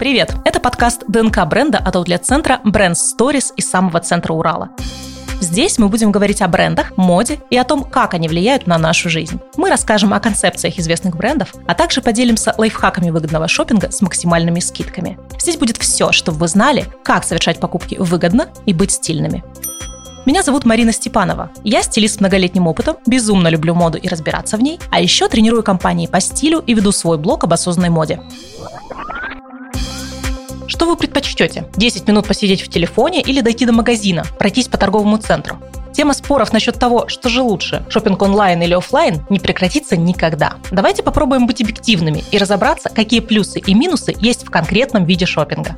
Привет! 0.00 0.34
Это 0.46 0.60
подкаст 0.60 1.04
ДНК 1.08 1.44
бренда 1.46 1.76
от 1.76 1.94
аутлет-центра 1.94 2.58
Brand 2.64 2.94
Stories 2.94 3.52
из 3.56 3.68
самого 3.68 4.00
центра 4.00 4.32
Урала. 4.32 4.70
Здесь 5.42 5.76
мы 5.76 5.90
будем 5.90 6.10
говорить 6.10 6.40
о 6.40 6.48
брендах, 6.48 6.96
моде 6.96 7.38
и 7.50 7.58
о 7.58 7.64
том, 7.64 7.84
как 7.84 8.14
они 8.14 8.26
влияют 8.26 8.66
на 8.66 8.78
нашу 8.78 9.10
жизнь. 9.10 9.38
Мы 9.58 9.68
расскажем 9.68 10.14
о 10.14 10.20
концепциях 10.20 10.78
известных 10.78 11.18
брендов, 11.18 11.52
а 11.66 11.74
также 11.74 12.00
поделимся 12.00 12.54
лайфхаками 12.56 13.10
выгодного 13.10 13.46
шопинга 13.46 13.90
с 13.90 14.00
максимальными 14.00 14.60
скидками. 14.60 15.18
Здесь 15.38 15.58
будет 15.58 15.76
все, 15.76 16.12
чтобы 16.12 16.38
вы 16.38 16.48
знали, 16.48 16.86
как 17.04 17.24
совершать 17.24 17.60
покупки 17.60 17.96
выгодно 17.96 18.48
и 18.64 18.72
быть 18.72 18.92
стильными. 18.92 19.44
Меня 20.24 20.42
зовут 20.42 20.64
Марина 20.64 20.94
Степанова. 20.94 21.50
Я 21.62 21.82
стилист 21.82 22.16
с 22.16 22.20
многолетним 22.20 22.66
опытом, 22.68 22.96
безумно 23.06 23.48
люблю 23.48 23.74
моду 23.74 23.98
и 23.98 24.08
разбираться 24.08 24.56
в 24.56 24.62
ней, 24.62 24.80
а 24.90 24.98
еще 24.98 25.28
тренирую 25.28 25.62
компании 25.62 26.06
по 26.06 26.20
стилю 26.20 26.64
и 26.66 26.72
веду 26.72 26.90
свой 26.90 27.18
блог 27.18 27.44
об 27.44 27.52
осознанной 27.52 27.90
моде. 27.90 28.18
Что 30.80 30.86
вы 30.86 30.96
предпочтете? 30.96 31.66
10 31.76 32.08
минут 32.08 32.26
посидеть 32.26 32.62
в 32.62 32.68
телефоне 32.68 33.20
или 33.20 33.42
дойти 33.42 33.66
до 33.66 33.72
магазина, 33.72 34.24
пройтись 34.38 34.66
по 34.66 34.78
торговому 34.78 35.18
центру? 35.18 35.58
Тема 35.92 36.14
споров 36.14 36.54
насчет 36.54 36.78
того, 36.78 37.06
что 37.06 37.28
же 37.28 37.42
лучше, 37.42 37.84
шопинг 37.90 38.22
онлайн 38.22 38.62
или 38.62 38.72
офлайн, 38.72 39.22
не 39.28 39.38
прекратится 39.38 39.98
никогда. 39.98 40.54
Давайте 40.70 41.02
попробуем 41.02 41.46
быть 41.46 41.60
объективными 41.60 42.24
и 42.30 42.38
разобраться, 42.38 42.88
какие 42.88 43.20
плюсы 43.20 43.58
и 43.58 43.74
минусы 43.74 44.16
есть 44.20 44.46
в 44.46 44.50
конкретном 44.50 45.04
виде 45.04 45.26
шопинга. 45.26 45.76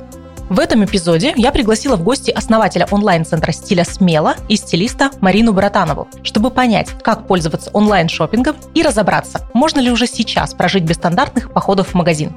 В 0.49 0.57
этом 0.57 0.85
эпизоде 0.85 1.33
я 1.35 1.51
пригласила 1.51 1.97
в 1.97 2.03
гости 2.03 2.31
основателя 2.31 2.87
онлайн-центра 2.89 3.51
стиля 3.51 3.83
«Смело» 3.83 4.37
и 4.47 4.55
стилиста 4.55 5.11
Марину 5.19 5.51
Братанову, 5.51 6.07
чтобы 6.23 6.49
понять, 6.49 6.91
как 7.03 7.27
пользоваться 7.27 7.71
онлайн-шопингом 7.71 8.55
и 8.73 8.81
разобраться, 8.81 9.49
можно 9.53 9.81
ли 9.81 9.91
уже 9.91 10.07
сейчас 10.07 10.53
прожить 10.53 10.85
без 10.85 10.95
стандартных 10.95 11.51
походов 11.51 11.89
в 11.89 11.93
магазин. 11.93 12.33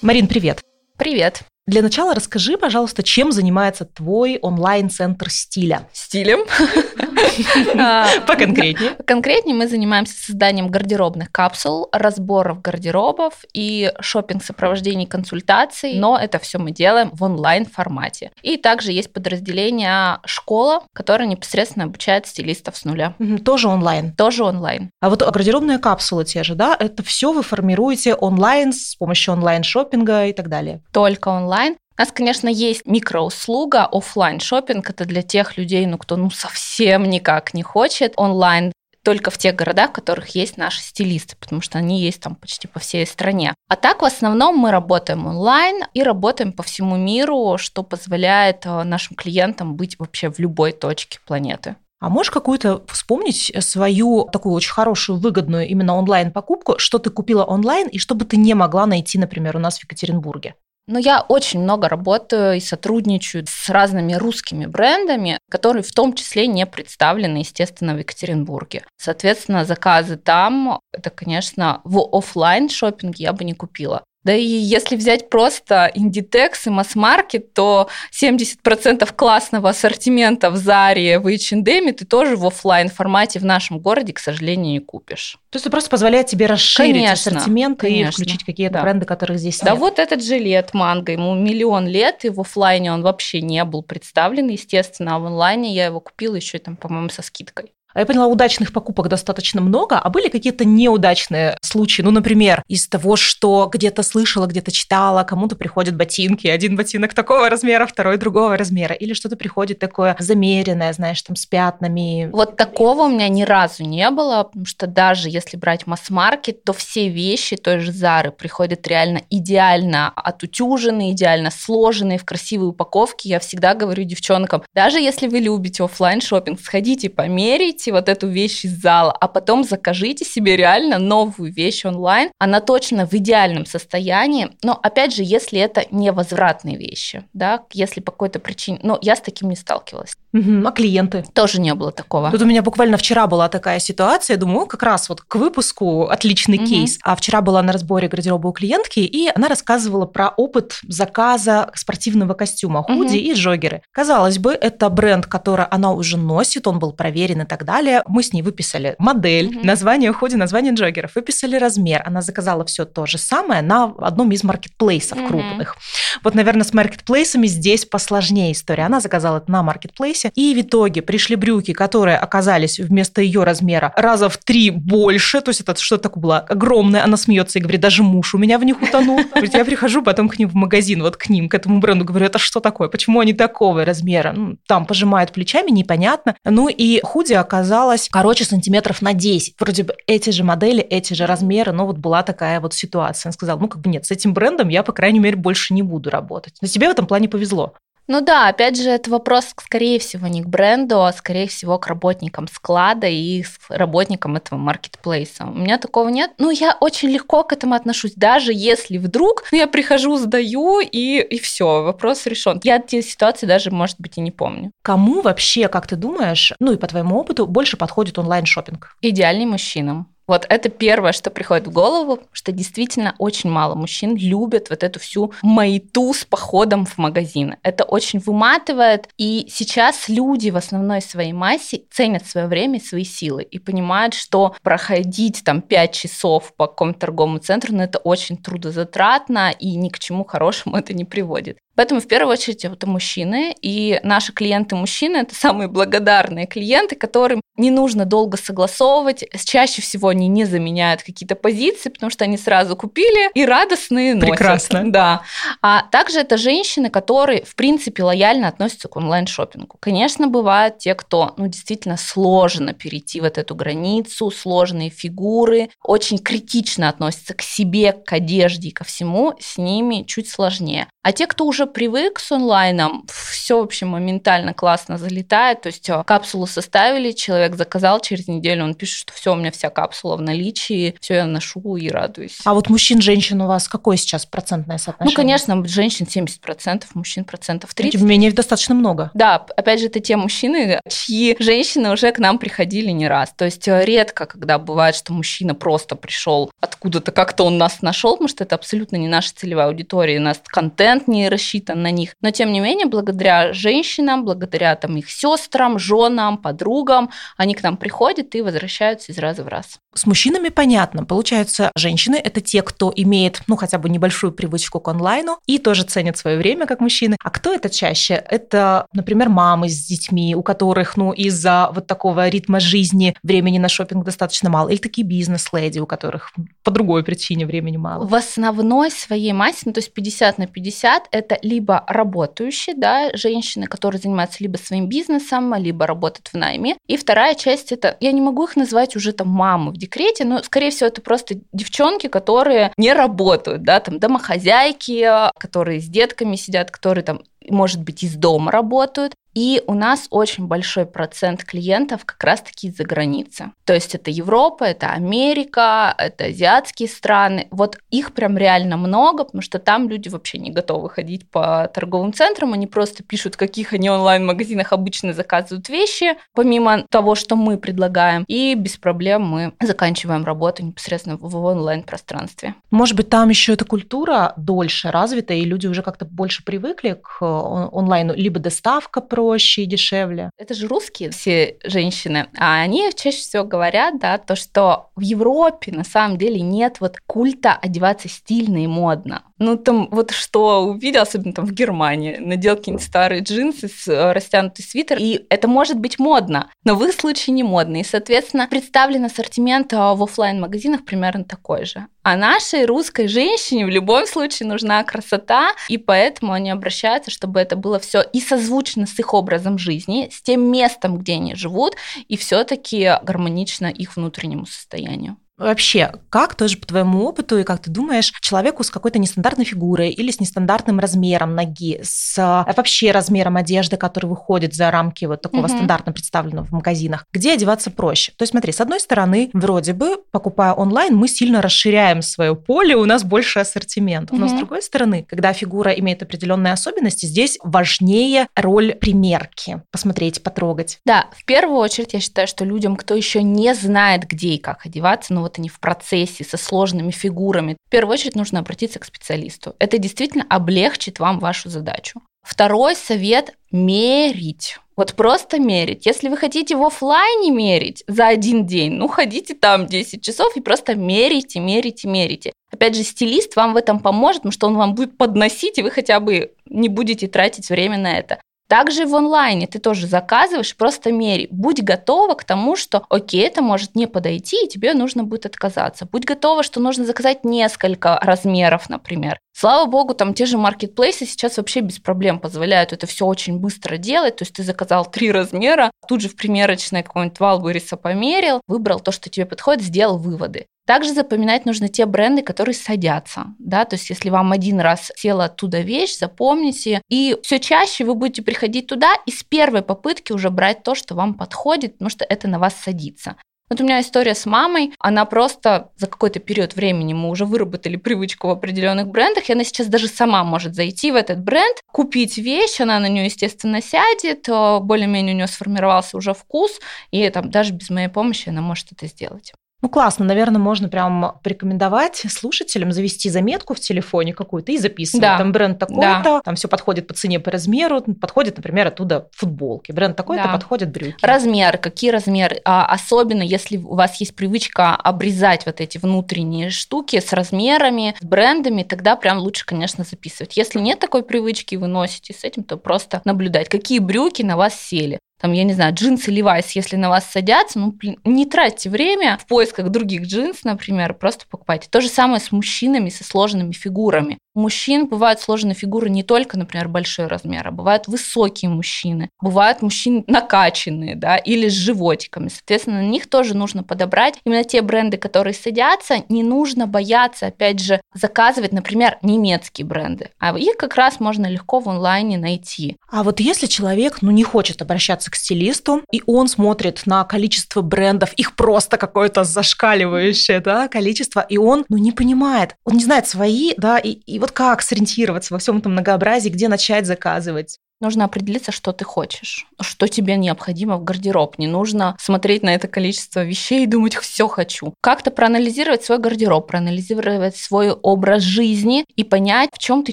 Марин, 0.00 0.28
привет! 0.28 0.62
Привет! 0.96 1.44
Для 1.68 1.82
начала 1.82 2.14
расскажи, 2.14 2.56
пожалуйста, 2.56 3.02
чем 3.02 3.32
занимается 3.32 3.84
твой 3.84 4.38
онлайн-центр 4.40 5.28
стиля? 5.30 5.88
Стилем. 5.92 6.46
Поконкретнее. 8.26 8.92
Конкретнее 9.04 9.56
мы 9.56 9.66
занимаемся 9.66 10.14
созданием 10.14 10.68
гардеробных 10.68 11.32
капсул, 11.32 11.88
разборов 11.90 12.62
гардеробов 12.62 13.44
и 13.52 13.92
шопинг 13.98 14.44
сопровождений 14.44 15.06
консультаций, 15.06 15.94
но 15.94 16.16
это 16.16 16.38
все 16.38 16.58
мы 16.58 16.70
делаем 16.70 17.10
в 17.12 17.24
онлайн 17.24 17.66
формате. 17.66 18.30
И 18.42 18.58
также 18.58 18.92
есть 18.92 19.12
подразделение 19.12 20.18
школа, 20.24 20.84
которая 20.92 21.26
непосредственно 21.26 21.86
обучает 21.86 22.28
стилистов 22.28 22.76
с 22.76 22.84
нуля. 22.84 23.14
Тоже 23.44 23.66
онлайн. 23.66 24.12
Тоже 24.12 24.44
онлайн. 24.44 24.90
А 25.00 25.10
вот 25.10 25.20
гардеробные 25.20 25.78
капсулы 25.78 26.24
те 26.24 26.44
же, 26.44 26.54
да, 26.54 26.76
это 26.78 27.02
все 27.02 27.32
вы 27.32 27.42
формируете 27.42 28.14
онлайн 28.14 28.72
с 28.72 28.94
помощью 28.94 29.34
онлайн-шопинга 29.34 30.26
и 30.26 30.32
так 30.32 30.48
далее? 30.48 30.80
Только 30.92 31.30
онлайн 31.30 31.55
онлайн. 31.56 31.76
У 31.98 32.02
нас, 32.02 32.12
конечно, 32.12 32.48
есть 32.48 32.82
микроуслуга 32.84 33.86
офлайн 33.86 34.40
шопинг. 34.40 34.90
Это 34.90 35.06
для 35.06 35.22
тех 35.22 35.56
людей, 35.56 35.86
ну, 35.86 35.96
кто 35.96 36.16
ну 36.16 36.30
совсем 36.30 37.04
никак 37.04 37.54
не 37.54 37.62
хочет 37.62 38.12
онлайн 38.16 38.72
только 39.02 39.30
в 39.30 39.38
тех 39.38 39.54
городах, 39.54 39.90
в 39.90 39.92
которых 39.92 40.34
есть 40.34 40.56
наши 40.56 40.82
стилисты, 40.82 41.36
потому 41.36 41.62
что 41.62 41.78
они 41.78 42.00
есть 42.00 42.20
там 42.20 42.34
почти 42.34 42.66
по 42.66 42.80
всей 42.80 43.06
стране. 43.06 43.54
А 43.68 43.76
так 43.76 44.02
в 44.02 44.04
основном 44.04 44.56
мы 44.56 44.72
работаем 44.72 45.26
онлайн 45.26 45.84
и 45.94 46.02
работаем 46.02 46.52
по 46.52 46.64
всему 46.64 46.96
миру, 46.96 47.56
что 47.56 47.84
позволяет 47.84 48.66
э, 48.66 48.82
нашим 48.82 49.14
клиентам 49.14 49.76
быть 49.76 49.96
вообще 50.00 50.28
в 50.28 50.40
любой 50.40 50.72
точке 50.72 51.20
планеты. 51.24 51.76
А 52.00 52.08
можешь 52.08 52.32
какую-то 52.32 52.82
вспомнить 52.88 53.52
свою 53.60 54.28
такую 54.32 54.54
очень 54.54 54.72
хорошую, 54.72 55.18
выгодную 55.20 55.68
именно 55.68 55.96
онлайн-покупку, 55.96 56.74
что 56.78 56.98
ты 56.98 57.08
купила 57.08 57.44
онлайн 57.44 57.88
и 57.88 57.98
что 57.98 58.16
бы 58.16 58.24
ты 58.24 58.36
не 58.36 58.54
могла 58.54 58.86
найти, 58.86 59.18
например, 59.18 59.56
у 59.56 59.60
нас 59.60 59.78
в 59.78 59.84
Екатеринбурге? 59.84 60.56
Но 60.88 61.00
я 61.00 61.20
очень 61.20 61.60
много 61.60 61.88
работаю 61.88 62.56
и 62.56 62.60
сотрудничаю 62.60 63.44
с 63.48 63.68
разными 63.70 64.14
русскими 64.14 64.66
брендами, 64.66 65.38
которые 65.50 65.82
в 65.82 65.90
том 65.92 66.12
числе 66.14 66.46
не 66.46 66.64
представлены, 66.64 67.38
естественно, 67.38 67.94
в 67.94 67.98
Екатеринбурге. 67.98 68.84
Соответственно, 68.96 69.64
заказы 69.64 70.16
там, 70.16 70.78
это, 70.92 71.10
конечно, 71.10 71.80
в 71.82 71.98
офлайн 72.16 72.68
шопинге 72.68 73.24
я 73.24 73.32
бы 73.32 73.44
не 73.44 73.54
купила. 73.54 74.04
Да 74.26 74.34
и 74.34 74.42
если 74.42 74.96
взять 74.96 75.30
просто 75.30 75.88
Inditex 75.94 76.54
и 76.66 76.70
масс-маркет, 76.70 77.54
то 77.54 77.88
70% 78.12 79.08
классного 79.14 79.68
ассортимента 79.68 80.50
в 80.50 80.56
Заре, 80.56 81.20
в 81.20 81.28
H&M 81.28 81.94
ты 81.94 82.04
тоже 82.04 82.34
в 82.34 82.44
офлайн 82.44 82.88
формате 82.88 83.38
в 83.38 83.44
нашем 83.44 83.78
городе, 83.78 84.12
к 84.12 84.18
сожалению, 84.18 84.72
не 84.72 84.80
купишь. 84.80 85.38
То 85.50 85.58
есть 85.58 85.64
это 85.64 85.70
просто 85.70 85.90
позволяет 85.90 86.26
тебе 86.26 86.46
расширить 86.46 86.92
конечно, 86.92 87.12
ассортимент 87.12 87.78
конечно. 87.78 88.08
и 88.08 88.10
включить 88.10 88.44
какие-то 88.44 88.74
да. 88.74 88.82
бренды, 88.82 89.06
которых 89.06 89.38
здесь 89.38 89.60
да, 89.60 89.66
нет. 89.66 89.74
Да, 89.74 89.80
вот 89.80 90.00
этот 90.00 90.24
жилет 90.24 90.74
манго, 90.74 91.12
ему 91.12 91.36
миллион 91.36 91.86
лет, 91.86 92.24
и 92.24 92.28
в 92.28 92.40
офлайне 92.40 92.92
он 92.92 93.02
вообще 93.02 93.40
не 93.40 93.64
был 93.64 93.84
представлен, 93.84 94.48
естественно, 94.48 95.14
а 95.14 95.18
в 95.20 95.26
онлайне 95.26 95.72
я 95.72 95.84
его 95.84 96.00
купила 96.00 96.34
еще, 96.34 96.58
там, 96.58 96.74
по-моему, 96.74 97.10
со 97.10 97.22
скидкой. 97.22 97.75
А 97.96 98.00
я 98.00 98.04
поняла, 98.04 98.26
удачных 98.26 98.74
покупок 98.74 99.08
достаточно 99.08 99.62
много, 99.62 99.98
а 99.98 100.10
были 100.10 100.28
какие-то 100.28 100.66
неудачные 100.66 101.56
случаи? 101.62 102.02
Ну, 102.02 102.10
например, 102.10 102.62
из 102.68 102.86
того, 102.88 103.16
что 103.16 103.70
где-то 103.72 104.02
слышала, 104.02 104.44
где-то 104.44 104.70
читала, 104.70 105.22
кому-то 105.22 105.56
приходят 105.56 105.96
ботинки, 105.96 106.46
один 106.46 106.76
ботинок 106.76 107.14
такого 107.14 107.48
размера, 107.48 107.86
второй 107.86 108.18
другого 108.18 108.58
размера, 108.58 108.94
или 108.94 109.14
что-то 109.14 109.36
приходит 109.36 109.78
такое 109.78 110.14
замеренное, 110.18 110.92
знаешь, 110.92 111.22
там 111.22 111.36
с 111.36 111.46
пятнами. 111.46 112.28
Вот 112.34 112.58
такого 112.58 113.04
у 113.04 113.08
меня 113.08 113.30
ни 113.30 113.44
разу 113.44 113.82
не 113.82 114.10
было, 114.10 114.42
потому 114.42 114.66
что 114.66 114.86
даже 114.86 115.30
если 115.30 115.56
брать 115.56 115.86
масс-маркет, 115.86 116.64
то 116.64 116.74
все 116.74 117.08
вещи 117.08 117.56
той 117.56 117.78
же 117.80 117.92
Зары 117.92 118.30
приходят 118.30 118.86
реально 118.86 119.22
идеально 119.30 120.08
отутюженные, 120.14 121.12
идеально 121.12 121.50
сложенные 121.50 122.18
в 122.18 122.26
красивой 122.26 122.68
упаковке. 122.68 123.30
Я 123.30 123.40
всегда 123.40 123.72
говорю 123.72 124.04
девчонкам, 124.04 124.64
даже 124.74 125.00
если 125.00 125.28
вы 125.28 125.38
любите 125.38 125.82
офлайн 125.82 126.20
шопинг, 126.20 126.60
сходите, 126.60 127.08
померите, 127.08 127.85
купите 127.86 127.92
вот 127.92 128.08
эту 128.08 128.28
вещь 128.28 128.64
из 128.64 128.80
зала, 128.80 129.12
а 129.12 129.28
потом 129.28 129.64
закажите 129.64 130.24
себе 130.24 130.56
реально 130.56 130.98
новую 130.98 131.52
вещь 131.52 131.84
онлайн. 131.84 132.30
Она 132.38 132.60
точно 132.60 133.06
в 133.06 133.14
идеальном 133.14 133.66
состоянии, 133.66 134.48
но 134.62 134.78
опять 134.82 135.14
же, 135.14 135.22
если 135.22 135.60
это 135.60 135.84
не 135.90 136.12
возвратные 136.12 136.76
вещи, 136.76 137.22
да, 137.32 137.60
если 137.72 138.00
по 138.00 138.12
какой-то 138.12 138.38
причине, 138.38 138.78
но 138.82 138.98
я 139.02 139.14
с 139.14 139.20
таким 139.20 139.50
не 139.50 139.56
сталкивалась. 139.56 140.14
Угу, 140.32 140.66
а 140.66 140.72
клиенты? 140.72 141.24
Тоже 141.32 141.60
не 141.60 141.74
было 141.74 141.92
такого. 141.92 142.30
Тут 142.30 142.42
у 142.42 142.44
меня 142.44 142.62
буквально 142.62 142.96
вчера 142.96 143.26
была 143.26 143.48
такая 143.48 143.78
ситуация, 143.78 144.34
я 144.34 144.40
думаю, 144.40 144.66
как 144.66 144.82
раз 144.82 145.08
вот 145.08 145.20
к 145.20 145.36
выпуску 145.36 146.08
отличный 146.08 146.58
угу. 146.58 146.66
кейс. 146.66 146.98
А 147.02 147.14
вчера 147.14 147.40
была 147.40 147.62
на 147.62 147.72
разборе 147.72 148.08
гардероба 148.08 148.48
у 148.48 148.52
клиентки, 148.52 149.00
и 149.00 149.30
она 149.34 149.48
рассказывала 149.48 150.06
про 150.06 150.28
опыт 150.28 150.80
заказа 150.88 151.70
спортивного 151.74 152.34
костюма, 152.34 152.82
худи 152.82 153.16
угу. 153.16 153.30
и 153.30 153.34
джогеры. 153.34 153.82
Казалось 153.92 154.38
бы, 154.38 154.52
это 154.52 154.90
бренд, 154.90 155.26
который 155.26 155.66
она 155.66 155.92
уже 155.92 156.18
носит, 156.18 156.66
он 156.66 156.78
был 156.78 156.92
проверен 156.92 157.42
и 157.42 157.46
так 157.46 157.64
далее 157.64 157.75
далее. 157.76 158.02
Мы 158.06 158.22
с 158.22 158.32
ней 158.32 158.42
выписали 158.42 158.94
модель, 158.98 159.48
mm-hmm. 159.48 159.66
название 159.66 160.12
худи, 160.12 160.34
название 160.34 160.72
джоггеров, 160.72 161.14
выписали 161.14 161.56
размер. 161.56 162.02
Она 162.06 162.22
заказала 162.22 162.64
все 162.64 162.84
то 162.84 163.06
же 163.06 163.18
самое 163.18 163.62
на 163.62 163.84
одном 163.98 164.32
из 164.32 164.42
маркетплейсов 164.44 165.18
mm-hmm. 165.18 165.28
крупных. 165.28 165.76
Вот, 166.22 166.34
наверное, 166.34 166.64
с 166.64 166.72
маркетплейсами 166.72 167.46
здесь 167.46 167.84
посложнее 167.84 168.52
история. 168.52 168.84
Она 168.84 169.00
заказала 169.00 169.38
это 169.38 169.50
на 169.50 169.62
маркетплейсе, 169.62 170.30
и 170.34 170.54
в 170.54 170.60
итоге 170.60 171.02
пришли 171.02 171.36
брюки, 171.36 171.72
которые 171.72 172.16
оказались 172.16 172.78
вместо 172.78 173.20
ее 173.20 173.44
размера 173.44 173.92
раза 173.96 174.28
в 174.28 174.38
три 174.38 174.70
больше. 174.70 175.40
То 175.40 175.50
есть 175.50 175.60
это 175.60 175.76
что-то 175.76 176.04
такое 176.04 176.22
было 176.22 176.38
огромное. 176.38 177.04
Она 177.04 177.16
смеется 177.16 177.58
и 177.58 177.62
говорит, 177.62 177.80
даже 177.80 178.02
муж 178.02 178.34
у 178.34 178.38
меня 178.38 178.58
в 178.58 178.64
них 178.64 178.80
утонул. 178.80 179.20
Говорит, 179.30 179.54
я 179.54 179.64
прихожу 179.64 180.02
потом 180.02 180.28
к 180.28 180.38
ним 180.38 180.48
в 180.48 180.54
магазин, 180.54 181.02
вот 181.02 181.16
к 181.16 181.28
ним, 181.28 181.48
к 181.48 181.54
этому 181.54 181.80
бренду, 181.80 182.04
говорю, 182.04 182.26
это 182.26 182.38
что 182.38 182.60
такое? 182.60 182.88
Почему 182.88 183.20
они 183.20 183.32
такого 183.32 183.84
размера? 183.84 184.32
Ну, 184.32 184.56
там 184.66 184.86
пожимают 184.86 185.32
плечами, 185.32 185.70
непонятно. 185.70 186.36
Ну 186.44 186.68
и 186.68 187.00
худи 187.02 187.34
оказалось 187.34 187.65
оказалась 187.66 188.08
короче 188.08 188.44
сантиметров 188.44 189.02
на 189.02 189.12
10. 189.12 189.56
Вроде 189.58 189.82
бы 189.82 189.94
эти 190.06 190.30
же 190.30 190.44
модели, 190.44 190.80
эти 190.80 191.14
же 191.14 191.26
размеры, 191.26 191.72
но 191.72 191.86
вот 191.86 191.98
была 191.98 192.22
такая 192.22 192.60
вот 192.60 192.74
ситуация. 192.74 193.30
Он 193.30 193.32
сказал, 193.32 193.58
ну 193.58 193.68
как 193.68 193.82
бы 193.82 193.90
нет, 193.90 194.06
с 194.06 194.10
этим 194.12 194.32
брендом 194.32 194.68
я, 194.68 194.82
по 194.82 194.92
крайней 194.92 195.18
мере, 195.18 195.36
больше 195.36 195.74
не 195.74 195.82
буду 195.82 196.10
работать. 196.10 196.54
Но 196.62 196.68
тебе 196.68 196.86
в 196.86 196.92
этом 196.92 197.06
плане 197.06 197.28
повезло. 197.28 197.74
Ну 198.08 198.20
да, 198.20 198.48
опять 198.48 198.80
же, 198.80 198.90
это 198.90 199.10
вопрос, 199.10 199.46
скорее 199.58 199.98
всего, 199.98 200.26
не 200.28 200.42
к 200.42 200.46
бренду, 200.46 201.02
а 201.02 201.12
скорее 201.12 201.48
всего 201.48 201.78
к 201.78 201.86
работникам 201.88 202.46
склада 202.48 203.08
и 203.08 203.44
работникам 203.68 204.36
этого 204.36 204.58
маркетплейса. 204.58 205.44
У 205.44 205.54
меня 205.54 205.78
такого 205.78 206.08
нет. 206.08 206.32
Ну, 206.38 206.50
я 206.50 206.76
очень 206.80 207.10
легко 207.10 207.42
к 207.42 207.52
этому 207.52 207.74
отношусь, 207.74 208.12
даже 208.14 208.52
если 208.52 208.98
вдруг 208.98 209.44
ну, 209.50 209.58
я 209.58 209.66
прихожу, 209.66 210.16
сдаю, 210.16 210.80
и, 210.80 211.20
и 211.20 211.38
все, 211.40 211.82
вопрос 211.82 212.26
решен. 212.26 212.60
Я 212.62 212.76
эти 212.76 213.00
ситуации 213.00 213.46
даже, 213.46 213.70
может 213.70 213.96
быть, 213.98 214.18
и 214.18 214.20
не 214.20 214.30
помню. 214.30 214.70
Кому 214.82 215.22
вообще, 215.22 215.68
как 215.68 215.86
ты 215.86 215.96
думаешь, 215.96 216.52
ну 216.60 216.72
и 216.72 216.76
по 216.76 216.86
твоему 216.86 217.18
опыту, 217.18 217.46
больше 217.46 217.76
подходит 217.76 218.18
онлайн 218.18 218.46
шопинг 218.46 218.96
Идеальный 219.00 219.46
мужчинам 219.46 220.15
Вот 220.26 220.44
это 220.48 220.68
первое, 220.68 221.12
что 221.12 221.30
приходит 221.30 221.68
в 221.68 221.72
голову, 221.72 222.20
что 222.32 222.50
действительно 222.50 223.14
очень 223.18 223.48
мало 223.48 223.76
мужчин 223.76 224.16
любят 224.16 224.70
вот 224.70 224.82
эту 224.82 224.98
всю 224.98 225.32
маяту 225.42 226.12
с 226.12 226.24
походом 226.24 226.84
в 226.84 226.98
магазин. 226.98 227.56
Это 227.62 227.84
очень 227.84 228.18
выматывает, 228.18 229.08
и 229.16 229.46
сейчас 229.48 230.08
люди 230.08 230.50
в 230.50 230.56
основной 230.56 231.00
своей 231.00 231.32
массе 231.32 231.82
ценят 231.92 232.26
свое 232.26 232.48
время 232.48 232.78
и 232.78 232.84
свои 232.84 233.04
силы 233.04 233.44
и 233.44 233.60
понимают, 233.60 234.14
что 234.14 234.56
проходить 234.62 235.44
там 235.44 235.62
5 235.62 235.92
часов 235.92 236.52
по 236.56 236.66
какому-то 236.66 237.00
торговому 237.00 237.38
центру, 237.38 237.74
ну, 237.74 237.82
это 237.82 237.98
очень 237.98 238.36
трудозатратно, 238.36 239.52
и 239.56 239.76
ни 239.76 239.90
к 239.90 239.98
чему 240.00 240.24
хорошему 240.24 240.76
это 240.76 240.92
не 240.92 241.04
приводит. 241.04 241.58
Поэтому 241.76 242.00
в 242.00 242.08
первую 242.08 242.32
очередь 242.32 242.64
это 242.64 242.86
мужчины, 242.88 243.54
и 243.62 244.00
наши 244.02 244.32
клиенты-мужчины– 244.32 245.16
это 245.18 245.34
самые 245.34 245.68
благодарные 245.68 246.46
клиенты, 246.46 246.96
которым 246.96 247.40
не 247.56 247.70
нужно 247.70 248.04
долго 248.04 248.36
согласовывать. 248.36 249.24
Чаще 249.44 249.82
всего 249.82 250.08
они 250.08 250.28
не 250.28 250.44
заменяют 250.44 251.02
какие-то 251.02 251.36
позиции, 251.36 251.88
потому 251.90 252.10
что 252.10 252.24
они 252.24 252.36
сразу 252.36 252.76
купили 252.76 253.30
и 253.34 253.44
радостные 253.44 254.14
носят. 254.14 254.30
Прекрасно. 254.30 254.90
Да. 254.90 255.22
А 255.62 255.82
также 255.82 256.20
это 256.20 256.36
женщины, 256.36 256.90
которые, 256.90 257.44
в 257.44 257.54
принципе, 257.54 258.02
лояльно 258.02 258.48
относятся 258.48 258.88
к 258.88 258.96
онлайн-шопингу. 258.96 259.76
Конечно, 259.80 260.28
бывают 260.28 260.78
те, 260.78 260.94
кто, 260.94 261.34
ну, 261.36 261.46
действительно 261.46 261.96
сложно 261.96 262.72
перейти 262.72 263.20
вот 263.20 263.38
эту 263.38 263.54
границу, 263.54 264.30
сложные 264.30 264.90
фигуры, 264.90 265.70
очень 265.82 266.18
критично 266.18 266.88
относятся 266.88 267.34
к 267.34 267.42
себе, 267.42 267.92
к 267.92 268.12
одежде 268.12 268.68
и 268.68 268.72
ко 268.72 268.84
всему, 268.84 269.34
с 269.40 269.58
ними 269.58 270.04
чуть 270.06 270.28
сложнее. 270.28 270.88
А 271.06 271.12
те, 271.12 271.28
кто 271.28 271.46
уже 271.46 271.66
привык 271.66 272.18
с 272.18 272.32
онлайном, 272.32 273.06
все 273.06 273.60
вообще 273.60 273.86
моментально 273.86 274.52
классно 274.54 274.98
залетает. 274.98 275.60
То 275.60 275.68
есть 275.68 275.88
э, 275.88 276.02
капсулу 276.04 276.48
составили, 276.48 277.12
человек 277.12 277.54
заказал, 277.54 278.00
через 278.00 278.26
неделю 278.26 278.64
он 278.64 278.74
пишет, 278.74 279.02
что 279.02 279.12
все, 279.12 279.32
у 279.32 279.36
меня 279.36 279.52
вся 279.52 279.70
капсула 279.70 280.16
в 280.16 280.20
наличии, 280.20 280.96
все 281.00 281.14
я 281.14 281.26
ношу 281.26 281.76
и 281.76 281.88
радуюсь. 281.90 282.40
А 282.44 282.54
вот 282.54 282.68
мужчин, 282.70 283.00
женщин 283.00 283.40
у 283.40 283.46
вас 283.46 283.68
какое 283.68 283.96
сейчас 283.96 284.26
процентное 284.26 284.78
соотношение? 284.78 285.12
Ну, 285.12 285.16
конечно, 285.16 285.64
женщин 285.68 286.06
70%, 286.06 286.82
мужчин 286.94 287.24
процентов 287.24 287.70
30%. 287.72 287.90
Тем 287.90 288.00
не 288.00 288.06
менее, 288.08 288.32
достаточно 288.32 288.74
много. 288.74 289.12
Да, 289.14 289.46
опять 289.56 289.78
же, 289.78 289.86
это 289.86 290.00
те 290.00 290.16
мужчины, 290.16 290.80
чьи 290.88 291.36
женщины 291.38 291.92
уже 291.92 292.10
к 292.10 292.18
нам 292.18 292.40
приходили 292.40 292.90
не 292.90 293.06
раз. 293.06 293.32
То 293.36 293.44
есть 293.44 293.68
э, 293.68 293.84
редко, 293.84 294.26
когда 294.26 294.58
бывает, 294.58 294.96
что 294.96 295.12
мужчина 295.12 295.54
просто 295.54 295.94
пришел 295.94 296.50
откуда-то, 296.60 297.12
как-то 297.12 297.44
он 297.44 297.58
нас 297.58 297.80
нашел, 297.80 298.14
потому 298.14 298.26
что 298.26 298.42
это 298.42 298.56
абсолютно 298.56 298.96
не 298.96 299.06
наша 299.06 299.32
целевая 299.36 299.68
аудитория, 299.68 300.18
у 300.18 300.22
нас 300.22 300.40
контент 300.44 300.95
контент 300.96 301.08
не 301.08 301.28
рассчитан 301.28 301.82
на 301.82 301.90
них. 301.90 302.14
Но 302.20 302.30
тем 302.30 302.52
не 302.52 302.60
менее, 302.60 302.86
благодаря 302.86 303.52
женщинам, 303.52 304.24
благодаря 304.24 304.76
там 304.76 304.96
их 304.96 305.10
сестрам, 305.10 305.78
женам, 305.78 306.38
подругам, 306.38 307.10
они 307.36 307.54
к 307.54 307.62
нам 307.62 307.76
приходят 307.76 308.34
и 308.34 308.42
возвращаются 308.42 309.12
из 309.12 309.18
раза 309.18 309.44
в 309.44 309.48
раз. 309.48 309.78
С 309.94 310.06
мужчинами 310.06 310.50
понятно. 310.50 311.04
Получается, 311.04 311.70
женщины– 311.74 312.16
это 312.24 312.40
те, 312.40 312.62
кто 312.62 312.92
имеет, 312.94 313.40
ну, 313.46 313.56
хотя 313.56 313.78
бы 313.78 313.88
небольшую 313.88 314.32
привычку 314.32 314.78
к 314.78 314.88
онлайну 314.88 315.38
и 315.46 315.58
тоже 315.58 315.84
ценят 315.84 316.18
свое 316.18 316.36
время, 316.36 316.66
как 316.66 316.80
мужчины. 316.80 317.16
А 317.22 317.30
кто 317.30 317.52
это 317.52 317.70
чаще? 317.70 318.22
Это, 318.28 318.86
например, 318.92 319.30
мамы 319.30 319.68
с 319.68 319.86
детьми, 319.86 320.34
у 320.34 320.42
которых, 320.42 320.98
ну, 320.98 321.12
из-за 321.12 321.70
вот 321.72 321.86
такого 321.86 322.28
ритма 322.28 322.60
жизни 322.60 323.14
времени 323.22 323.58
на 323.58 323.68
шопинг 323.68 324.04
достаточно 324.04 324.50
мало. 324.50 324.68
Или 324.68 324.78
такие 324.78 325.06
бизнес-леди, 325.06 325.78
у 325.78 325.86
которых 325.86 326.32
по 326.62 326.70
другой 326.70 327.02
причине 327.02 327.46
времени 327.46 327.78
мало. 327.78 328.06
В 328.06 328.14
основной 328.14 328.90
своей 328.90 329.32
массе, 329.32 329.62
ну, 329.64 329.72
то 329.72 329.78
есть 329.78 329.94
50 329.94 330.38
на 330.38 330.46
50, 330.46 330.85
это 331.10 331.38
либо 331.42 331.84
работающие, 331.86 332.74
да, 332.76 333.10
женщины, 333.14 333.66
которые 333.66 334.00
занимаются 334.00 334.38
либо 334.40 334.56
своим 334.56 334.88
бизнесом, 334.88 335.54
либо 335.54 335.86
работают 335.86 336.28
в 336.28 336.34
найме. 336.34 336.76
И 336.86 336.96
вторая 336.96 337.34
часть– 337.34 337.72
это, 337.72 337.96
я 338.00 338.12
не 338.12 338.20
могу 338.20 338.44
их 338.44 338.56
назвать 338.56 338.96
уже 338.96 339.12
там 339.12 339.28
мамы 339.28 339.72
в 339.72 339.76
декрете, 339.76 340.24
но, 340.24 340.42
скорее 340.42 340.70
всего, 340.70 340.88
это 340.88 341.00
просто 341.00 341.36
девчонки, 341.52 342.06
которые 342.08 342.72
не 342.76 342.92
работают, 342.92 343.62
да, 343.62 343.80
там 343.80 343.98
домохозяйки, 343.98 345.08
которые 345.38 345.80
с 345.80 345.86
детками 345.86 346.36
сидят, 346.36 346.70
которые 346.70 347.04
там 347.04 347.22
может 347.50 347.82
быть, 347.82 348.02
из 348.02 348.14
дома 348.14 348.50
работают. 348.50 349.14
И 349.36 349.62
у 349.66 349.74
нас 349.74 350.06
очень 350.08 350.46
большой 350.46 350.86
процент 350.86 351.44
клиентов 351.44 352.06
как 352.06 352.24
раз-таки 352.24 352.68
из-за 352.68 352.84
границы. 352.84 353.52
То 353.66 353.74
есть 353.74 353.94
это 353.94 354.10
Европа, 354.10 354.64
это 354.64 354.92
Америка, 354.92 355.94
это 355.98 356.24
азиатские 356.24 356.88
страны. 356.88 357.46
Вот 357.50 357.78
их 357.90 358.14
прям 358.14 358.38
реально 358.38 358.78
много, 358.78 359.24
потому 359.24 359.42
что 359.42 359.58
там 359.58 359.90
люди 359.90 360.08
вообще 360.08 360.38
не 360.38 360.50
готовы 360.50 360.88
ходить 360.88 361.30
по 361.30 361.70
торговым 361.74 362.14
центрам, 362.14 362.54
они 362.54 362.66
просто 362.66 363.02
пишут, 363.02 363.34
в 363.34 363.36
каких 363.36 363.74
они 363.74 363.90
онлайн-магазинах 363.90 364.72
обычно 364.72 365.12
заказывают 365.12 365.68
вещи, 365.68 366.16
помимо 366.32 366.86
того, 366.88 367.14
что 367.14 367.36
мы 367.36 367.58
предлагаем, 367.58 368.24
и 368.28 368.54
без 368.54 368.78
проблем 368.78 369.20
мы 369.20 369.52
заканчиваем 369.60 370.24
работу 370.24 370.64
непосредственно 370.64 371.18
в 371.18 371.36
онлайн-пространстве. 371.36 372.54
Может 372.70 372.96
быть, 372.96 373.10
там 373.10 373.28
еще 373.28 373.52
эта 373.52 373.66
культура 373.66 374.32
дольше 374.38 374.90
развита, 374.90 375.34
и 375.34 375.44
люди 375.44 375.66
уже 375.66 375.82
как-то 375.82 376.06
больше 376.06 376.42
привыкли 376.42 376.98
к 377.02 377.20
онлайну, 377.36 378.14
либо 378.14 378.40
доставка 378.40 379.00
проще 379.00 379.62
и 379.62 379.66
дешевле. 379.66 380.30
Это 380.38 380.54
же 380.54 380.66
русские 380.68 381.10
все 381.10 381.56
женщины, 381.64 382.28
а 382.36 382.60
они 382.60 382.90
чаще 382.94 383.18
всего 383.18 383.44
говорят, 383.44 383.98
да, 383.98 384.18
то, 384.18 384.36
что 384.36 384.90
в 384.96 385.00
Европе 385.00 385.72
на 385.72 385.84
самом 385.84 386.18
деле 386.18 386.40
нет 386.40 386.80
вот 386.80 386.96
культа 387.06 387.54
одеваться 387.54 388.08
стильно 388.08 388.62
и 388.62 388.66
модно. 388.66 389.22
Ну, 389.38 389.56
там 389.56 389.88
вот 389.90 390.12
что 390.12 390.64
увидел, 390.64 391.02
особенно 391.02 391.34
там 391.34 391.44
в 391.44 391.52
Германии, 391.52 392.16
надел 392.16 392.56
какие-нибудь 392.56 392.86
старые 392.86 393.22
джинсы, 393.22 393.68
с 393.68 393.86
э, 393.86 394.12
растянутый 394.12 394.64
свитер, 394.64 394.96
и 394.98 395.26
это 395.28 395.46
может 395.46 395.78
быть 395.78 395.98
модно, 395.98 396.50
но 396.64 396.74
в 396.74 396.82
их 396.84 396.94
случае 396.94 397.34
не 397.34 397.42
модно. 397.42 397.76
И, 397.76 397.84
соответственно, 397.84 398.48
представлен 398.48 399.04
ассортимент 399.04 399.74
а, 399.74 399.94
в 399.94 400.02
офлайн 400.02 400.40
магазинах 400.40 400.86
примерно 400.86 401.24
такой 401.24 401.66
же. 401.66 401.86
А 402.02 402.16
нашей 402.16 402.64
русской 402.64 403.08
женщине 403.08 403.66
в 403.66 403.68
любом 403.68 404.06
случае 404.06 404.48
нужна 404.48 404.82
красота, 404.84 405.50
и 405.68 405.76
поэтому 405.76 406.32
они 406.32 406.50
обращаются, 406.50 407.10
чтобы 407.10 407.40
это 407.40 407.56
было 407.56 407.78
все 407.78 408.00
и 408.00 408.20
созвучно 408.20 408.86
с 408.86 408.98
их 408.98 409.12
образом 409.12 409.58
жизни, 409.58 410.08
с 410.10 410.22
тем 410.22 410.50
местом, 410.50 410.98
где 410.98 411.14
они 411.14 411.34
живут, 411.34 411.74
и 412.08 412.16
все-таки 412.16 412.92
гармонично 413.02 413.66
их 413.66 413.96
внутреннему 413.96 414.46
состоянию. 414.46 415.18
Вообще, 415.38 415.92
как 416.08 416.34
тоже 416.34 416.56
по 416.56 416.66
твоему 416.66 417.04
опыту 417.04 417.38
и 417.38 417.44
как 417.44 417.60
ты 417.60 417.70
думаешь, 417.70 418.12
человеку 418.20 418.64
с 418.64 418.70
какой-то 418.70 418.98
нестандартной 418.98 419.44
фигурой 419.44 419.90
или 419.90 420.10
с 420.10 420.18
нестандартным 420.18 420.78
размером 420.78 421.34
ноги, 421.34 421.78
с 421.82 422.16
э, 422.18 422.52
вообще 422.56 422.90
размером 422.90 423.36
одежды, 423.36 423.76
который 423.76 424.06
выходит 424.06 424.54
за 424.54 424.70
рамки 424.70 425.04
вот 425.04 425.20
такого 425.20 425.42
угу. 425.42 425.48
стандартно 425.48 425.92
представленного 425.92 426.46
в 426.46 426.52
магазинах, 426.52 427.04
где 427.12 427.34
одеваться 427.34 427.70
проще? 427.70 428.12
То 428.16 428.22
есть 428.22 428.30
смотри, 428.30 428.52
с 428.52 428.62
одной 428.62 428.80
стороны, 428.80 429.28
вроде 429.34 429.74
бы, 429.74 429.98
покупая 430.10 430.54
онлайн, 430.54 430.96
мы 430.96 431.06
сильно 431.06 431.42
расширяем 431.42 432.00
свое 432.00 432.34
поле, 432.34 432.74
у 432.74 432.86
нас 432.86 433.04
больше 433.04 433.40
ассортимента. 433.40 434.14
Угу. 434.14 434.20
Но 434.20 434.28
с 434.28 434.32
другой 434.32 434.62
стороны, 434.62 435.04
когда 435.06 435.34
фигура 435.34 435.72
имеет 435.72 436.02
определенные 436.02 436.54
особенности, 436.54 437.04
здесь 437.04 437.38
важнее 437.42 438.28
роль 438.34 438.72
примерки, 438.74 439.60
посмотреть, 439.70 440.22
потрогать. 440.22 440.78
Да, 440.86 441.08
в 441.14 441.26
первую 441.26 441.58
очередь 441.58 441.92
я 441.92 442.00
считаю, 442.00 442.26
что 442.26 442.46
людям, 442.46 442.76
кто 442.76 442.94
еще 442.94 443.22
не 443.22 443.54
знает, 443.54 444.06
где 444.08 444.30
и 444.30 444.38
как 444.38 444.64
одеваться, 444.64 445.12
ну 445.12 445.25
вот 445.26 445.38
они 445.38 445.48
в 445.48 445.60
процессе 445.60 446.24
со 446.24 446.36
сложными 446.36 446.90
фигурами, 446.90 447.56
в 447.66 447.70
первую 447.70 447.94
очередь 447.94 448.14
нужно 448.14 448.38
обратиться 448.38 448.78
к 448.78 448.84
специалисту. 448.84 449.54
Это 449.58 449.78
действительно 449.78 450.24
облегчит 450.28 451.00
вам 451.00 451.18
вашу 451.18 451.48
задачу. 451.48 452.00
Второй 452.22 452.74
совет– 452.74 453.34
мерить. 453.52 454.58
Вот 454.76 454.94
просто 454.94 455.38
мерить. 455.38 455.86
Если 455.86 456.08
вы 456.08 456.16
хотите 456.16 456.54
в 456.54 456.62
офлайне 456.62 457.30
мерить 457.30 457.82
за 457.86 458.08
один 458.08 458.46
день, 458.46 458.72
ну, 458.72 458.88
ходите 458.88 459.34
там 459.34 459.66
10 459.66 460.02
часов 460.02 460.36
и 460.36 460.40
просто 460.40 460.74
мерите, 460.74 461.40
мерите, 461.40 461.88
мерите. 461.88 462.32
Опять 462.52 462.76
же, 462.76 462.82
стилист 462.82 463.36
вам 463.36 463.54
в 463.54 463.56
этом 463.56 463.80
поможет, 463.80 464.22
потому 464.22 464.32
что 464.32 464.46
он 464.48 464.56
вам 464.56 464.74
будет 464.74 464.98
подносить, 464.98 465.58
и 465.58 465.62
вы 465.62 465.70
хотя 465.70 465.98
бы 465.98 466.32
не 466.46 466.68
будете 466.68 467.06
тратить 467.08 467.48
время 467.48 467.78
на 467.78 467.98
это. 467.98 468.20
Также 468.48 468.86
в 468.86 468.94
онлайне 468.94 469.46
ты 469.46 469.58
тоже 469.58 469.86
заказываешь, 469.86 470.56
просто 470.56 470.92
мери. 470.92 471.26
Будь 471.30 471.62
готова 471.62 472.14
к 472.14 472.24
тому, 472.24 472.54
что 472.56 472.84
окей, 472.88 473.26
это 473.26 473.42
может 473.42 473.74
не 473.74 473.86
подойти, 473.86 474.44
и 474.44 474.48
тебе 474.48 474.72
нужно 474.72 475.02
будет 475.02 475.26
отказаться. 475.26 475.86
Будь 475.90 476.04
готова, 476.04 476.42
что 476.42 476.60
нужно 476.60 476.84
заказать 476.84 477.24
несколько 477.24 477.98
размеров, 478.00 478.68
например. 478.68 479.18
Слава 479.38 479.66
богу, 479.66 479.92
там 479.92 480.14
те 480.14 480.24
же 480.24 480.38
маркетплейсы 480.38 481.04
сейчас 481.04 481.36
вообще 481.36 481.60
без 481.60 481.78
проблем 481.78 482.20
позволяют 482.20 482.72
это 482.72 482.86
все 482.86 483.04
очень 483.04 483.38
быстро 483.38 483.76
делать. 483.76 484.16
То 484.16 484.22
есть 484.22 484.34
ты 484.34 484.42
заказал 484.42 484.90
три 484.90 485.12
размера, 485.12 485.70
тут 485.86 486.00
же 486.00 486.08
в 486.08 486.16
примерочной 486.16 486.82
какой-нибудь 486.82 487.20
Валбуриса 487.20 487.76
померил, 487.76 488.40
выбрал 488.48 488.80
то, 488.80 488.92
что 488.92 489.10
тебе 489.10 489.26
подходит, 489.26 489.62
сделал 489.62 489.98
выводы. 489.98 490.46
Также 490.66 490.94
запоминать 490.94 491.44
нужно 491.44 491.68
те 491.68 491.84
бренды, 491.84 492.22
которые 492.22 492.54
садятся. 492.54 493.26
Да? 493.38 493.66
То 493.66 493.76
есть 493.76 493.90
если 493.90 494.08
вам 494.08 494.32
один 494.32 494.58
раз 494.58 494.90
села 494.96 495.26
оттуда 495.26 495.60
вещь, 495.60 495.98
запомните. 495.98 496.80
И 496.88 497.14
все 497.22 497.38
чаще 497.38 497.84
вы 497.84 497.94
будете 497.94 498.22
приходить 498.22 498.68
туда 498.68 498.94
и 499.04 499.10
с 499.10 499.22
первой 499.22 499.60
попытки 499.60 500.12
уже 500.12 500.30
брать 500.30 500.62
то, 500.62 500.74
что 500.74 500.94
вам 500.94 501.12
подходит, 501.12 501.74
потому 501.74 501.90
что 501.90 502.06
это 502.08 502.26
на 502.26 502.38
вас 502.38 502.54
садится. 502.54 503.16
Вот 503.48 503.60
у 503.60 503.64
меня 503.64 503.80
история 503.80 504.16
с 504.16 504.26
мамой, 504.26 504.72
она 504.80 505.04
просто 505.04 505.70
за 505.76 505.86
какой-то 505.86 506.18
период 506.18 506.56
времени 506.56 506.94
мы 506.94 507.10
уже 507.10 507.24
выработали 507.24 507.76
привычку 507.76 508.26
в 508.26 508.30
определенных 508.30 508.88
брендах, 508.88 509.28
и 509.28 509.32
она 509.32 509.44
сейчас 509.44 509.68
даже 509.68 509.86
сама 509.86 510.24
может 510.24 510.56
зайти 510.56 510.90
в 510.90 510.96
этот 510.96 511.20
бренд, 511.20 511.58
купить 511.70 512.18
вещь, 512.18 512.60
она 512.60 512.80
на 512.80 512.88
нее, 512.88 513.04
естественно, 513.04 513.62
сядет, 513.62 514.28
более-менее 514.28 515.14
у 515.14 515.16
нее 515.18 515.26
сформировался 515.28 515.96
уже 515.96 516.12
вкус, 516.12 516.58
и 516.90 517.08
там 517.10 517.30
даже 517.30 517.52
без 517.52 517.70
моей 517.70 517.88
помощи 517.88 518.28
она 518.28 518.40
может 518.40 518.72
это 518.72 518.86
сделать. 518.86 519.32
Ну, 519.62 519.70
классно. 519.70 520.04
Наверное, 520.04 520.40
можно 520.40 520.68
прям 520.68 521.18
порекомендовать 521.22 521.96
слушателям 522.10 522.72
завести 522.72 523.08
заметку 523.08 523.54
в 523.54 523.60
телефоне 523.60 524.12
какую-то 524.12 524.52
и 524.52 524.58
записывать. 524.58 525.02
Да. 525.02 525.18
Там 525.18 525.32
бренд 525.32 525.58
такой-то, 525.58 526.02
да. 526.04 526.20
там 526.20 526.36
все 526.36 526.46
подходит 526.46 526.86
по 526.86 526.94
цене, 526.94 527.20
по 527.20 527.30
размеру. 527.30 527.80
Подходит, 527.80 528.36
например, 528.36 528.66
оттуда 528.66 529.08
футболки. 529.12 529.72
Бренд 529.72 529.96
такой-то, 529.96 530.24
да. 530.24 530.32
подходит 530.32 530.70
брюки. 530.70 531.04
Размер, 531.04 531.56
какие 531.56 531.90
размеры? 531.90 532.40
А, 532.44 532.66
особенно, 532.66 533.22
если 533.22 533.56
у 533.56 533.74
вас 533.74 533.98
есть 533.98 534.14
привычка 534.14 534.76
обрезать 534.76 535.46
вот 535.46 535.60
эти 535.60 535.78
внутренние 535.78 536.50
штуки 536.50 537.00
с 537.00 537.12
размерами, 537.14 537.96
с 537.98 538.04
брендами, 538.04 538.62
тогда 538.62 538.94
прям 538.94 539.18
лучше, 539.18 539.46
конечно, 539.46 539.84
записывать. 539.84 540.36
Если 540.36 540.60
нет 540.60 540.80
такой 540.80 541.02
привычки, 541.02 541.54
вы 541.54 541.66
носите 541.66 542.12
с 542.12 542.24
этим, 542.24 542.44
то 542.44 542.58
просто 542.58 543.00
наблюдать, 543.04 543.48
какие 543.48 543.78
брюки 543.78 544.22
на 544.22 544.36
вас 544.36 544.54
сели 544.54 544.98
там, 545.20 545.32
я 545.32 545.44
не 545.44 545.54
знаю, 545.54 545.74
джинсы 545.74 546.10
Levi's, 546.10 546.50
если 546.54 546.76
на 546.76 546.88
вас 546.88 547.10
садятся, 547.10 547.58
ну, 547.58 547.74
не 548.04 548.26
тратьте 548.26 548.68
время 548.70 549.18
в 549.20 549.26
поисках 549.26 549.70
других 549.70 550.02
джинс, 550.02 550.44
например, 550.44 550.94
просто 550.94 551.24
покупайте. 551.28 551.68
То 551.70 551.80
же 551.80 551.88
самое 551.88 552.20
с 552.20 552.32
мужчинами 552.32 552.90
со 552.90 553.04
сложными 553.04 553.52
фигурами. 553.52 554.18
У 554.34 554.40
мужчин 554.40 554.86
бывают 554.86 555.18
сложные 555.18 555.54
фигуры 555.54 555.88
не 555.88 556.02
только, 556.02 556.38
например, 556.38 556.68
большой 556.68 557.06
размер, 557.06 557.48
а 557.48 557.50
бывают 557.50 557.88
высокие 557.88 558.50
мужчины, 558.50 559.08
бывают 559.18 559.62
мужчины 559.62 560.04
накачанные, 560.06 560.94
да, 560.94 561.16
или 561.16 561.48
с 561.48 561.54
животиками. 561.54 562.28
Соответственно, 562.28 562.82
на 562.82 562.86
них 562.86 563.08
тоже 563.08 563.34
нужно 563.34 563.62
подобрать 563.62 564.18
именно 564.26 564.44
те 564.44 564.60
бренды, 564.60 564.98
которые 564.98 565.32
садятся. 565.32 566.04
Не 566.10 566.22
нужно 566.22 566.66
бояться, 566.66 567.28
опять 567.28 567.60
же, 567.60 567.80
заказывать, 567.94 568.52
например, 568.52 568.98
немецкие 569.00 569.66
бренды, 569.66 570.10
а 570.18 570.36
их 570.38 570.58
как 570.58 570.74
раз 570.74 571.00
можно 571.00 571.26
легко 571.26 571.60
в 571.60 571.68
онлайне 571.70 572.18
найти. 572.18 572.76
А 572.90 573.02
вот 573.04 573.20
если 573.20 573.46
человек, 573.46 574.02
ну, 574.02 574.10
не 574.10 574.22
хочет 574.22 574.60
обращаться 574.60 575.05
к 575.10 575.16
стилисту, 575.16 575.82
и 575.92 576.02
он 576.06 576.28
смотрит 576.28 576.82
на 576.86 577.04
количество 577.04 577.62
брендов, 577.62 578.12
их 578.14 578.36
просто 578.36 578.76
какое-то 578.76 579.24
зашкаливающее, 579.24 580.40
да, 580.40 580.68
количество, 580.68 581.20
и 581.20 581.38
он, 581.38 581.64
ну, 581.68 581.76
не 581.76 581.92
понимает, 581.92 582.56
он 582.64 582.76
не 582.76 582.84
знает 582.84 583.06
свои, 583.06 583.52
да, 583.56 583.78
и, 583.78 583.90
и 583.90 584.18
вот 584.18 584.32
как 584.32 584.62
сориентироваться 584.62 585.34
во 585.34 585.38
всем 585.38 585.58
этом 585.58 585.72
многообразии, 585.72 586.28
где 586.28 586.48
начать 586.48 586.86
заказывать? 586.86 587.58
Нужно 587.78 588.06
определиться, 588.06 588.52
что 588.52 588.72
ты 588.72 588.86
хочешь, 588.86 589.46
что 589.60 589.86
тебе 589.86 590.16
необходимо 590.16 590.78
в 590.78 590.84
гардероб. 590.84 591.38
Не 591.38 591.46
нужно 591.46 591.94
смотреть 592.00 592.42
на 592.42 592.54
это 592.54 592.68
количество 592.68 593.22
вещей 593.22 593.64
и 593.64 593.66
думать, 593.66 593.94
все 593.96 594.28
хочу. 594.28 594.72
Как-то 594.80 595.10
проанализировать 595.10 595.84
свой 595.84 595.98
гардероб, 595.98 596.46
проанализировать 596.46 597.36
свой 597.36 597.72
образ 597.72 598.22
жизни 598.22 598.86
и 598.96 599.04
понять, 599.04 599.50
в 599.52 599.58
чем 599.58 599.84
ты 599.84 599.92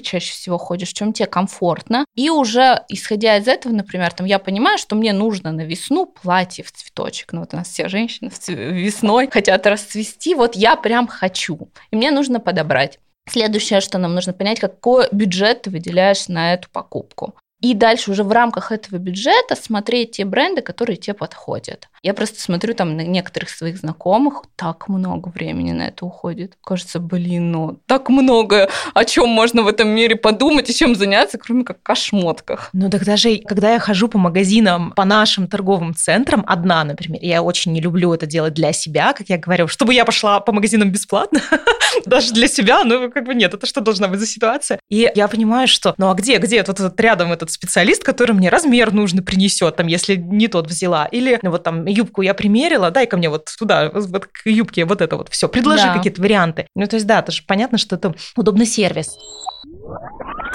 чаще 0.00 0.32
всего 0.32 0.56
ходишь, 0.56 0.90
в 0.90 0.94
чем 0.94 1.12
тебе 1.12 1.26
комфортно. 1.26 2.06
И 2.14 2.30
уже 2.30 2.82
исходя 2.88 3.36
из 3.36 3.48
этого, 3.48 3.74
например, 3.74 4.12
там 4.12 4.26
я 4.26 4.38
понимаю, 4.38 4.78
что 4.78 4.96
мне 4.96 5.12
нужно 5.12 5.52
на 5.52 5.62
весну 5.62 6.06
платье 6.06 6.64
в 6.64 6.72
цветочек. 6.72 7.34
Ну 7.34 7.40
вот 7.40 7.52
у 7.52 7.58
нас 7.58 7.68
все 7.68 7.88
женщины 7.88 8.30
весной 8.48 9.28
хотят 9.30 9.66
расцвести. 9.66 10.34
Вот 10.34 10.56
я 10.56 10.76
прям 10.76 11.06
хочу. 11.06 11.68
И 11.90 11.96
мне 11.96 12.10
нужно 12.10 12.40
подобрать. 12.40 12.98
Следующее, 13.28 13.80
что 13.80 13.98
нам 13.98 14.14
нужно 14.14 14.32
понять, 14.32 14.60
какой 14.60 15.08
бюджет 15.10 15.62
ты 15.62 15.70
выделяешь 15.70 16.28
на 16.28 16.54
эту 16.54 16.68
покупку. 16.70 17.34
И 17.64 17.72
дальше 17.72 18.10
уже 18.10 18.24
в 18.24 18.30
рамках 18.30 18.72
этого 18.72 18.98
бюджета 18.98 19.56
смотреть 19.56 20.10
те 20.10 20.26
бренды, 20.26 20.60
которые 20.60 20.96
тебе 20.98 21.14
подходят. 21.14 21.88
Я 22.02 22.12
просто 22.12 22.38
смотрю 22.38 22.74
там 22.74 22.94
на 22.94 23.00
некоторых 23.00 23.48
своих 23.48 23.78
знакомых, 23.78 24.42
так 24.56 24.90
много 24.90 25.30
времени 25.30 25.72
на 25.72 25.88
это 25.88 26.04
уходит. 26.04 26.58
Кажется, 26.62 27.00
блин, 27.00 27.52
ну 27.52 27.78
так 27.86 28.10
много, 28.10 28.68
о 28.92 29.06
чем 29.06 29.30
можно 29.30 29.62
в 29.62 29.68
этом 29.68 29.88
мире 29.88 30.14
подумать 30.14 30.68
и 30.68 30.74
чем 30.74 30.94
заняться, 30.94 31.38
кроме 31.38 31.64
как 31.64 31.78
о 31.84 31.94
шмотках. 31.94 32.68
Ну 32.74 32.90
так 32.90 33.06
даже, 33.06 33.38
когда 33.38 33.72
я 33.72 33.78
хожу 33.78 34.08
по 34.08 34.18
магазинам, 34.18 34.92
по 34.92 35.06
нашим 35.06 35.48
торговым 35.48 35.94
центрам, 35.94 36.44
одна, 36.46 36.84
например, 36.84 37.22
я 37.22 37.42
очень 37.42 37.72
не 37.72 37.80
люблю 37.80 38.12
это 38.12 38.26
делать 38.26 38.52
для 38.52 38.74
себя, 38.74 39.14
как 39.14 39.30
я 39.30 39.38
говорю, 39.38 39.68
чтобы 39.68 39.94
я 39.94 40.04
пошла 40.04 40.40
по 40.40 40.52
магазинам 40.52 40.90
бесплатно, 40.90 41.40
даже 42.04 42.34
для 42.34 42.48
себя, 42.48 42.84
ну 42.84 43.10
как 43.10 43.24
бы 43.24 43.34
нет, 43.34 43.54
это 43.54 43.64
что 43.64 43.80
должна 43.80 44.08
быть 44.08 44.20
за 44.20 44.26
ситуация? 44.26 44.78
И 44.90 45.10
я 45.14 45.28
понимаю, 45.28 45.66
что, 45.66 45.94
ну 45.96 46.10
а 46.10 46.14
где, 46.14 46.36
где 46.36 46.62
тут 46.62 47.00
рядом 47.00 47.32
этот 47.32 47.53
специалист, 47.54 48.04
который 48.04 48.32
мне 48.32 48.48
размер 48.48 48.92
нужно 48.92 49.22
принесет, 49.22 49.76
там, 49.76 49.86
если 49.86 50.16
не 50.16 50.48
тот 50.48 50.68
взяла, 50.68 51.06
или 51.06 51.38
ну, 51.42 51.50
вот 51.50 51.62
там 51.62 51.86
юбку 51.86 52.22
я 52.22 52.34
примерила, 52.34 52.90
дай-ка 52.90 53.16
мне 53.16 53.28
вот 53.28 53.50
туда, 53.58 53.90
вот 53.92 54.26
к 54.26 54.46
юбке 54.46 54.84
вот 54.84 55.00
это 55.00 55.16
вот 55.16 55.28
все, 55.30 55.48
предложи 55.48 55.84
да. 55.84 55.94
какие-то 55.94 56.20
варианты. 56.20 56.66
Ну, 56.74 56.86
то 56.86 56.96
есть, 56.96 57.06
да, 57.06 57.20
это 57.20 57.32
же 57.32 57.42
понятно, 57.46 57.78
что 57.78 57.96
это 57.96 58.14
удобный 58.36 58.66
сервис. 58.66 59.16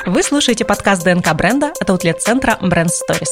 Вы 0.06 0.24
слушаете 0.24 0.66
подкаст 0.66 1.04
ДНК 1.04 1.34
бренда 1.34 1.72
от 1.80 1.90
аутлет-центра 1.90 2.58
Brand 2.62 2.90
Stories. 2.90 3.28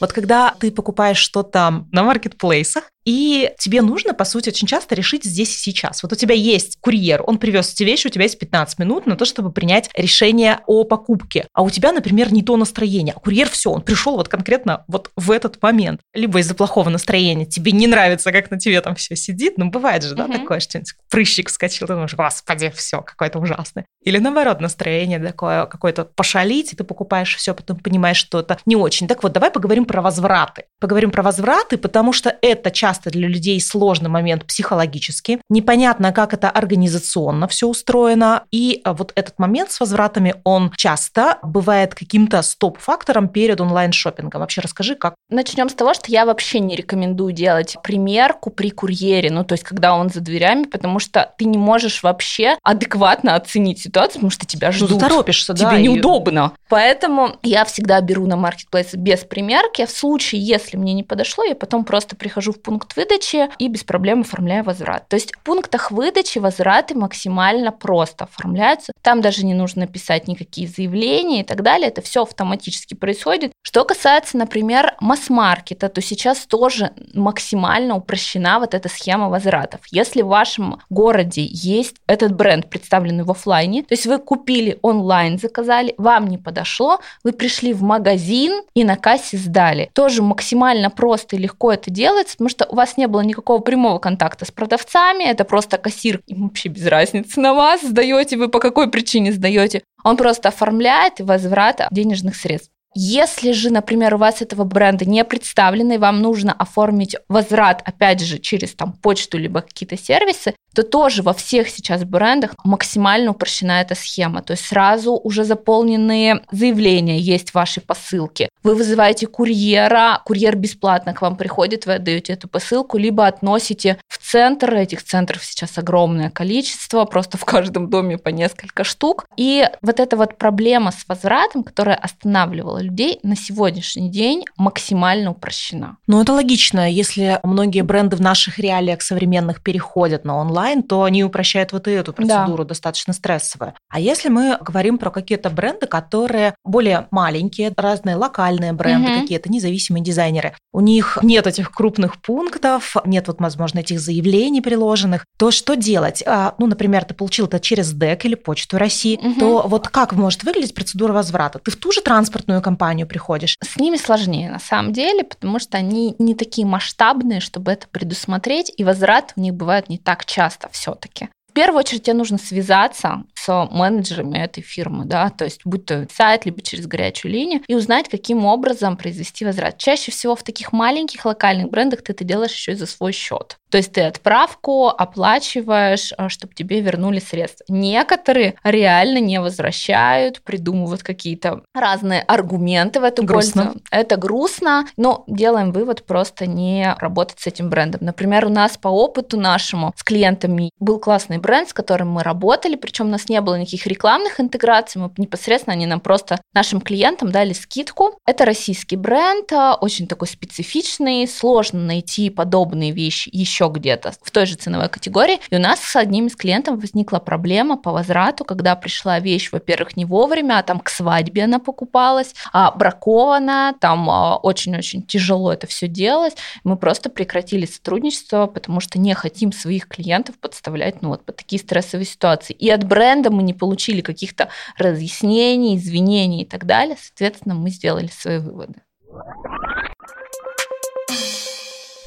Вот 0.00 0.12
когда 0.14 0.54
ты 0.58 0.70
покупаешь 0.70 1.18
что-то 1.18 1.84
на 1.92 2.02
маркетплейсах, 2.02 2.84
и 3.04 3.50
тебе 3.58 3.82
нужно, 3.82 4.14
по 4.14 4.24
сути, 4.24 4.50
очень 4.50 4.66
часто 4.66 4.94
решить 4.94 5.24
здесь 5.24 5.54
и 5.54 5.58
сейчас. 5.58 6.02
Вот 6.02 6.12
у 6.12 6.16
тебя 6.16 6.34
есть 6.34 6.78
курьер, 6.80 7.22
он 7.26 7.38
привез 7.38 7.72
эти 7.72 7.84
вещи, 7.84 8.06
у 8.06 8.10
тебя 8.10 8.24
есть 8.24 8.38
15 8.38 8.78
минут 8.78 9.06
на 9.06 9.16
то, 9.16 9.24
чтобы 9.24 9.52
принять 9.52 9.90
решение 9.94 10.60
о 10.66 10.84
покупке. 10.84 11.46
А 11.52 11.62
у 11.62 11.70
тебя, 11.70 11.92
например, 11.92 12.32
не 12.32 12.42
то 12.42 12.56
настроение. 12.56 13.14
А 13.16 13.20
курьер 13.20 13.48
все, 13.48 13.70
он 13.70 13.82
пришел 13.82 14.16
вот 14.16 14.28
конкретно 14.28 14.84
вот 14.88 15.10
в 15.16 15.30
этот 15.30 15.60
момент. 15.62 16.00
Либо 16.14 16.40
из-за 16.40 16.54
плохого 16.54 16.90
настроения 16.90 17.46
тебе 17.46 17.72
не 17.72 17.86
нравится, 17.86 18.32
как 18.32 18.50
на 18.50 18.58
тебе 18.58 18.80
там 18.80 18.94
все 18.94 19.16
сидит. 19.16 19.56
Ну, 19.56 19.70
бывает 19.70 20.02
же, 20.02 20.14
да, 20.14 20.24
угу. 20.24 20.32
такое, 20.34 20.60
что-нибудь 20.60 20.94
прыщик 21.08 21.48
вскочил, 21.48 21.86
ты 21.86 21.94
думаешь, 21.94 22.14
господи, 22.14 22.70
все, 22.74 23.00
какое-то 23.00 23.38
ужасное. 23.38 23.86
Или 24.02 24.18
наоборот, 24.18 24.60
настроение 24.60 25.18
такое, 25.18 25.66
какое-то 25.66 26.04
пошалить, 26.04 26.72
и 26.72 26.76
ты 26.76 26.84
покупаешь 26.84 27.36
все, 27.36 27.54
потом 27.54 27.78
понимаешь, 27.78 28.16
что 28.16 28.40
это 28.40 28.58
не 28.66 28.76
очень. 28.76 29.08
Так 29.08 29.22
вот, 29.22 29.32
давай 29.32 29.50
поговорим 29.50 29.84
про 29.84 30.02
возвраты. 30.02 30.64
Поговорим 30.80 31.10
про 31.10 31.22
возвраты, 31.22 31.78
потому 31.78 32.12
что 32.12 32.36
это 32.42 32.70
часто 32.70 32.99
часто 33.00 33.10
для 33.10 33.28
людей 33.28 33.60
сложный 33.60 34.10
момент 34.10 34.44
психологически. 34.44 35.40
Непонятно, 35.48 36.12
как 36.12 36.34
это 36.34 36.50
организационно 36.50 37.48
все 37.48 37.66
устроено. 37.66 38.44
И 38.50 38.80
а, 38.84 38.92
вот 38.92 39.12
этот 39.14 39.38
момент 39.38 39.70
с 39.70 39.80
возвратами, 39.80 40.34
он 40.44 40.72
часто 40.76 41.38
бывает 41.42 41.94
каким-то 41.94 42.42
стоп-фактором 42.42 43.28
перед 43.28 43.60
онлайн-шоппингом. 43.60 44.40
Вообще 44.40 44.60
расскажи, 44.60 44.94
как? 44.94 45.14
Начнем 45.30 45.68
с 45.68 45.74
того, 45.74 45.94
что 45.94 46.10
я 46.10 46.26
вообще 46.26 46.60
не 46.60 46.76
рекомендую 46.76 47.32
делать 47.32 47.76
примерку 47.82 48.50
при 48.50 48.70
курьере, 48.70 49.30
ну 49.30 49.44
то 49.44 49.54
есть 49.54 49.64
когда 49.64 49.94
он 49.94 50.10
за 50.10 50.20
дверями, 50.20 50.64
потому 50.64 50.98
что 50.98 51.32
ты 51.38 51.44
не 51.44 51.58
можешь 51.58 52.02
вообще 52.02 52.56
адекватно 52.62 53.36
оценить 53.36 53.80
ситуацию, 53.80 54.14
потому 54.14 54.30
что 54.30 54.46
тебя 54.46 54.68
ну, 54.68 54.72
ждут. 54.72 54.90
Ну, 54.90 54.98
торопишься, 54.98 55.54
Тебе 55.54 55.64
да. 55.64 55.70
Тебе 55.70 55.82
неудобно. 55.82 56.52
И... 56.54 56.60
Поэтому 56.68 57.36
я 57.42 57.64
всегда 57.64 58.00
беру 58.00 58.26
на 58.26 58.36
маркетплейс 58.36 58.94
без 58.94 59.20
примерки. 59.20 59.86
В 59.86 59.90
случае, 59.90 60.42
если 60.42 60.76
мне 60.76 60.92
не 60.92 61.02
подошло, 61.02 61.44
я 61.44 61.54
потом 61.54 61.84
просто 61.84 62.16
прихожу 62.16 62.52
в 62.52 62.60
пункт 62.60 62.79
пункт 62.80 62.96
выдачи 62.96 63.48
и 63.58 63.68
без 63.68 63.84
проблем 63.84 64.22
оформляю 64.22 64.64
возврат. 64.64 65.06
То 65.08 65.16
есть 65.16 65.32
в 65.34 65.40
пунктах 65.40 65.90
выдачи 65.90 66.38
возвраты 66.38 66.94
максимально 66.94 67.72
просто 67.72 68.24
оформляются. 68.24 68.92
Там 69.02 69.20
даже 69.20 69.44
не 69.44 69.54
нужно 69.54 69.86
писать 69.86 70.28
никакие 70.28 70.66
заявления 70.66 71.40
и 71.40 71.44
так 71.44 71.62
далее. 71.62 71.88
Это 71.88 72.00
все 72.00 72.22
автоматически 72.22 72.94
происходит. 72.94 73.52
Что 73.62 73.84
касается, 73.84 74.38
например, 74.38 74.94
масс-маркета, 75.00 75.88
то 75.90 76.00
сейчас 76.00 76.46
тоже 76.46 76.92
максимально 77.12 77.96
упрощена 77.96 78.58
вот 78.60 78.74
эта 78.74 78.88
схема 78.88 79.28
возвратов. 79.28 79.80
Если 79.90 80.22
в 80.22 80.28
вашем 80.28 80.80
городе 80.88 81.44
есть 81.44 81.96
этот 82.06 82.34
бренд, 82.34 82.70
представленный 82.70 83.24
в 83.24 83.30
офлайне, 83.30 83.82
то 83.82 83.92
есть 83.92 84.06
вы 84.06 84.18
купили 84.18 84.78
онлайн, 84.80 85.38
заказали, 85.38 85.94
вам 85.98 86.28
не 86.28 86.38
подошло, 86.38 87.00
вы 87.24 87.32
пришли 87.32 87.74
в 87.74 87.82
магазин 87.82 88.62
и 88.74 88.84
на 88.84 88.96
кассе 88.96 89.36
сдали. 89.36 89.90
Тоже 89.92 90.22
максимально 90.22 90.88
просто 90.90 91.36
и 91.36 91.38
легко 91.38 91.72
это 91.72 91.90
делается, 91.90 92.34
потому 92.34 92.48
что 92.48 92.69
у 92.70 92.76
вас 92.76 92.96
не 92.96 93.06
было 93.06 93.20
никакого 93.20 93.60
прямого 93.60 93.98
контакта 93.98 94.44
с 94.44 94.50
продавцами, 94.50 95.24
это 95.24 95.44
просто 95.44 95.78
кассир, 95.78 96.22
им 96.26 96.44
вообще 96.44 96.68
без 96.68 96.86
разницы 96.86 97.40
на 97.40 97.54
вас, 97.54 97.82
сдаете 97.82 98.36
вы 98.36 98.48
по 98.48 98.60
какой 98.60 98.90
причине 98.90 99.32
сдаете. 99.32 99.82
Он 100.04 100.16
просто 100.16 100.48
оформляет 100.48 101.20
возврат 101.20 101.88
денежных 101.90 102.36
средств. 102.36 102.70
Если 102.94 103.52
же, 103.52 103.70
например, 103.70 104.14
у 104.14 104.18
вас 104.18 104.42
этого 104.42 104.64
бренда 104.64 105.04
не 105.04 105.24
представлено, 105.24 105.94
и 105.94 105.98
вам 105.98 106.22
нужно 106.22 106.52
оформить 106.52 107.14
возврат, 107.28 107.82
опять 107.84 108.20
же, 108.20 108.38
через 108.38 108.74
там 108.74 108.92
почту 108.94 109.38
либо 109.38 109.60
какие-то 109.60 109.96
сервисы, 109.96 110.54
то 110.74 110.82
тоже 110.82 111.22
во 111.22 111.32
всех 111.32 111.68
сейчас 111.68 112.04
брендах 112.04 112.54
максимально 112.64 113.30
упрощена 113.32 113.80
эта 113.80 113.94
схема. 113.94 114.42
То 114.42 114.52
есть 114.52 114.66
сразу 114.66 115.14
уже 115.14 115.44
заполненные 115.44 116.42
заявления 116.50 117.18
есть 117.18 117.50
в 117.50 117.54
вашей 117.54 117.82
посылке. 117.82 118.48
Вы 118.62 118.74
вызываете 118.74 119.26
курьера, 119.26 120.20
курьер 120.24 120.56
бесплатно 120.56 121.14
к 121.14 121.22
вам 121.22 121.36
приходит, 121.36 121.86
вы 121.86 121.94
отдаете 121.94 122.34
эту 122.34 122.48
посылку, 122.48 122.98
либо 122.98 123.26
относите 123.26 123.98
в 124.08 124.18
центр. 124.18 124.74
Этих 124.74 125.02
центров 125.02 125.44
сейчас 125.44 125.76
огромное 125.78 126.30
количество, 126.30 127.04
просто 127.04 127.36
в 127.36 127.44
каждом 127.44 127.90
доме 127.90 128.18
по 128.18 128.28
несколько 128.28 128.84
штук. 128.84 129.26
И 129.36 129.66
вот 129.82 130.00
эта 130.00 130.16
вот 130.16 130.38
проблема 130.38 130.92
с 130.92 131.04
возвратом, 131.08 131.64
которая 131.64 131.96
останавливала 131.96 132.78
людей, 132.78 133.18
на 133.22 133.36
сегодняшний 133.36 134.10
день 134.10 134.44
максимально 134.56 135.32
упрощена. 135.32 135.96
Ну, 136.06 136.22
это 136.22 136.32
логично. 136.32 136.90
Если 136.90 137.40
многие 137.42 137.82
бренды 137.82 138.16
в 138.16 138.20
наших 138.20 138.58
реалиях 138.58 139.02
современных 139.02 139.62
переходят 139.62 140.24
на 140.24 140.36
онлайн, 140.36 140.59
онлайн, 140.60 140.82
то 140.82 141.04
они 141.04 141.24
упрощают 141.24 141.72
вот 141.72 141.88
и 141.88 141.92
эту 141.92 142.12
процедуру 142.12 142.64
да. 142.64 142.68
достаточно 142.68 143.12
стрессовую. 143.12 143.74
А 143.88 144.00
если 144.00 144.28
мы 144.28 144.58
говорим 144.60 144.98
про 144.98 145.10
какие-то 145.10 145.50
бренды, 145.50 145.86
которые 145.86 146.54
более 146.64 147.06
маленькие, 147.10 147.72
разные 147.76 148.16
локальные 148.16 148.72
бренды, 148.72 149.12
угу. 149.12 149.20
какие-то 149.22 149.50
независимые 149.50 150.02
дизайнеры, 150.02 150.54
у 150.72 150.80
них 150.80 151.18
нет 151.22 151.46
этих 151.46 151.72
крупных 151.72 152.20
пунктов, 152.20 152.96
нет 153.04 153.26
вот, 153.28 153.40
возможно, 153.40 153.80
этих 153.80 154.00
заявлений 154.00 154.60
приложенных, 154.60 155.24
то 155.38 155.50
что 155.50 155.74
делать? 155.74 156.22
А, 156.26 156.54
ну, 156.58 156.66
например, 156.66 157.04
ты 157.04 157.14
получил 157.14 157.46
это 157.46 157.58
через 157.60 157.92
ДЭК 157.92 158.26
или 158.26 158.34
Почту 158.34 158.78
России, 158.78 159.16
угу. 159.16 159.40
то 159.40 159.62
вот 159.66 159.88
как 159.88 160.12
может 160.12 160.44
выглядеть 160.44 160.74
процедура 160.74 161.12
возврата? 161.12 161.58
Ты 161.58 161.70
в 161.70 161.76
ту 161.76 161.92
же 161.92 162.00
транспортную 162.00 162.62
компанию 162.62 163.06
приходишь? 163.06 163.56
С 163.62 163.76
ними 163.76 163.96
сложнее, 163.96 164.50
на 164.50 164.60
самом 164.60 164.92
деле, 164.92 165.24
потому 165.24 165.58
что 165.58 165.78
они 165.78 166.14
не 166.18 166.34
такие 166.34 166.66
масштабные, 166.66 167.40
чтобы 167.40 167.72
это 167.72 167.86
предусмотреть, 167.88 168.72
и 168.76 168.84
возврат 168.84 169.32
у 169.36 169.40
них 169.40 169.54
бывает 169.54 169.88
не 169.88 169.98
так 169.98 170.24
часто 170.24 170.49
все-таки. 170.70 171.28
В 171.50 171.52
первую 171.52 171.80
очередь 171.80 172.04
тебе 172.04 172.14
нужно 172.14 172.38
связаться 172.38 173.24
с 173.40 173.68
менеджерами 173.70 174.38
этой 174.38 174.62
фирмы, 174.62 175.04
да, 175.06 175.30
то 175.30 175.44
есть 175.44 175.60
будь 175.64 175.86
то 175.86 176.06
сайт, 176.12 176.44
либо 176.44 176.60
через 176.60 176.86
горячую 176.86 177.32
линию, 177.32 177.60
и 177.66 177.74
узнать, 177.74 178.08
каким 178.08 178.44
образом 178.44 178.96
произвести 178.96 179.44
возврат. 179.44 179.78
Чаще 179.78 180.12
всего 180.12 180.36
в 180.36 180.42
таких 180.42 180.72
маленьких 180.72 181.24
локальных 181.24 181.70
брендах 181.70 182.02
ты 182.02 182.12
это 182.12 182.24
делаешь 182.24 182.52
еще 182.52 182.72
и 182.72 182.76
за 182.76 182.86
свой 182.86 183.12
счет. 183.12 183.56
То 183.70 183.78
есть 183.78 183.92
ты 183.92 184.02
отправку 184.02 184.88
оплачиваешь, 184.88 186.12
а, 186.18 186.28
чтобы 186.28 186.54
тебе 186.54 186.80
вернули 186.80 187.20
средства. 187.20 187.64
Некоторые 187.68 188.56
реально 188.64 189.18
не 189.18 189.40
возвращают, 189.40 190.42
придумывают 190.42 191.02
какие-то 191.02 191.62
разные 191.72 192.22
аргументы 192.22 193.00
в 193.00 193.04
эту 193.04 193.22
грустно. 193.24 193.66
пользу. 193.66 193.80
Это 193.90 194.16
грустно, 194.16 194.86
но 194.96 195.24
делаем 195.28 195.72
вывод 195.72 196.04
просто 196.04 196.46
не 196.46 196.94
работать 196.98 197.38
с 197.40 197.46
этим 197.46 197.70
брендом. 197.70 198.00
Например, 198.02 198.46
у 198.46 198.48
нас 198.48 198.76
по 198.76 198.88
опыту 198.88 199.38
нашему 199.38 199.92
с 199.96 200.02
клиентами 200.02 200.70
был 200.80 200.98
классный 200.98 201.38
бренд, 201.38 201.68
с 201.68 201.72
которым 201.72 202.10
мы 202.10 202.22
работали, 202.22 202.74
причем 202.74 203.10
нас 203.10 203.28
не 203.30 203.40
было 203.40 203.54
никаких 203.54 203.86
рекламных 203.86 204.40
интеграций, 204.40 205.00
мы 205.00 205.10
непосредственно 205.16 205.74
они 205.74 205.86
нам 205.86 206.00
просто 206.00 206.40
нашим 206.52 206.80
клиентам 206.80 207.30
дали 207.30 207.52
скидку. 207.52 208.18
Это 208.26 208.44
российский 208.44 208.96
бренд, 208.96 209.50
а, 209.52 209.76
очень 209.76 210.06
такой 210.06 210.28
специфичный, 210.28 211.26
сложно 211.26 211.80
найти 211.80 212.28
подобные 212.28 212.90
вещи 212.90 213.30
еще 213.32 213.70
где-то 213.72 214.12
в 214.20 214.30
той 214.30 214.46
же 214.46 214.56
ценовой 214.56 214.88
категории. 214.88 215.38
И 215.48 215.56
у 215.56 215.60
нас 215.60 215.80
с 215.80 215.96
одним 215.96 216.26
из 216.26 216.36
клиентов 216.36 216.80
возникла 216.80 217.18
проблема 217.18 217.76
по 217.76 217.92
возврату, 217.92 218.44
когда 218.44 218.74
пришла 218.74 219.20
вещь, 219.20 219.50
во-первых, 219.52 219.96
не 219.96 220.04
вовремя, 220.04 220.58
а 220.58 220.62
там 220.62 220.80
к 220.80 220.90
свадьбе 220.90 221.44
она 221.44 221.60
покупалась, 221.60 222.34
а 222.52 222.72
бракована, 222.72 223.74
там 223.80 224.10
а, 224.10 224.36
очень-очень 224.36 225.02
тяжело 225.02 225.52
это 225.52 225.66
все 225.68 225.86
делать. 225.86 226.36
Мы 226.64 226.76
просто 226.76 227.10
прекратили 227.10 227.66
сотрудничество, 227.66 228.46
потому 228.46 228.80
что 228.80 228.98
не 228.98 229.14
хотим 229.14 229.52
своих 229.52 229.86
клиентов 229.86 230.38
подставлять 230.38 231.02
ну, 231.02 231.10
вот, 231.10 231.24
под 231.24 231.36
такие 231.36 231.60
стрессовые 231.60 232.06
ситуации. 232.06 232.54
И 232.54 232.68
от 232.70 232.84
бренда 232.84 233.19
мы 233.28 233.42
не 233.42 233.52
получили 233.52 234.00
каких-то 234.00 234.48
разъяснений, 234.78 235.76
извинений 235.76 236.42
и 236.42 236.46
так 236.46 236.64
далее. 236.64 236.96
Соответственно, 236.98 237.54
мы 237.54 237.68
сделали 237.68 238.08
свои 238.08 238.38
выводы. 238.38 238.76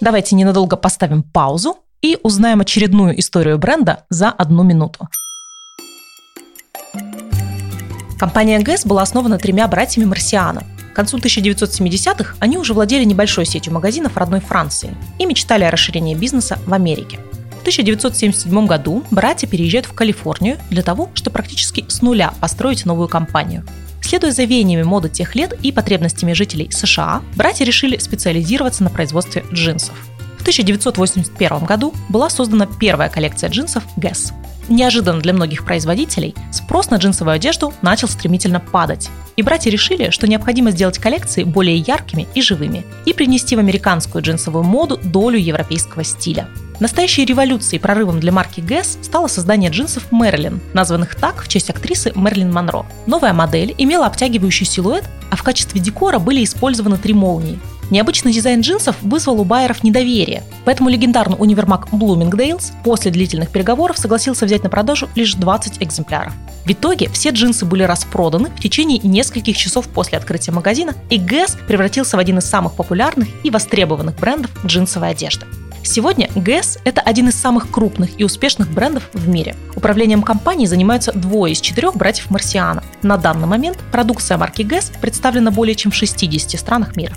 Давайте 0.01 0.35
ненадолго 0.35 0.75
поставим 0.75 1.21
паузу 1.21 1.77
и 2.01 2.17
узнаем 2.23 2.61
очередную 2.61 3.17
историю 3.19 3.57
бренда 3.59 4.05
за 4.09 4.29
одну 4.29 4.63
минуту. 4.63 5.07
Компания 8.19 8.59
ГЭС 8.59 8.85
была 8.85 9.01
основана 9.01 9.37
тремя 9.37 9.67
братьями 9.67 10.05
Марсиана. 10.05 10.63
К 10.91 10.95
концу 10.95 11.17
1970-х 11.17 12.35
они 12.39 12.57
уже 12.57 12.73
владели 12.73 13.03
небольшой 13.03 13.45
сетью 13.45 13.73
магазинов 13.73 14.15
родной 14.15 14.39
Франции 14.41 14.95
и 15.19 15.25
мечтали 15.25 15.63
о 15.63 15.71
расширении 15.71 16.15
бизнеса 16.15 16.59
в 16.65 16.73
Америке. 16.73 17.19
В 17.63 17.65
1977 17.65 18.67
году 18.67 19.05
братья 19.09 19.47
переезжают 19.47 19.85
в 19.85 19.93
Калифорнию 19.93 20.57
для 20.69 20.83
того, 20.83 21.09
чтобы 21.13 21.35
практически 21.35 21.85
с 21.87 22.01
нуля 22.01 22.33
построить 22.41 22.85
новую 22.85 23.07
компанию. 23.07 23.63
Следуя 24.01 24.33
за 24.33 24.43
веяниями 24.43 24.83
моды 24.83 25.07
тех 25.07 25.33
лет 25.33 25.53
и 25.63 25.71
потребностями 25.71 26.33
жителей 26.33 26.69
США, 26.69 27.21
братья 27.37 27.63
решили 27.63 27.95
специализироваться 27.99 28.83
на 28.83 28.89
производстве 28.89 29.45
джинсов. 29.53 29.95
В 30.43 30.45
1981 30.45 31.63
году 31.63 31.93
была 32.09 32.29
создана 32.29 32.65
первая 32.65 33.07
коллекция 33.07 33.49
джинсов 33.49 33.81
Guess. 33.95 34.33
Неожиданно 34.67 35.21
для 35.21 35.31
многих 35.31 35.63
производителей 35.63 36.35
спрос 36.51 36.89
на 36.89 36.97
джинсовую 36.97 37.35
одежду 37.35 37.73
начал 37.81 38.09
стремительно 38.09 38.59
падать. 38.59 39.09
И 39.37 39.41
братья 39.41 39.71
решили, 39.71 40.09
что 40.09 40.27
необходимо 40.27 40.71
сделать 40.71 40.97
коллекции 40.97 41.45
более 41.45 41.77
яркими 41.77 42.27
и 42.35 42.41
живыми 42.41 42.85
и 43.05 43.13
принести 43.13 43.55
в 43.55 43.59
американскую 43.59 44.21
джинсовую 44.21 44.65
моду 44.65 44.99
долю 45.01 45.39
европейского 45.39 46.03
стиля. 46.03 46.49
Настоящей 46.81 47.23
революцией 47.23 47.79
и 47.79 47.81
прорывом 47.81 48.19
для 48.19 48.33
марки 48.33 48.59
Guess 48.59 49.01
стало 49.01 49.27
создание 49.27 49.71
джинсов 49.71 50.11
Мэрилин, 50.11 50.59
названных 50.73 51.15
так 51.15 51.41
в 51.41 51.47
честь 51.47 51.69
актрисы 51.69 52.11
Мэрилин 52.15 52.51
Монро. 52.51 52.85
Новая 53.05 53.31
модель 53.31 53.73
имела 53.77 54.07
обтягивающий 54.07 54.65
силуэт, 54.65 55.05
а 55.31 55.37
в 55.37 55.43
качестве 55.43 55.79
декора 55.79 56.19
были 56.19 56.43
использованы 56.43 56.97
три 56.97 57.13
молнии. 57.13 57.59
Необычный 57.89 58.31
дизайн 58.31 58.61
джинсов 58.61 58.95
вызвал 59.01 59.41
у 59.41 59.43
байеров 59.43 59.83
недоверие, 59.83 60.43
поэтому 60.65 60.89
легендарный 60.89 61.37
универмаг 61.39 61.87
Bloomingdale's 61.91 62.71
после 62.83 63.11
длительных 63.11 63.49
переговоров 63.49 63.97
согласился 63.97 64.45
взять 64.45 64.63
на 64.63 64.69
продажу 64.69 65.09
лишь 65.15 65.35
20 65.35 65.81
экземпляров. 65.81 66.33
В 66.65 66.71
итоге 66.71 67.09
все 67.09 67.29
джинсы 67.29 67.65
были 67.65 67.83
распроданы 67.83 68.49
в 68.49 68.59
течение 68.59 68.99
нескольких 68.99 69.57
часов 69.57 69.87
после 69.89 70.17
открытия 70.17 70.51
магазина, 70.51 70.93
и 71.09 71.17
Guess 71.17 71.57
превратился 71.67 72.15
в 72.15 72.19
один 72.19 72.37
из 72.37 72.45
самых 72.45 72.73
популярных 72.75 73.27
и 73.43 73.49
востребованных 73.49 74.15
брендов 74.17 74.51
джинсовой 74.65 75.09
одежды. 75.09 75.45
Сегодня 75.83 76.27
Guess– 76.27 76.79
это 76.85 77.01
один 77.01 77.27
из 77.27 77.35
самых 77.35 77.69
крупных 77.69 78.17
и 78.17 78.23
успешных 78.23 78.71
брендов 78.71 79.09
в 79.11 79.27
мире. 79.27 79.55
Управлением 79.75 80.23
компанией 80.23 80.67
занимаются 80.67 81.11
двое 81.11 81.51
из 81.51 81.59
четырех 81.59 81.97
братьев 81.97 82.29
Марсиана. 82.29 82.83
На 83.01 83.17
данный 83.17 83.47
момент 83.47 83.77
продукция 83.91 84.37
марки 84.37 84.61
Guess 84.61 84.97
представлена 85.01 85.51
более 85.51 85.75
чем 85.75 85.91
в 85.91 85.95
60 85.95 86.57
странах 86.57 86.95
мира. 86.95 87.15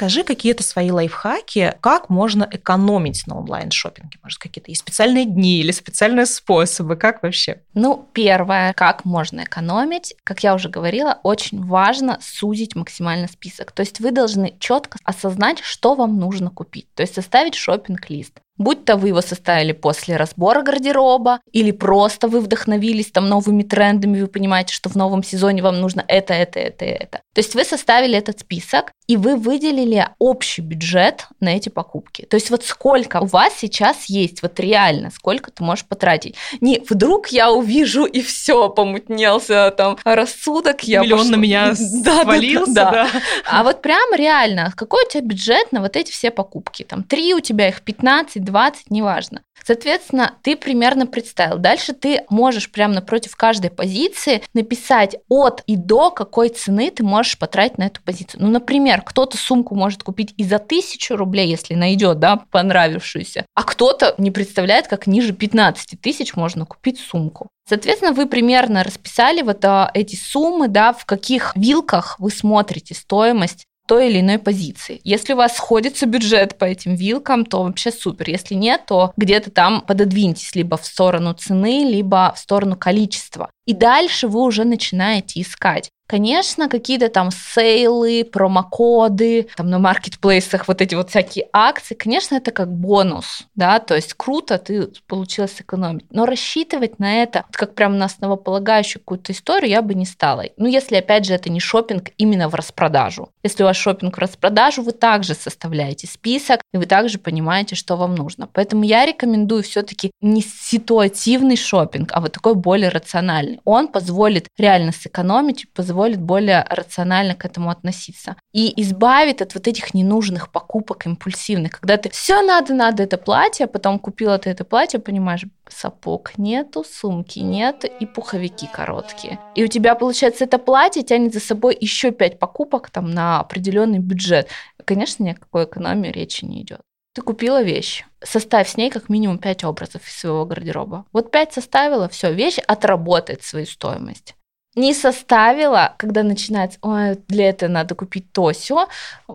Расскажи 0.00 0.24
какие-то 0.24 0.62
свои 0.62 0.90
лайфхаки, 0.90 1.74
как 1.82 2.08
можно 2.08 2.48
экономить 2.50 3.26
на 3.26 3.36
онлайн-шопинге? 3.36 4.18
Может, 4.22 4.38
какие-то 4.38 4.70
есть 4.70 4.80
специальные 4.80 5.26
дни 5.26 5.60
или 5.60 5.72
специальные 5.72 6.24
способы? 6.24 6.96
Как 6.96 7.22
вообще? 7.22 7.60
Ну, 7.74 8.08
первое, 8.14 8.72
как 8.72 9.04
можно 9.04 9.42
экономить? 9.42 10.14
Как 10.24 10.42
я 10.42 10.54
уже 10.54 10.70
говорила, 10.70 11.20
очень 11.22 11.62
важно 11.62 12.18
сузить 12.22 12.76
максимально 12.76 13.28
список. 13.28 13.72
То 13.72 13.80
есть 13.80 14.00
вы 14.00 14.10
должны 14.10 14.54
четко 14.58 14.98
осознать, 15.04 15.58
что 15.58 15.94
вам 15.94 16.18
нужно 16.18 16.48
купить. 16.48 16.86
То 16.94 17.02
есть 17.02 17.14
составить 17.14 17.54
шопинг-лист. 17.54 18.40
Будь 18.60 18.84
то 18.84 18.96
вы 18.96 19.08
его 19.08 19.22
составили 19.22 19.72
после 19.72 20.18
разбора 20.18 20.60
гардероба, 20.60 21.40
или 21.50 21.70
просто 21.70 22.28
вы 22.28 22.40
вдохновились 22.40 23.10
там 23.10 23.26
новыми 23.26 23.62
трендами, 23.62 24.20
вы 24.20 24.26
понимаете, 24.26 24.74
что 24.74 24.90
в 24.90 24.96
новом 24.96 25.22
сезоне 25.22 25.62
вам 25.62 25.80
нужно 25.80 26.04
это, 26.06 26.34
это, 26.34 26.58
это, 26.60 26.84
это. 26.84 27.22
То 27.32 27.40
есть 27.40 27.54
вы 27.54 27.64
составили 27.64 28.18
этот 28.18 28.40
список, 28.40 28.92
и 29.06 29.16
вы 29.16 29.36
выделили 29.36 30.08
общий 30.18 30.60
бюджет 30.60 31.26
на 31.40 31.56
эти 31.56 31.70
покупки. 31.70 32.26
То 32.26 32.34
есть 32.34 32.50
вот 32.50 32.62
сколько 32.64 33.20
у 33.20 33.24
вас 33.24 33.54
сейчас 33.58 34.04
есть, 34.10 34.42
вот 34.42 34.60
реально, 34.60 35.10
сколько 35.10 35.50
ты 35.50 35.64
можешь 35.64 35.86
потратить. 35.86 36.34
Не 36.60 36.82
вдруг 36.86 37.28
я 37.28 37.50
увижу 37.50 38.04
и 38.04 38.20
все, 38.20 38.68
помутнелся 38.68 39.74
там 39.74 39.96
рассудок, 40.04 40.82
я 40.82 41.00
Миллион 41.00 41.20
пошла... 41.20 41.36
на 41.36 41.40
меня 41.40 41.74
да, 42.04 42.22
свалился, 42.24 42.74
да, 42.74 42.90
да. 42.90 43.08
да. 43.10 43.20
А 43.50 43.64
вот 43.64 43.80
прям 43.80 44.14
реально, 44.14 44.70
какой 44.76 45.06
у 45.06 45.08
тебя 45.08 45.22
бюджет 45.22 45.72
на 45.72 45.80
вот 45.80 45.96
эти 45.96 46.12
все 46.12 46.30
покупки? 46.30 46.82
Там 46.82 47.04
три 47.04 47.32
у 47.32 47.40
тебя, 47.40 47.68
их 47.68 47.80
15, 47.80 48.49
20, 48.50 48.90
неважно. 48.90 49.42
Соответственно, 49.64 50.34
ты 50.42 50.56
примерно 50.56 51.06
представил. 51.06 51.58
Дальше 51.58 51.92
ты 51.92 52.24
можешь 52.30 52.70
прямо 52.70 52.94
напротив 52.94 53.36
каждой 53.36 53.70
позиции 53.70 54.42
написать 54.54 55.16
от 55.28 55.62
и 55.66 55.76
до, 55.76 56.10
какой 56.10 56.48
цены 56.48 56.90
ты 56.90 57.04
можешь 57.04 57.38
потратить 57.38 57.78
на 57.78 57.84
эту 57.84 58.00
позицию. 58.02 58.42
Ну, 58.42 58.48
например, 58.50 59.02
кто-то 59.02 59.36
сумку 59.36 59.74
может 59.74 60.02
купить 60.02 60.34
и 60.36 60.44
за 60.44 60.58
тысячу 60.58 61.16
рублей, 61.16 61.48
если 61.48 61.74
найдет, 61.74 62.18
да, 62.18 62.40
понравившуюся, 62.50 63.46
а 63.54 63.62
кто-то 63.62 64.14
не 64.18 64.30
представляет, 64.30 64.88
как 64.88 65.06
ниже 65.06 65.32
15 65.32 66.00
тысяч 66.00 66.34
можно 66.34 66.66
купить 66.66 66.98
сумку. 66.98 67.48
Соответственно, 67.68 68.12
вы 68.12 68.26
примерно 68.26 68.82
расписали 68.82 69.42
вот 69.42 69.64
а, 69.64 69.90
эти 69.94 70.16
суммы, 70.16 70.66
да, 70.66 70.92
в 70.92 71.04
каких 71.04 71.52
вилках 71.54 72.18
вы 72.18 72.30
смотрите 72.30 72.94
стоимость 72.94 73.66
той 73.90 74.08
или 74.08 74.20
иной 74.20 74.38
позиции. 74.38 75.00
Если 75.02 75.32
у 75.32 75.36
вас 75.36 75.56
сходится 75.56 76.06
бюджет 76.06 76.56
по 76.58 76.64
этим 76.64 76.94
вилкам, 76.94 77.44
то 77.44 77.64
вообще 77.64 77.90
супер. 77.90 78.30
Если 78.30 78.54
нет, 78.54 78.82
то 78.86 79.12
где-то 79.16 79.50
там 79.50 79.80
пододвиньтесь 79.80 80.54
либо 80.54 80.76
в 80.76 80.86
сторону 80.86 81.34
цены, 81.34 81.82
либо 81.82 82.32
в 82.36 82.38
сторону 82.38 82.76
количества. 82.76 83.50
И 83.66 83.74
дальше 83.74 84.28
вы 84.28 84.42
уже 84.42 84.62
начинаете 84.62 85.40
искать 85.40 85.90
Конечно, 86.10 86.68
какие-то 86.68 87.08
там 87.08 87.30
сейлы, 87.30 88.24
промокоды, 88.24 89.46
там 89.54 89.70
на 89.70 89.78
маркетплейсах 89.78 90.66
вот 90.66 90.82
эти 90.82 90.96
вот 90.96 91.10
всякие 91.10 91.46
акции, 91.52 91.94
конечно, 91.94 92.34
это 92.34 92.50
как 92.50 92.68
бонус, 92.68 93.46
да, 93.54 93.78
то 93.78 93.94
есть 93.94 94.14
круто, 94.14 94.58
ты 94.58 94.88
получилось 95.06 95.52
сэкономить. 95.52 96.06
Но 96.10 96.26
рассчитывать 96.26 96.98
на 96.98 97.22
это, 97.22 97.44
как 97.52 97.76
прям 97.76 97.96
на 97.96 98.06
основополагающую 98.06 99.00
какую-то 99.00 99.30
историю, 99.30 99.70
я 99.70 99.82
бы 99.82 99.94
не 99.94 100.04
стала. 100.04 100.46
Ну, 100.56 100.66
если, 100.66 100.96
опять 100.96 101.26
же, 101.26 101.32
это 101.32 101.48
не 101.48 101.60
шопинг 101.60 102.08
именно 102.18 102.48
в 102.48 102.56
распродажу. 102.56 103.28
Если 103.44 103.62
у 103.62 103.66
вас 103.66 103.76
шопинг 103.76 104.16
в 104.16 104.20
распродажу, 104.20 104.82
вы 104.82 104.90
также 104.90 105.34
составляете 105.34 106.08
список, 106.08 106.60
и 106.72 106.76
вы 106.76 106.86
также 106.86 107.20
понимаете, 107.20 107.76
что 107.76 107.94
вам 107.94 108.16
нужно. 108.16 108.48
Поэтому 108.52 108.82
я 108.82 109.06
рекомендую 109.06 109.62
все-таки 109.62 110.10
не 110.20 110.42
ситуативный 110.42 111.56
шопинг, 111.56 112.10
а 112.12 112.20
вот 112.20 112.32
такой 112.32 112.56
более 112.56 112.88
рациональный. 112.88 113.60
Он 113.64 113.86
позволит 113.86 114.48
реально 114.58 114.90
сэкономить, 114.90 115.72
позволит 115.72 115.99
более 116.08 116.66
рационально 116.68 117.34
к 117.34 117.44
этому 117.44 117.70
относиться. 117.70 118.36
И 118.52 118.72
избавит 118.80 119.42
от 119.42 119.54
вот 119.54 119.68
этих 119.68 119.94
ненужных 119.94 120.50
покупок 120.50 121.06
импульсивных, 121.06 121.80
когда 121.80 121.96
ты 121.96 122.10
все 122.10 122.42
надо, 122.42 122.74
надо 122.74 123.02
это 123.02 123.18
платье, 123.18 123.64
а 123.64 123.68
потом 123.68 123.98
купила 123.98 124.38
ты 124.38 124.50
это 124.50 124.64
платье, 124.64 125.00
понимаешь, 125.00 125.44
сапог 125.68 126.32
нету, 126.38 126.84
сумки 126.84 127.38
нет 127.38 127.84
и 127.84 128.06
пуховики 128.06 128.68
короткие. 128.72 129.38
И 129.54 129.64
у 129.64 129.66
тебя, 129.66 129.94
получается, 129.94 130.44
это 130.44 130.58
платье 130.58 131.02
тянет 131.02 131.32
за 131.34 131.40
собой 131.40 131.76
еще 131.80 132.10
пять 132.10 132.38
покупок 132.38 132.90
там 132.90 133.10
на 133.10 133.40
определенный 133.40 133.98
бюджет. 133.98 134.48
Конечно, 134.84 135.22
ни 135.24 135.30
о 135.30 135.34
какой 135.34 135.64
экономии 135.64 136.08
речи 136.08 136.44
не 136.44 136.62
идет. 136.62 136.80
Ты 137.12 137.22
купила 137.22 137.60
вещь, 137.62 138.04
составь 138.22 138.68
с 138.68 138.76
ней 138.76 138.88
как 138.88 139.08
минимум 139.08 139.38
5 139.38 139.64
образов 139.64 140.06
из 140.06 140.16
своего 140.16 140.46
гардероба. 140.46 141.06
Вот 141.12 141.32
5 141.32 141.54
составила, 141.54 142.08
все, 142.08 142.32
вещь 142.32 142.58
отработает 142.58 143.42
свою 143.42 143.66
стоимость. 143.66 144.36
Не 144.76 144.94
составила, 144.94 145.94
когда 145.98 146.22
начинается, 146.22 146.78
ой, 146.82 147.18
для 147.28 147.48
этого 147.48 147.70
надо 147.70 147.94
купить 147.94 148.32
то, 148.32 148.52
все, 148.52 148.88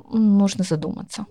нужно 0.09 0.63
задуматься. 0.63 1.25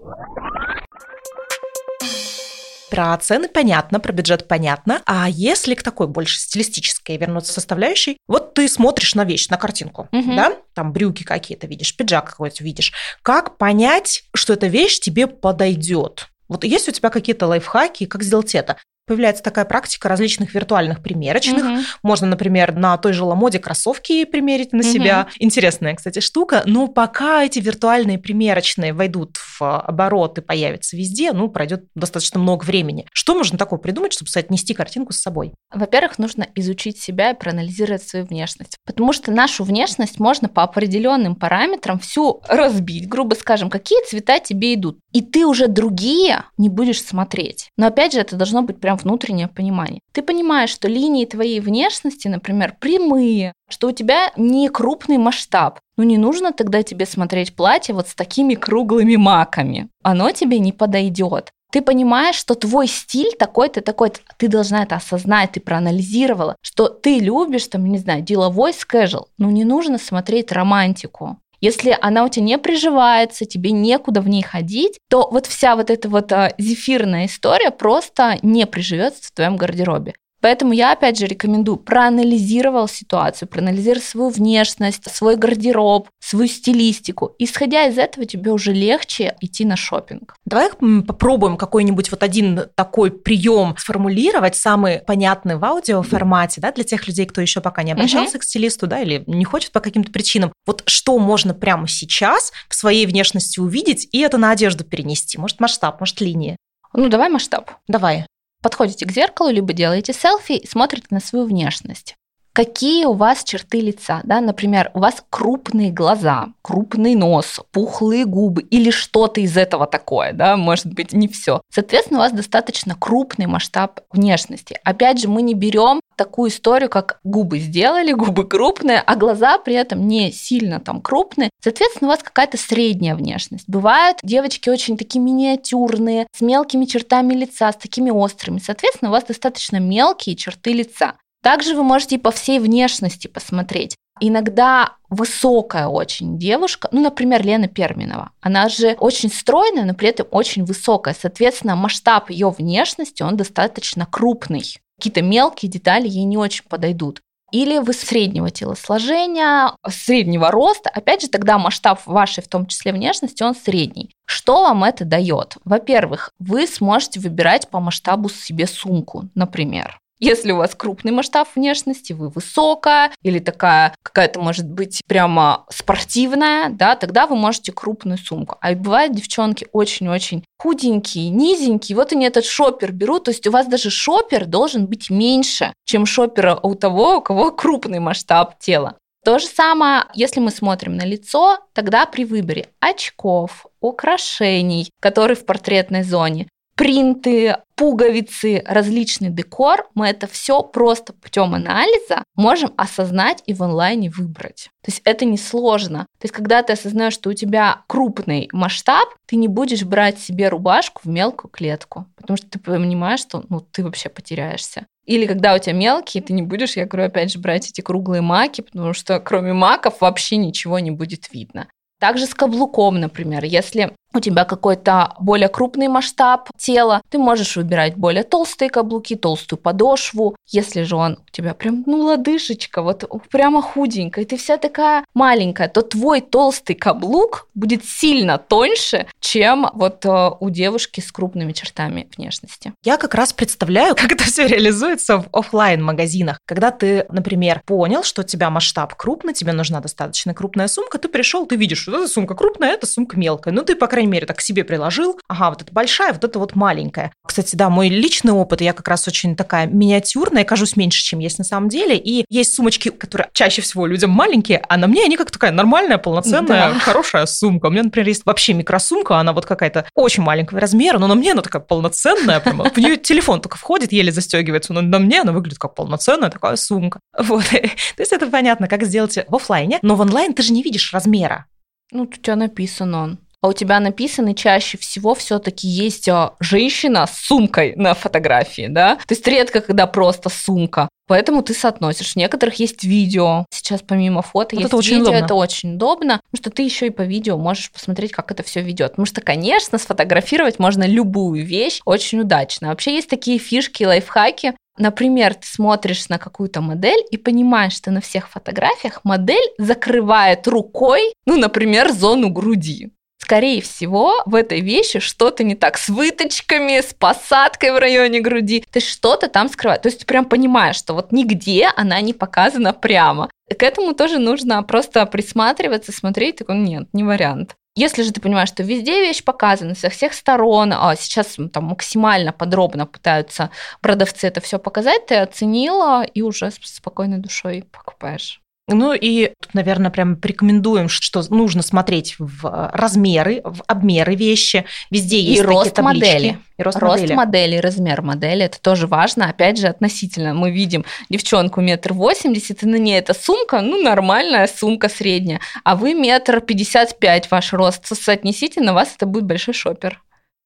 Про 2.90 3.16
цены 3.16 3.48
понятно, 3.48 3.98
про 3.98 4.12
бюджет 4.12 4.46
понятно. 4.46 5.02
А 5.04 5.28
если 5.28 5.74
к 5.74 5.82
такой 5.82 6.06
больше 6.06 6.38
стилистической 6.38 7.16
вернуться 7.16 7.52
составляющей, 7.52 8.18
вот 8.28 8.54
ты 8.54 8.68
смотришь 8.68 9.16
на 9.16 9.24
вещь, 9.24 9.48
на 9.48 9.56
картинку, 9.56 10.08
угу. 10.12 10.36
да, 10.36 10.52
там 10.74 10.92
брюки 10.92 11.24
какие-то 11.24 11.66
видишь, 11.66 11.96
пиджак 11.96 12.30
какой-то 12.30 12.62
видишь. 12.62 12.92
Как 13.22 13.56
понять, 13.56 14.24
что 14.32 14.52
эта 14.52 14.68
вещь 14.68 15.00
тебе 15.00 15.26
подойдет? 15.26 16.28
Вот 16.46 16.62
есть 16.62 16.88
у 16.88 16.92
тебя 16.92 17.10
какие-то 17.10 17.46
лайфхаки, 17.46 18.06
как 18.06 18.22
сделать 18.22 18.54
это? 18.54 18.76
Появляется 19.06 19.42
такая 19.42 19.64
практика 19.64 20.08
различных 20.08 20.54
виртуальных 20.54 21.02
примерочных. 21.02 21.64
Угу. 21.64 21.78
Можно, 22.02 22.26
например, 22.28 22.74
на 22.74 22.96
той 22.96 23.12
же 23.12 23.24
Ламоде 23.24 23.58
кроссовки 23.58 24.24
примерить 24.24 24.72
на 24.72 24.82
себя. 24.82 25.26
Угу. 25.28 25.36
Интересная, 25.40 25.94
кстати, 25.94 26.20
штука. 26.20 26.62
Но 26.64 26.88
пока 26.88 27.44
эти 27.44 27.58
виртуальные 27.58 28.18
примерочные 28.18 28.92
войдут 28.92 29.36
в 29.36 29.80
оборот 29.80 30.38
и 30.38 30.40
появятся 30.40 30.96
везде, 30.96 31.32
ну, 31.32 31.48
пройдет 31.48 31.84
достаточно 31.94 32.40
много 32.40 32.64
времени. 32.64 33.06
Что 33.12 33.34
можно 33.34 33.58
такое 33.58 33.78
придумать, 33.78 34.12
чтобы 34.12 34.30
соотнести 34.30 34.74
картинку 34.74 35.12
с 35.12 35.20
собой? 35.20 35.52
Во-первых, 35.72 36.18
нужно 36.18 36.46
изучить 36.54 36.98
себя 36.98 37.32
и 37.32 37.38
проанализировать 37.38 38.02
свою 38.02 38.24
внешность. 38.24 38.76
Потому 38.86 39.12
что 39.12 39.30
нашу 39.30 39.64
внешность 39.64 40.18
можно 40.18 40.48
по 40.48 40.62
определенным 40.62 41.36
параметрам 41.36 41.98
всю 41.98 42.42
разбить, 42.48 43.08
грубо 43.08 43.34
скажем, 43.34 43.70
какие 43.70 44.04
цвета 44.08 44.38
тебе 44.38 44.74
идут. 44.74 44.98
И 45.12 45.20
ты 45.20 45.46
уже 45.46 45.68
другие 45.68 46.44
не 46.56 46.68
будешь 46.68 47.02
смотреть. 47.02 47.68
Но 47.76 47.86
опять 47.86 48.12
же, 48.12 48.20
это 48.20 48.36
должно 48.36 48.62
быть 48.62 48.80
прям 48.80 48.93
прям 48.94 48.96
внутреннее 48.96 49.48
понимание. 49.48 50.00
Ты 50.12 50.22
понимаешь, 50.22 50.70
что 50.70 50.88
линии 50.88 51.26
твоей 51.26 51.61
внешности, 51.61 52.28
например, 52.28 52.76
прямые, 52.80 53.52
что 53.68 53.88
у 53.88 53.92
тебя 53.92 54.33
не 54.37 54.68
крупный 54.68 55.18
масштаб. 55.18 55.80
Ну 55.96 56.04
не 56.04 56.18
нужно 56.18 56.52
тогда 56.52 56.83
тебе 56.83 57.07
смотреть 57.07 57.54
платье 57.54 57.94
вот 57.94 58.09
с 58.09 58.14
такими 58.14 58.54
круглыми 58.54 59.16
маками. 59.16 59.88
Оно 60.02 60.30
тебе 60.30 60.59
не 60.59 60.72
подойдет. 60.72 61.50
Ты 61.72 61.83
понимаешь, 61.83 62.37
что 62.37 62.54
твой 62.54 62.87
стиль 62.87 63.33
такой-то, 63.37 63.80
такой-то. 63.80 64.20
Ты 64.37 64.48
должна 64.48 64.85
это 64.85 64.96
осознать, 64.96 65.52
ты 65.52 65.61
проанализировала, 65.61 66.54
что 66.62 66.88
ты 66.88 67.18
любишь, 67.18 67.66
там, 67.66 67.87
не 67.87 67.98
знаю, 67.98 68.22
деловой 68.22 68.72
скэжл. 68.72 69.26
Ну 69.38 69.50
не 69.50 69.64
нужно 69.64 69.98
смотреть 69.98 70.52
романтику. 70.52 71.38
Если 71.60 71.96
она 72.00 72.24
у 72.24 72.28
тебя 72.28 72.44
не 72.44 72.58
приживается, 72.58 73.44
тебе 73.44 73.70
некуда 73.70 74.20
в 74.20 74.28
ней 74.28 74.42
ходить, 74.42 74.98
то 75.08 75.28
вот 75.30 75.46
вся 75.46 75.76
вот 75.76 75.90
эта 75.90 76.08
вот 76.08 76.32
а, 76.32 76.52
зефирная 76.58 77.26
история 77.26 77.70
просто 77.70 78.38
не 78.42 78.66
приживется 78.66 79.28
в 79.28 79.30
твоем 79.32 79.56
гардеробе. 79.56 80.14
Поэтому 80.44 80.74
я, 80.74 80.92
опять 80.92 81.18
же, 81.18 81.24
рекомендую 81.24 81.78
проанализировал 81.78 82.87
ситуацию, 82.87 83.48
проанализировал 83.48 84.02
свою 84.02 84.28
внешность, 84.28 85.11
свой 85.11 85.37
гардероб, 85.37 86.11
свою 86.20 86.48
стилистику. 86.48 87.35
Исходя 87.38 87.87
из 87.87 87.96
этого, 87.96 88.26
тебе 88.26 88.50
уже 88.50 88.74
легче 88.74 89.37
идти 89.40 89.64
на 89.64 89.76
шопинг. 89.76 90.37
Давай 90.44 90.68
попробуем 90.68 91.57
какой-нибудь 91.57 92.11
вот 92.11 92.22
один 92.22 92.61
такой 92.74 93.11
прием 93.11 93.74
сформулировать, 93.78 94.54
самый 94.54 94.98
понятный 94.98 95.57
в 95.57 95.64
аудио 95.64 96.02
формате, 96.02 96.61
да, 96.61 96.72
для 96.72 96.85
тех 96.85 97.09
людей, 97.09 97.24
кто 97.24 97.40
еще 97.40 97.62
пока 97.62 97.83
не 97.83 97.92
обращался 97.92 98.37
uh-huh. 98.37 98.40
к 98.40 98.44
стилисту, 98.44 98.87
да, 98.87 99.00
или 99.00 99.24
не 99.26 99.46
хочет 99.46 99.72
по 99.72 99.80
каким-то 99.80 100.12
причинам. 100.12 100.52
Вот 100.66 100.83
что 100.85 101.18
можно 101.18 101.54
прямо 101.54 101.88
сейчас 101.88 102.52
в 102.68 102.74
своей 102.74 103.07
внешности 103.07 103.61
увидеть 103.61 104.11
и 104.12 104.18
это 104.18 104.37
на 104.37 104.50
одежду 104.50 104.85
перенести? 104.85 105.38
Может, 105.38 105.61
масштаб, 105.61 106.00
может, 106.00 106.20
линии? 106.20 106.59
Ну, 106.92 107.09
давай 107.09 107.30
масштаб. 107.30 107.70
Давай 107.88 108.26
подходите 108.64 109.05
к 109.05 109.12
зеркалу, 109.12 109.50
либо 109.50 109.74
делаете 109.74 110.14
селфи 110.14 110.53
и 110.53 110.66
смотрите 110.66 111.09
на 111.11 111.20
свою 111.20 111.44
внешность. 111.44 112.16
Какие 112.54 113.04
у 113.06 113.14
вас 113.14 113.42
черты 113.42 113.80
лица? 113.80 114.20
Да? 114.22 114.40
Например, 114.40 114.92
у 114.94 115.00
вас 115.00 115.24
крупные 115.28 115.90
глаза, 115.90 116.50
крупный 116.62 117.16
нос, 117.16 117.60
пухлые 117.72 118.26
губы 118.26 118.62
или 118.62 118.90
что-то 118.90 119.40
из 119.40 119.56
этого 119.56 119.88
такое, 119.88 120.32
да, 120.32 120.56
может 120.56 120.86
быть, 120.86 121.12
не 121.12 121.26
все. 121.26 121.60
Соответственно, 121.68 122.20
у 122.20 122.22
вас 122.22 122.30
достаточно 122.30 122.94
крупный 122.94 123.46
масштаб 123.46 124.02
внешности. 124.12 124.78
Опять 124.84 125.18
же, 125.18 125.26
мы 125.26 125.42
не 125.42 125.54
берем 125.54 125.98
такую 126.14 126.50
историю, 126.50 126.88
как 126.88 127.18
губы 127.24 127.58
сделали, 127.58 128.12
губы 128.24 128.46
крупные, 128.46 129.00
а 129.00 129.16
глаза 129.16 129.58
при 129.58 129.74
этом 129.74 130.06
не 130.06 130.30
сильно 130.30 130.78
там 130.78 131.00
крупные. 131.00 131.50
Соответственно, 131.60 132.08
у 132.08 132.12
вас 132.12 132.22
какая-то 132.22 132.56
средняя 132.56 133.16
внешность. 133.16 133.64
Бывают 133.68 134.18
девочки 134.22 134.68
очень 134.68 134.96
такие 134.96 135.20
миниатюрные, 135.20 136.28
с 136.32 136.40
мелкими 136.40 136.84
чертами 136.84 137.34
лица, 137.34 137.72
с 137.72 137.76
такими 137.76 138.10
острыми. 138.10 138.60
Соответственно, 138.60 139.10
у 139.10 139.12
вас 139.12 139.24
достаточно 139.24 139.78
мелкие 139.78 140.36
черты 140.36 140.72
лица. 140.72 141.14
Также 141.44 141.76
вы 141.76 141.83
можете 141.83 142.18
по 142.18 142.30
всей 142.30 142.59
внешности 142.59 143.28
посмотреть. 143.28 143.96
Иногда 144.18 144.94
высокая 145.11 145.88
очень 145.88 146.38
девушка, 146.38 146.88
ну, 146.90 147.02
например, 147.02 147.44
Лена 147.44 147.68
Перминова, 147.68 148.30
она 148.40 148.70
же 148.70 148.96
очень 148.98 149.30
стройная, 149.30 149.85
но 149.85 149.92
при 149.92 150.09
этом 150.09 150.26
очень 150.30 150.64
высокая. 150.64 151.14
Соответственно, 151.20 151.76
масштаб 151.76 152.30
ее 152.30 152.48
внешности, 152.48 153.22
он 153.22 153.37
достаточно 153.37 154.07
крупный. 154.07 154.64
Какие-то 154.98 155.20
мелкие 155.20 155.70
детали 155.70 156.09
ей 156.09 156.24
не 156.24 156.38
очень 156.38 156.64
подойдут. 156.64 157.20
Или 157.52 157.78
вы 157.78 157.92
среднего 157.92 158.50
телосложения, 158.50 159.76
среднего 159.87 160.50
роста, 160.50 160.88
опять 160.88 161.20
же, 161.20 161.28
тогда 161.28 161.59
масштаб 161.59 162.00
вашей, 162.07 162.42
в 162.42 162.48
том 162.48 162.66
числе 162.66 162.92
внешности, 162.92 163.42
он 163.42 163.54
средний. 163.54 164.11
Что 164.24 164.62
вам 164.62 164.83
это 164.83 165.04
дает? 165.04 165.59
Во-первых, 165.64 166.30
вы 166.38 166.66
сможете 166.66 167.20
выбирать 167.20 167.68
по 167.68 167.80
масштабу 167.80 168.30
себе 168.30 168.66
сумку, 168.66 169.28
например. 169.35 170.00
Если 170.20 170.53
у 170.53 170.57
вас 170.57 170.74
крупный 170.74 171.12
масштаб 171.12 171.48
внешности, 171.55 172.12
вы 172.12 172.29
высокая 172.29 173.11
или 173.22 173.40
такая 173.40 173.94
какая-то 174.03 174.40
может 174.40 174.66
быть 174.66 175.03
прямо 175.07 175.66
спортивная, 175.70 176.68
да, 176.70 176.94
тогда 176.96 177.27
вы 177.27 177.37
можете 177.37 177.72
крупную 177.72 178.18
сумку. 178.18 178.57
А 178.61 178.72
бывают 178.74 179.12
девчонки 179.14 179.66
очень-очень 179.72 180.44
худенькие, 180.59 181.31
низенькие, 181.31 181.96
вот 181.96 182.12
они 182.12 182.27
этот 182.27 182.44
шопер 182.44 182.92
берут, 182.92 183.24
то 183.24 183.31
есть 183.33 183.46
у 183.46 183.50
вас 183.50 183.66
даже 183.66 183.90
шопер 183.90 184.46
должен 184.46 184.87
быть 184.87 185.11
меньше, 185.11 185.74
чем 185.85 186.07
шопер 186.07 186.59
у 186.62 186.74
того, 186.74 187.16
у 187.16 187.20
кого 187.20 187.50
крупный 187.50 187.98
масштаб 187.98 188.59
тела. 188.59 188.96
То 189.24 189.38
же 189.38 189.46
самое, 189.46 190.05
если 190.12 190.40
мы 190.40 190.50
смотрим 190.50 190.96
на 190.96 191.05
лицо, 191.07 191.59
тогда 191.72 192.05
при 192.05 192.27
выборе 192.27 192.68
очков, 192.79 193.66
украшений, 193.81 194.90
которые 195.00 195.35
в 195.35 195.46
портретной 195.46 196.03
зоне, 196.03 196.46
принты, 196.74 197.56
пуговицы, 197.76 198.62
различный 198.66 199.30
декор, 199.30 199.88
мы 199.94 200.08
это 200.08 200.26
все 200.26 200.62
просто 200.62 201.12
путем 201.12 201.54
анализа 201.54 202.22
можем 202.37 202.72
осознать 202.76 203.42
и 203.46 203.54
в 203.54 203.62
онлайне 203.62 204.10
выбрать. 204.10 204.70
То 204.82 204.90
есть 204.90 205.02
это 205.04 205.24
несложно. 205.24 206.00
То 206.18 206.24
есть 206.24 206.34
когда 206.34 206.62
ты 206.62 206.72
осознаешь, 206.72 207.14
что 207.14 207.30
у 207.30 207.34
тебя 207.34 207.82
крупный 207.87 208.48
масштаб, 208.52 209.08
ты 209.26 209.37
не 209.37 209.48
будешь 209.48 209.84
брать 209.84 210.18
себе 210.18 210.48
рубашку 210.48 211.02
в 211.04 211.08
мелкую 211.08 211.50
клетку, 211.50 212.06
потому 212.16 212.37
что 212.37 212.48
ты 212.48 212.58
понимаешь, 212.58 213.20
что 213.20 213.44
ну, 213.48 213.60
ты 213.60 213.82
вообще 213.84 214.08
потеряешься. 214.08 214.87
Или 215.04 215.26
когда 215.26 215.54
у 215.54 215.58
тебя 215.58 215.74
мелкие, 215.74 216.22
ты 216.22 216.32
не 216.32 216.42
будешь, 216.42 216.76
я 216.76 216.87
говорю, 216.87 217.08
опять 217.08 217.32
же, 217.32 217.38
брать 217.38 217.68
эти 217.68 217.80
круглые 217.82 218.22
маки, 218.22 218.62
потому 218.62 218.94
что 218.94 219.20
кроме 219.20 219.52
маков 219.52 220.00
вообще 220.00 220.37
ничего 220.37 220.78
не 220.78 220.90
будет 220.90 221.32
видно. 221.32 221.68
Также 222.00 222.26
с 222.26 222.34
каблуком, 222.34 223.00
например, 223.00 223.44
если 223.44 223.94
у 224.14 224.20
тебя 224.20 224.44
какой-то 224.44 225.14
более 225.18 225.48
крупный 225.48 225.88
масштаб 225.88 226.48
тела, 226.57 227.03
ты 227.09 227.18
можешь 227.18 227.57
выбирать 227.57 227.96
более 227.96 228.24
толстые 228.24 228.70
каблуки, 228.70 229.16
толстую 229.16 229.59
подошву. 229.59 230.37
Если 230.46 230.83
же 230.83 230.96
он 230.96 231.18
у 231.27 231.31
тебя 231.31 231.55
прям, 231.55 231.83
ну, 231.87 231.98
лодыжечка, 231.98 232.83
вот 232.83 233.05
прямо 233.31 233.62
худенькая, 233.62 234.24
ты 234.24 234.37
вся 234.37 234.57
такая 234.57 235.05
маленькая, 235.14 235.68
то 235.68 235.83
твой 235.83 236.20
толстый 236.20 236.74
каблук 236.74 237.48
будет 237.55 237.85
сильно 237.85 238.38
тоньше, 238.38 239.07
чем 239.20 239.70
вот 239.74 240.05
э, 240.05 240.31
у 240.40 240.50
девушки 240.50 241.00
с 241.00 241.11
крупными 241.11 241.53
чертами 241.53 242.09
внешности. 242.16 242.72
Я 242.83 242.96
как 242.96 243.14
раз 243.14 243.33
представляю, 243.33 243.94
как 243.96 244.12
это 244.12 244.24
все 244.24 244.46
реализуется 244.46 245.18
в 245.18 245.29
офлайн 245.33 245.83
магазинах 245.83 246.38
Когда 246.46 246.70
ты, 246.70 247.07
например, 247.09 247.62
понял, 247.66 248.03
что 248.03 248.22
у 248.22 248.24
тебя 248.24 248.50
масштаб 248.50 248.94
крупный, 248.94 249.35
тебе 249.35 249.53
нужна 249.53 249.81
достаточно 249.81 250.35
крупная 250.35 250.68
сумка, 250.68 250.98
ты 250.98 251.09
пришел, 251.09 251.46
ты 251.46 251.57
видишь, 251.57 251.83
что 251.83 251.96
эта 251.96 252.09
сумка 252.09 252.35
крупная, 252.35 252.72
эта 252.72 252.87
сумка 252.87 253.18
мелкая. 253.18 253.55
Ну, 253.55 253.62
ты, 253.62 253.77
по 253.77 253.87
крайней 253.87 254.03
мере, 254.06 254.26
так 254.26 254.38
к 254.38 254.40
себе 254.40 254.64
приложил. 254.64 255.18
Ага, 255.28 255.50
вот 255.50 255.62
это 255.62 255.72
большая, 255.72 256.12
вот 256.12 256.24
это 256.24 256.38
вот 256.38 256.54
маленькая. 256.54 257.12
Кстати, 257.26 257.56
да, 257.56 257.70
мой 257.70 257.88
личный 257.88 258.32
опыт, 258.32 258.60
я 258.60 258.72
как 258.72 258.88
раз 258.88 259.06
очень 259.08 259.36
такая 259.36 259.66
миниатюрная, 259.66 260.44
кажусь 260.44 260.76
меньше, 260.76 261.02
чем 261.02 261.18
есть 261.18 261.38
на 261.38 261.44
самом 261.44 261.68
деле. 261.68 261.96
И 261.96 262.24
есть 262.28 262.54
сумочки, 262.54 262.90
которые 262.90 263.28
чаще 263.32 263.62
всего 263.62 263.86
людям 263.86 264.10
маленькие, 264.10 264.62
а 264.68 264.76
на 264.76 264.86
мне 264.86 265.04
они 265.04 265.16
как 265.16 265.30
такая 265.30 265.50
нормальная, 265.50 265.98
полноценная, 265.98 266.72
да. 266.72 266.78
хорошая 266.78 267.26
сумка. 267.26 267.66
У 267.66 267.70
меня, 267.70 267.82
например, 267.82 268.08
есть 268.08 268.24
вообще 268.24 268.54
микросумка, 268.54 269.18
она 269.18 269.32
вот 269.32 269.46
какая-то 269.46 269.86
очень 269.94 270.22
маленького 270.22 270.60
размера, 270.60 270.98
но 270.98 271.06
на 271.06 271.14
мне 271.14 271.32
она 271.32 271.42
такая 271.42 271.62
полноценная, 271.62 272.40
прямо. 272.40 272.64
В 272.70 272.76
нее 272.76 272.96
телефон 272.96 273.40
только 273.40 273.56
входит, 273.56 273.92
еле 273.92 274.12
застегивается, 274.12 274.72
но 274.72 274.80
на 274.80 274.98
мне 274.98 275.22
она 275.22 275.32
выглядит 275.32 275.58
как 275.58 275.74
полноценная 275.74 276.30
такая 276.30 276.56
сумка. 276.56 277.00
Вот. 277.18 277.44
То 277.50 278.00
есть 278.00 278.12
это 278.12 278.26
понятно, 278.26 278.68
как 278.68 278.84
сделать 278.84 279.18
в 279.28 279.34
офлайне, 279.34 279.78
но 279.82 279.96
в 279.96 280.00
онлайн 280.00 280.34
ты 280.34 280.42
же 280.42 280.52
не 280.52 280.62
видишь 280.62 280.92
размера. 280.92 281.46
Ну, 281.92 282.02
у 282.02 282.06
тебя 282.06 282.36
написан 282.36 282.94
он 282.94 283.18
а 283.44 283.46
у 283.46 283.52
тебя 283.52 283.78
написаны 283.78 284.33
чаще 284.33 284.78
всего 284.78 285.14
все-таки 285.14 285.68
есть 285.68 286.09
а, 286.09 286.33
женщина 286.40 287.07
с 287.07 287.26
сумкой 287.26 287.76
на 287.76 287.92
фотографии, 287.92 288.68
да? 288.70 288.96
То 288.96 289.12
есть 289.12 289.28
редко, 289.28 289.61
когда 289.61 289.87
просто 289.87 290.30
сумка. 290.30 290.88
Поэтому 291.09 291.42
ты 291.42 291.52
соотносишь. 291.52 292.14
В 292.14 292.16
некоторых 292.16 292.54
есть 292.54 292.85
видео. 292.85 293.44
Сейчас 293.52 293.83
помимо 293.87 294.22
фото 294.22 294.57
вот 294.57 294.62
есть 294.62 294.68
это 294.68 294.76
очень 294.78 294.92
видео. 294.92 295.09
Удобно. 295.11 295.24
Это 295.26 295.35
очень 295.35 295.74
удобно, 295.74 296.20
потому 296.30 296.38
что 296.40 296.50
ты 296.50 296.62
еще 296.62 296.87
и 296.87 296.90
по 296.90 297.02
видео 297.02 297.37
можешь 297.37 297.70
посмотреть, 297.70 298.12
как 298.12 298.30
это 298.30 298.42
все 298.42 298.62
ведет. 298.62 298.92
Потому 298.92 299.04
что, 299.04 299.20
конечно, 299.20 299.76
сфотографировать 299.76 300.59
можно 300.59 300.87
любую 300.87 301.44
вещь 301.44 301.83
очень 301.85 302.20
удачно. 302.20 302.68
Вообще 302.68 302.94
есть 302.94 303.11
такие 303.11 303.38
фишки, 303.38 303.85
лайфхаки. 303.85 304.54
Например, 304.78 305.35
ты 305.35 305.46
смотришь 305.46 306.09
на 306.09 306.18
какую-то 306.18 306.62
модель 306.62 307.04
и 307.11 307.18
понимаешь, 307.18 307.74
что 307.74 307.90
на 307.90 308.00
всех 308.00 308.30
фотографиях 308.30 309.04
модель 309.04 309.52
закрывает 309.59 310.48
рукой, 310.48 311.12
ну, 311.26 311.37
например, 311.37 311.92
зону 311.92 312.30
груди 312.30 312.90
скорее 313.24 313.62
всего, 313.62 314.22
в 314.26 314.34
этой 314.34 314.60
вещи 314.60 314.98
что-то 314.98 315.44
не 315.44 315.54
так 315.54 315.78
с 315.78 315.88
выточками, 315.88 316.80
с 316.80 316.92
посадкой 316.92 317.72
в 317.72 317.78
районе 317.78 318.20
груди. 318.20 318.64
Есть 318.74 318.88
что-то 318.88 319.28
там 319.28 319.48
скрывает. 319.48 319.82
То 319.82 319.88
есть 319.88 320.00
ты 320.00 320.06
прям 320.06 320.26
понимаешь, 320.26 320.76
что 320.76 320.92
вот 320.92 321.10
нигде 321.10 321.70
она 321.74 322.00
не 322.02 322.12
показана 322.12 322.74
прямо. 322.74 323.30
К 323.48 323.62
этому 323.62 323.94
тоже 323.94 324.18
нужно 324.18 324.62
просто 324.62 325.06
присматриваться, 325.06 325.90
смотреть, 325.90 326.37
такой, 326.37 326.56
нет, 326.56 326.88
не 326.92 327.02
вариант. 327.02 327.56
Если 327.76 328.02
же 328.02 328.12
ты 328.12 328.20
понимаешь, 328.20 328.50
что 328.50 328.62
везде 328.62 329.00
вещь 329.00 329.24
показана 329.24 329.74
со 329.74 329.88
всех 329.88 330.12
сторон, 330.12 330.72
а 330.72 330.94
сейчас 330.94 331.37
там 331.52 331.64
максимально 331.64 332.32
подробно 332.32 332.87
пытаются 332.87 333.50
продавцы 333.80 334.26
это 334.26 334.40
все 334.40 334.58
показать, 334.58 335.06
ты 335.06 335.16
оценила 335.16 336.04
и 336.04 336.22
уже 336.22 336.50
с 336.50 336.58
спокойной 336.62 337.18
душой 337.18 337.64
покупаешь. 337.72 338.43
Ну 338.66 338.94
и 338.94 339.31
тут, 339.40 339.53
наверное, 339.53 339.90
прям 339.90 340.18
рекомендуем, 340.22 340.88
что 340.88 341.22
нужно 341.29 341.62
смотреть 341.62 342.16
в 342.18 342.46
э, 342.46 342.70
размеры, 342.72 343.42
в 343.44 343.62
обмеры 343.66 344.14
вещи. 344.14 344.64
Везде 344.90 345.20
есть 345.20 345.40
и 345.40 345.42
такие 345.42 345.55
рост 345.55 345.74
таблички. 345.74 346.05
модели. 346.07 346.38
И 346.57 346.62
рост, 346.62 346.79
рост 346.79 347.00
модели. 347.03 347.14
модели, 347.14 347.57
размер 347.59 348.00
модели, 348.00 348.44
это 348.46 348.59
тоже 348.59 348.87
важно. 348.87 349.29
Опять 349.29 349.59
же, 349.59 349.66
относительно. 349.66 350.33
Мы 350.33 350.50
видим 350.50 350.87
девчонку 351.11 351.61
метр 351.61 351.92
восемьдесят, 351.92 352.62
и 352.62 352.66
на 352.66 352.77
ней 352.77 352.98
эта 352.98 353.12
сумка, 353.12 353.61
ну, 353.61 353.83
нормальная 353.83 354.46
сумка 354.46 354.88
средняя. 354.88 355.40
А 355.62 355.77
вы 355.77 355.92
метр 355.92 356.40
пятьдесят 356.40 356.98
пять 356.98 357.31
ваш 357.31 357.53
рост. 357.53 357.87
Соотнесите, 357.87 358.62
на 358.62 358.72
вас 358.72 358.94
это 358.96 359.05
будет 359.05 359.24
большой 359.24 359.53
шопер. 359.53 360.00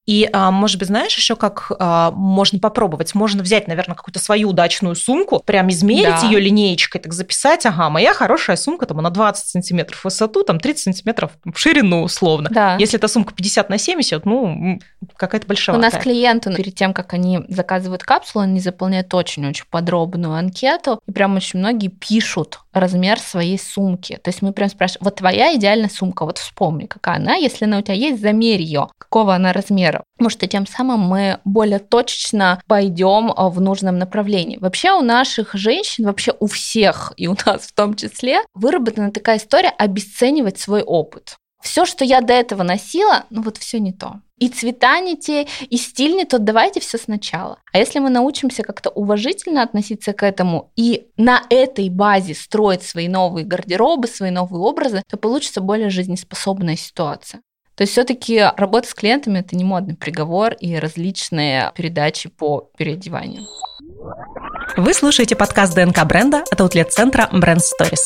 И, 0.09 0.27
а, 0.33 0.49
может 0.49 0.79
быть, 0.79 0.87
знаешь 0.87 1.15
еще, 1.15 1.35
как 1.35 1.71
а, 1.77 2.09
можно 2.09 2.57
попробовать? 2.57 3.13
Можно 3.13 3.43
взять, 3.43 3.67
наверное, 3.67 3.95
какую-то 3.95 4.19
свою 4.19 4.49
удачную 4.49 4.95
сумку, 4.95 5.39
прям 5.45 5.69
измерить 5.69 6.21
да. 6.21 6.27
ее 6.27 6.39
линеечкой, 6.39 6.99
так 6.99 7.13
записать, 7.13 7.67
ага, 7.67 7.91
моя 7.91 8.15
хорошая 8.15 8.55
сумка, 8.55 8.87
там, 8.87 8.97
она 8.97 9.11
20 9.11 9.47
сантиметров 9.47 9.99
в 9.99 10.05
высоту, 10.05 10.43
там, 10.43 10.59
30 10.59 10.83
сантиметров 10.83 11.33
в 11.45 11.55
ширину, 11.59 12.01
условно. 12.01 12.49
Да. 12.51 12.75
Если 12.79 12.97
эта 12.97 13.07
сумка 13.07 13.35
50 13.35 13.69
на 13.69 13.77
70, 13.77 14.25
ну, 14.25 14.79
какая-то 15.15 15.45
большая. 15.45 15.77
У 15.77 15.79
нас 15.79 15.93
клиенты, 15.93 16.55
перед 16.55 16.73
тем, 16.73 16.93
как 16.93 17.13
они 17.13 17.41
заказывают 17.47 18.01
капсулу, 18.01 18.43
они 18.43 18.59
заполняют 18.59 19.13
очень-очень 19.13 19.65
подробную 19.69 20.33
анкету, 20.33 20.99
и 21.07 21.11
прям 21.11 21.35
очень 21.35 21.59
многие 21.59 21.89
пишут 21.89 22.61
размер 22.73 23.19
своей 23.19 23.59
сумки. 23.59 24.17
То 24.23 24.29
есть 24.29 24.41
мы 24.41 24.53
прям 24.53 24.69
спрашиваем, 24.69 25.03
вот 25.03 25.15
твоя 25.17 25.55
идеальная 25.55 25.89
сумка, 25.89 26.25
вот 26.25 26.39
вспомни, 26.39 26.85
какая 26.87 27.17
она, 27.17 27.35
если 27.35 27.65
она 27.65 27.77
у 27.77 27.81
тебя 27.81 27.93
есть, 27.93 28.21
замерь 28.21 28.61
ее, 28.61 28.87
какого 28.97 29.35
она 29.35 29.53
размера 29.53 29.88
потому 30.15 30.29
что 30.29 30.47
тем 30.47 30.65
самым 30.67 31.01
мы 31.01 31.39
более 31.45 31.79
точечно 31.79 32.61
пойдем 32.67 33.31
а, 33.35 33.49
в 33.49 33.59
нужном 33.61 33.97
направлении. 33.97 34.57
Вообще 34.57 34.91
у 34.91 35.01
наших 35.01 35.53
женщин, 35.53 36.05
вообще 36.05 36.33
у 36.39 36.47
всех, 36.47 37.13
и 37.17 37.27
у 37.27 37.35
нас 37.45 37.67
в 37.67 37.73
том 37.73 37.95
числе, 37.95 38.41
выработана 38.53 39.11
такая 39.11 39.37
история 39.37 39.69
обесценивать 39.69 40.59
свой 40.59 40.81
опыт. 40.81 41.37
Все, 41.61 41.85
что 41.85 42.05
я 42.05 42.21
до 42.21 42.33
этого 42.33 42.63
носила, 42.63 43.25
ну 43.29 43.41
вот 43.41 43.57
все 43.57 43.79
не 43.79 43.91
то. 43.91 44.21
И 44.37 44.47
цвета 44.47 45.01
не 45.01 45.17
те, 45.17 45.47
и 45.69 45.77
стиль 45.77 46.15
не 46.15 46.23
тот, 46.23 46.45
давайте 46.45 46.79
все 46.79 46.97
сначала. 46.97 47.59
А 47.73 47.77
если 47.77 47.99
мы 47.99 48.09
научимся 48.09 48.63
как-то 48.63 48.89
уважительно 48.89 49.61
относиться 49.61 50.13
к 50.13 50.23
этому 50.23 50.71
и 50.77 51.07
на 51.17 51.43
этой 51.49 51.89
базе 51.89 52.33
строить 52.33 52.83
свои 52.83 53.09
новые 53.09 53.45
гардеробы, 53.45 54.07
свои 54.07 54.31
новые 54.31 54.61
образы, 54.61 55.03
то 55.09 55.17
получится 55.17 55.59
более 55.59 55.89
жизнеспособная 55.89 56.77
ситуация. 56.77 57.41
То 57.79 57.83
есть 57.83 57.93
все-таки 57.93 58.43
работа 58.57 58.89
с 58.89 58.93
клиентами 58.93 59.39
это 59.39 59.55
не 59.55 59.63
модный 59.63 59.95
приговор 59.95 60.51
и 60.51 60.75
различные 60.75 61.71
передачи 61.73 62.27
по 62.27 62.69
переодеванию. 62.77 63.43
Вы 64.75 64.93
слушаете 64.93 65.37
подкаст 65.37 65.75
ДНК 65.75 66.03
бренда 66.03 66.43
от 66.51 66.59
аутлет-центра 66.59 67.29
Brand 67.31 67.61
Stories. 67.61 68.03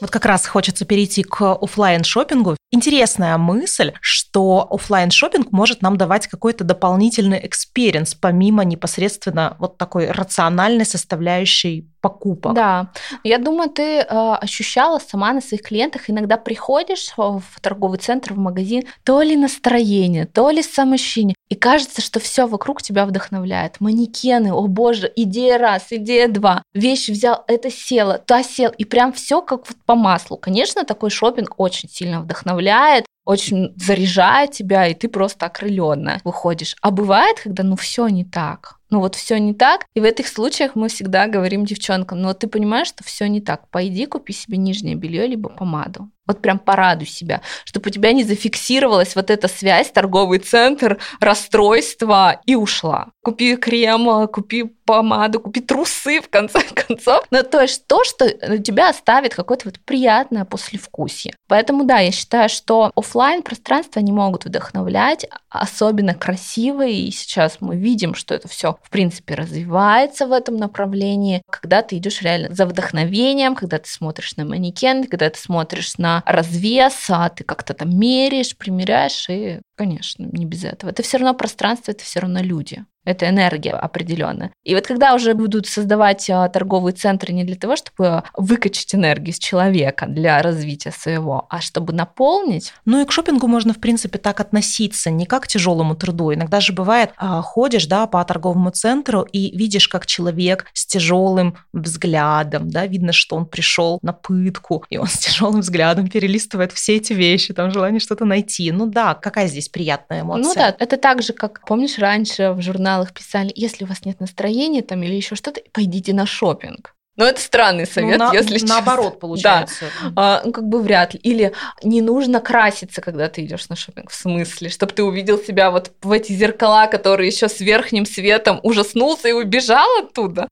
Вот 0.00 0.10
как 0.10 0.24
раз 0.24 0.46
хочется 0.46 0.86
перейти 0.86 1.22
к 1.22 1.42
офлайн 1.54 2.02
шопингу. 2.02 2.56
Интересная 2.70 3.36
мысль, 3.36 3.92
что 4.00 4.66
офлайн 4.70 5.10
шопинг 5.10 5.52
может 5.52 5.82
нам 5.82 5.98
давать 5.98 6.26
какой-то 6.26 6.64
дополнительный 6.64 7.46
experience, 7.46 8.14
помимо 8.14 8.64
непосредственно 8.64 9.54
вот 9.58 9.76
такой 9.76 10.10
рациональной 10.10 10.86
составляющей 10.86 11.90
покупок. 12.04 12.52
Да, 12.52 12.90
я 13.22 13.38
думаю, 13.38 13.70
ты 13.70 14.00
э, 14.00 14.04
ощущала 14.42 14.98
сама 14.98 15.32
на 15.32 15.40
своих 15.40 15.62
клиентах, 15.62 16.10
иногда 16.10 16.36
приходишь 16.36 17.14
в 17.16 17.42
торговый 17.62 17.98
центр, 17.98 18.34
в 18.34 18.38
магазин, 18.38 18.84
то 19.04 19.22
ли 19.22 19.36
настроение, 19.36 20.26
то 20.26 20.50
ли 20.50 20.62
самоощущение, 20.62 21.34
и 21.48 21.54
кажется, 21.54 22.02
что 22.02 22.20
все 22.20 22.46
вокруг 22.46 22.82
тебя 22.82 23.06
вдохновляет. 23.06 23.80
Манекены, 23.80 24.52
о 24.52 24.66
боже, 24.66 25.10
идея 25.16 25.56
раз, 25.56 25.86
идея 25.90 26.28
два, 26.28 26.62
вещь 26.74 27.08
взял, 27.08 27.42
это 27.46 27.70
села, 27.70 28.18
та 28.18 28.42
сел, 28.42 28.70
и 28.76 28.84
прям 28.84 29.14
все 29.14 29.40
как 29.40 29.66
вот 29.66 29.78
по 29.86 29.94
маслу. 29.94 30.36
Конечно, 30.36 30.84
такой 30.84 31.08
шопинг 31.08 31.54
очень 31.56 31.88
сильно 31.88 32.20
вдохновляет, 32.20 33.06
очень 33.24 33.72
заряжает 33.76 34.50
тебя, 34.52 34.86
и 34.86 34.94
ты 34.94 35.08
просто 35.08 35.46
окрыленная 35.46 36.20
выходишь. 36.24 36.76
А 36.82 36.90
бывает, 36.90 37.40
когда 37.42 37.62
ну 37.62 37.76
все 37.76 38.08
не 38.08 38.24
так 38.24 38.78
ну 38.94 39.00
вот 39.00 39.16
все 39.16 39.40
не 39.40 39.54
так. 39.54 39.86
И 39.94 40.00
в 40.00 40.04
этих 40.04 40.28
случаях 40.28 40.76
мы 40.76 40.86
всегда 40.88 41.26
говорим 41.26 41.64
девчонкам, 41.64 42.22
ну 42.22 42.28
вот 42.28 42.38
ты 42.38 42.46
понимаешь, 42.46 42.86
что 42.86 43.02
все 43.02 43.26
не 43.26 43.40
так, 43.40 43.68
пойди 43.68 44.06
купи 44.06 44.32
себе 44.32 44.56
нижнее 44.56 44.94
белье 44.94 45.26
либо 45.26 45.48
помаду. 45.48 46.10
Вот 46.26 46.40
прям 46.40 46.58
порадуй 46.58 47.06
себя, 47.06 47.42
чтобы 47.64 47.88
у 47.88 47.92
тебя 47.92 48.12
не 48.12 48.24
зафиксировалась 48.24 49.14
вот 49.14 49.30
эта 49.30 49.48
связь, 49.48 49.90
торговый 49.90 50.38
центр, 50.38 50.98
расстройство 51.20 52.40
и 52.46 52.54
ушла. 52.54 53.08
Купи 53.22 53.56
крем, 53.56 54.28
купи 54.28 54.64
помаду, 54.84 55.40
купи 55.40 55.60
трусы, 55.60 56.20
в 56.20 56.28
конце 56.28 56.60
концов. 56.74 57.24
Ну, 57.30 57.42
то 57.42 57.60
есть 57.60 57.86
то, 57.86 58.04
что 58.04 58.26
у 58.26 58.58
тебя 58.58 58.90
оставит 58.90 59.34
какое-то 59.34 59.68
вот 59.68 59.80
приятное 59.80 60.44
послевкусие. 60.44 61.34
Поэтому, 61.48 61.84
да, 61.84 61.98
я 61.98 62.10
считаю, 62.10 62.48
что 62.48 62.90
офлайн 62.94 63.42
пространства 63.42 64.00
не 64.00 64.12
могут 64.12 64.44
вдохновлять, 64.44 65.26
особенно 65.48 66.14
красивые, 66.14 67.00
и 67.00 67.10
сейчас 67.10 67.58
мы 67.60 67.76
видим, 67.76 68.14
что 68.14 68.34
это 68.34 68.48
все 68.48 68.78
в 68.82 68.90
принципе 68.90 69.34
развивается 69.34 70.26
в 70.26 70.32
этом 70.32 70.56
направлении, 70.56 71.42
когда 71.50 71.82
ты 71.82 71.96
идешь 71.96 72.22
реально 72.22 72.54
за 72.54 72.66
вдохновением, 72.66 73.54
когда 73.54 73.78
ты 73.78 73.88
смотришь 73.88 74.36
на 74.36 74.44
манекен, 74.44 75.04
когда 75.04 75.30
ты 75.30 75.38
смотришь 75.38 75.96
на 75.98 76.13
развес, 76.26 77.06
а 77.08 77.28
ты 77.28 77.44
как-то 77.44 77.74
там 77.74 77.98
меряешь, 77.98 78.56
примеряешь, 78.56 79.28
и, 79.28 79.60
конечно, 79.74 80.28
не 80.32 80.46
без 80.46 80.64
этого. 80.64 80.90
Это 80.90 81.02
все 81.02 81.18
равно 81.18 81.34
пространство, 81.34 81.92
это 81.92 82.04
все 82.04 82.20
равно 82.20 82.40
люди. 82.40 82.84
Это 83.04 83.28
энергия 83.28 83.72
определенная. 83.72 84.52
И 84.64 84.74
вот 84.74 84.86
когда 84.86 85.14
уже 85.14 85.34
будут 85.34 85.66
создавать 85.66 86.28
а, 86.30 86.48
торговые 86.48 86.94
центры 86.94 87.32
не 87.32 87.44
для 87.44 87.56
того, 87.56 87.76
чтобы 87.76 88.22
выкачать 88.34 88.94
энергию 88.94 89.34
с 89.34 89.38
человека 89.38 90.06
для 90.06 90.40
развития 90.40 90.90
своего, 90.90 91.46
а 91.50 91.60
чтобы 91.60 91.92
наполнить. 91.92 92.72
Ну 92.86 93.02
и 93.02 93.04
к 93.04 93.12
шопингу 93.12 93.46
можно, 93.46 93.74
в 93.74 93.78
принципе, 93.78 94.18
так 94.18 94.40
относиться, 94.40 95.10
не 95.10 95.26
как 95.26 95.44
к 95.44 95.46
тяжелому 95.48 95.94
труду. 95.96 96.32
Иногда 96.32 96.60
же 96.60 96.72
бывает, 96.72 97.10
а, 97.16 97.42
ходишь 97.42 97.86
да, 97.86 98.06
по 98.06 98.24
торговому 98.24 98.70
центру 98.70 99.22
и 99.22 99.54
видишь, 99.56 99.88
как 99.88 100.06
человек 100.06 100.66
с 100.72 100.86
тяжелым 100.86 101.58
взглядом, 101.74 102.70
да, 102.70 102.86
видно, 102.86 103.12
что 103.12 103.36
он 103.36 103.44
пришел 103.44 103.98
на 104.00 104.14
пытку, 104.14 104.84
и 104.88 104.96
он 104.96 105.08
с 105.08 105.18
тяжелым 105.18 105.60
взглядом 105.60 106.08
перелистывает 106.08 106.72
все 106.72 106.96
эти 106.96 107.12
вещи, 107.12 107.52
там 107.52 107.70
желание 107.70 108.00
что-то 108.00 108.24
найти. 108.24 108.72
Ну 108.72 108.86
да, 108.86 109.14
какая 109.14 109.46
здесь 109.46 109.63
приятная 109.68 110.22
эмоция. 110.22 110.44
Ну 110.44 110.54
да, 110.54 110.76
это 110.78 110.96
так 110.96 111.22
же, 111.22 111.32
как, 111.32 111.64
помнишь, 111.66 111.98
раньше 111.98 112.52
в 112.52 112.62
журналах 112.62 113.12
писали, 113.12 113.52
если 113.54 113.84
у 113.84 113.86
вас 113.86 114.04
нет 114.04 114.20
настроения 114.20 114.82
там 114.82 115.02
или 115.02 115.14
еще 115.14 115.34
что-то, 115.34 115.60
пойдите 115.72 116.12
на 116.12 116.26
шопинг. 116.26 116.94
Но 117.16 117.26
это 117.26 117.40
странный 117.40 117.86
совет, 117.86 118.18
ну, 118.18 118.26
на, 118.26 118.32
если 118.32 118.54
честно. 118.54 118.70
Наоборот, 118.70 119.20
получается. 119.20 119.84
Да. 120.02 120.10
А, 120.16 120.42
ну, 120.44 120.50
как 120.50 120.68
бы 120.68 120.82
вряд 120.82 121.14
ли. 121.14 121.20
Или 121.20 121.52
не 121.84 122.02
нужно 122.02 122.40
краситься, 122.40 123.00
когда 123.00 123.28
ты 123.28 123.44
идешь 123.44 123.68
на 123.68 123.76
шопинг. 123.76 124.10
В 124.10 124.14
смысле? 124.14 124.68
Чтобы 124.68 124.92
ты 124.92 125.04
увидел 125.04 125.38
себя 125.38 125.70
вот 125.70 125.92
в 126.02 126.10
эти 126.10 126.32
зеркала, 126.32 126.88
которые 126.88 127.28
еще 127.28 127.48
с 127.48 127.60
верхним 127.60 128.04
светом 128.04 128.58
ужаснулся 128.64 129.28
и 129.28 129.32
убежал 129.32 129.88
оттуда. 130.00 130.48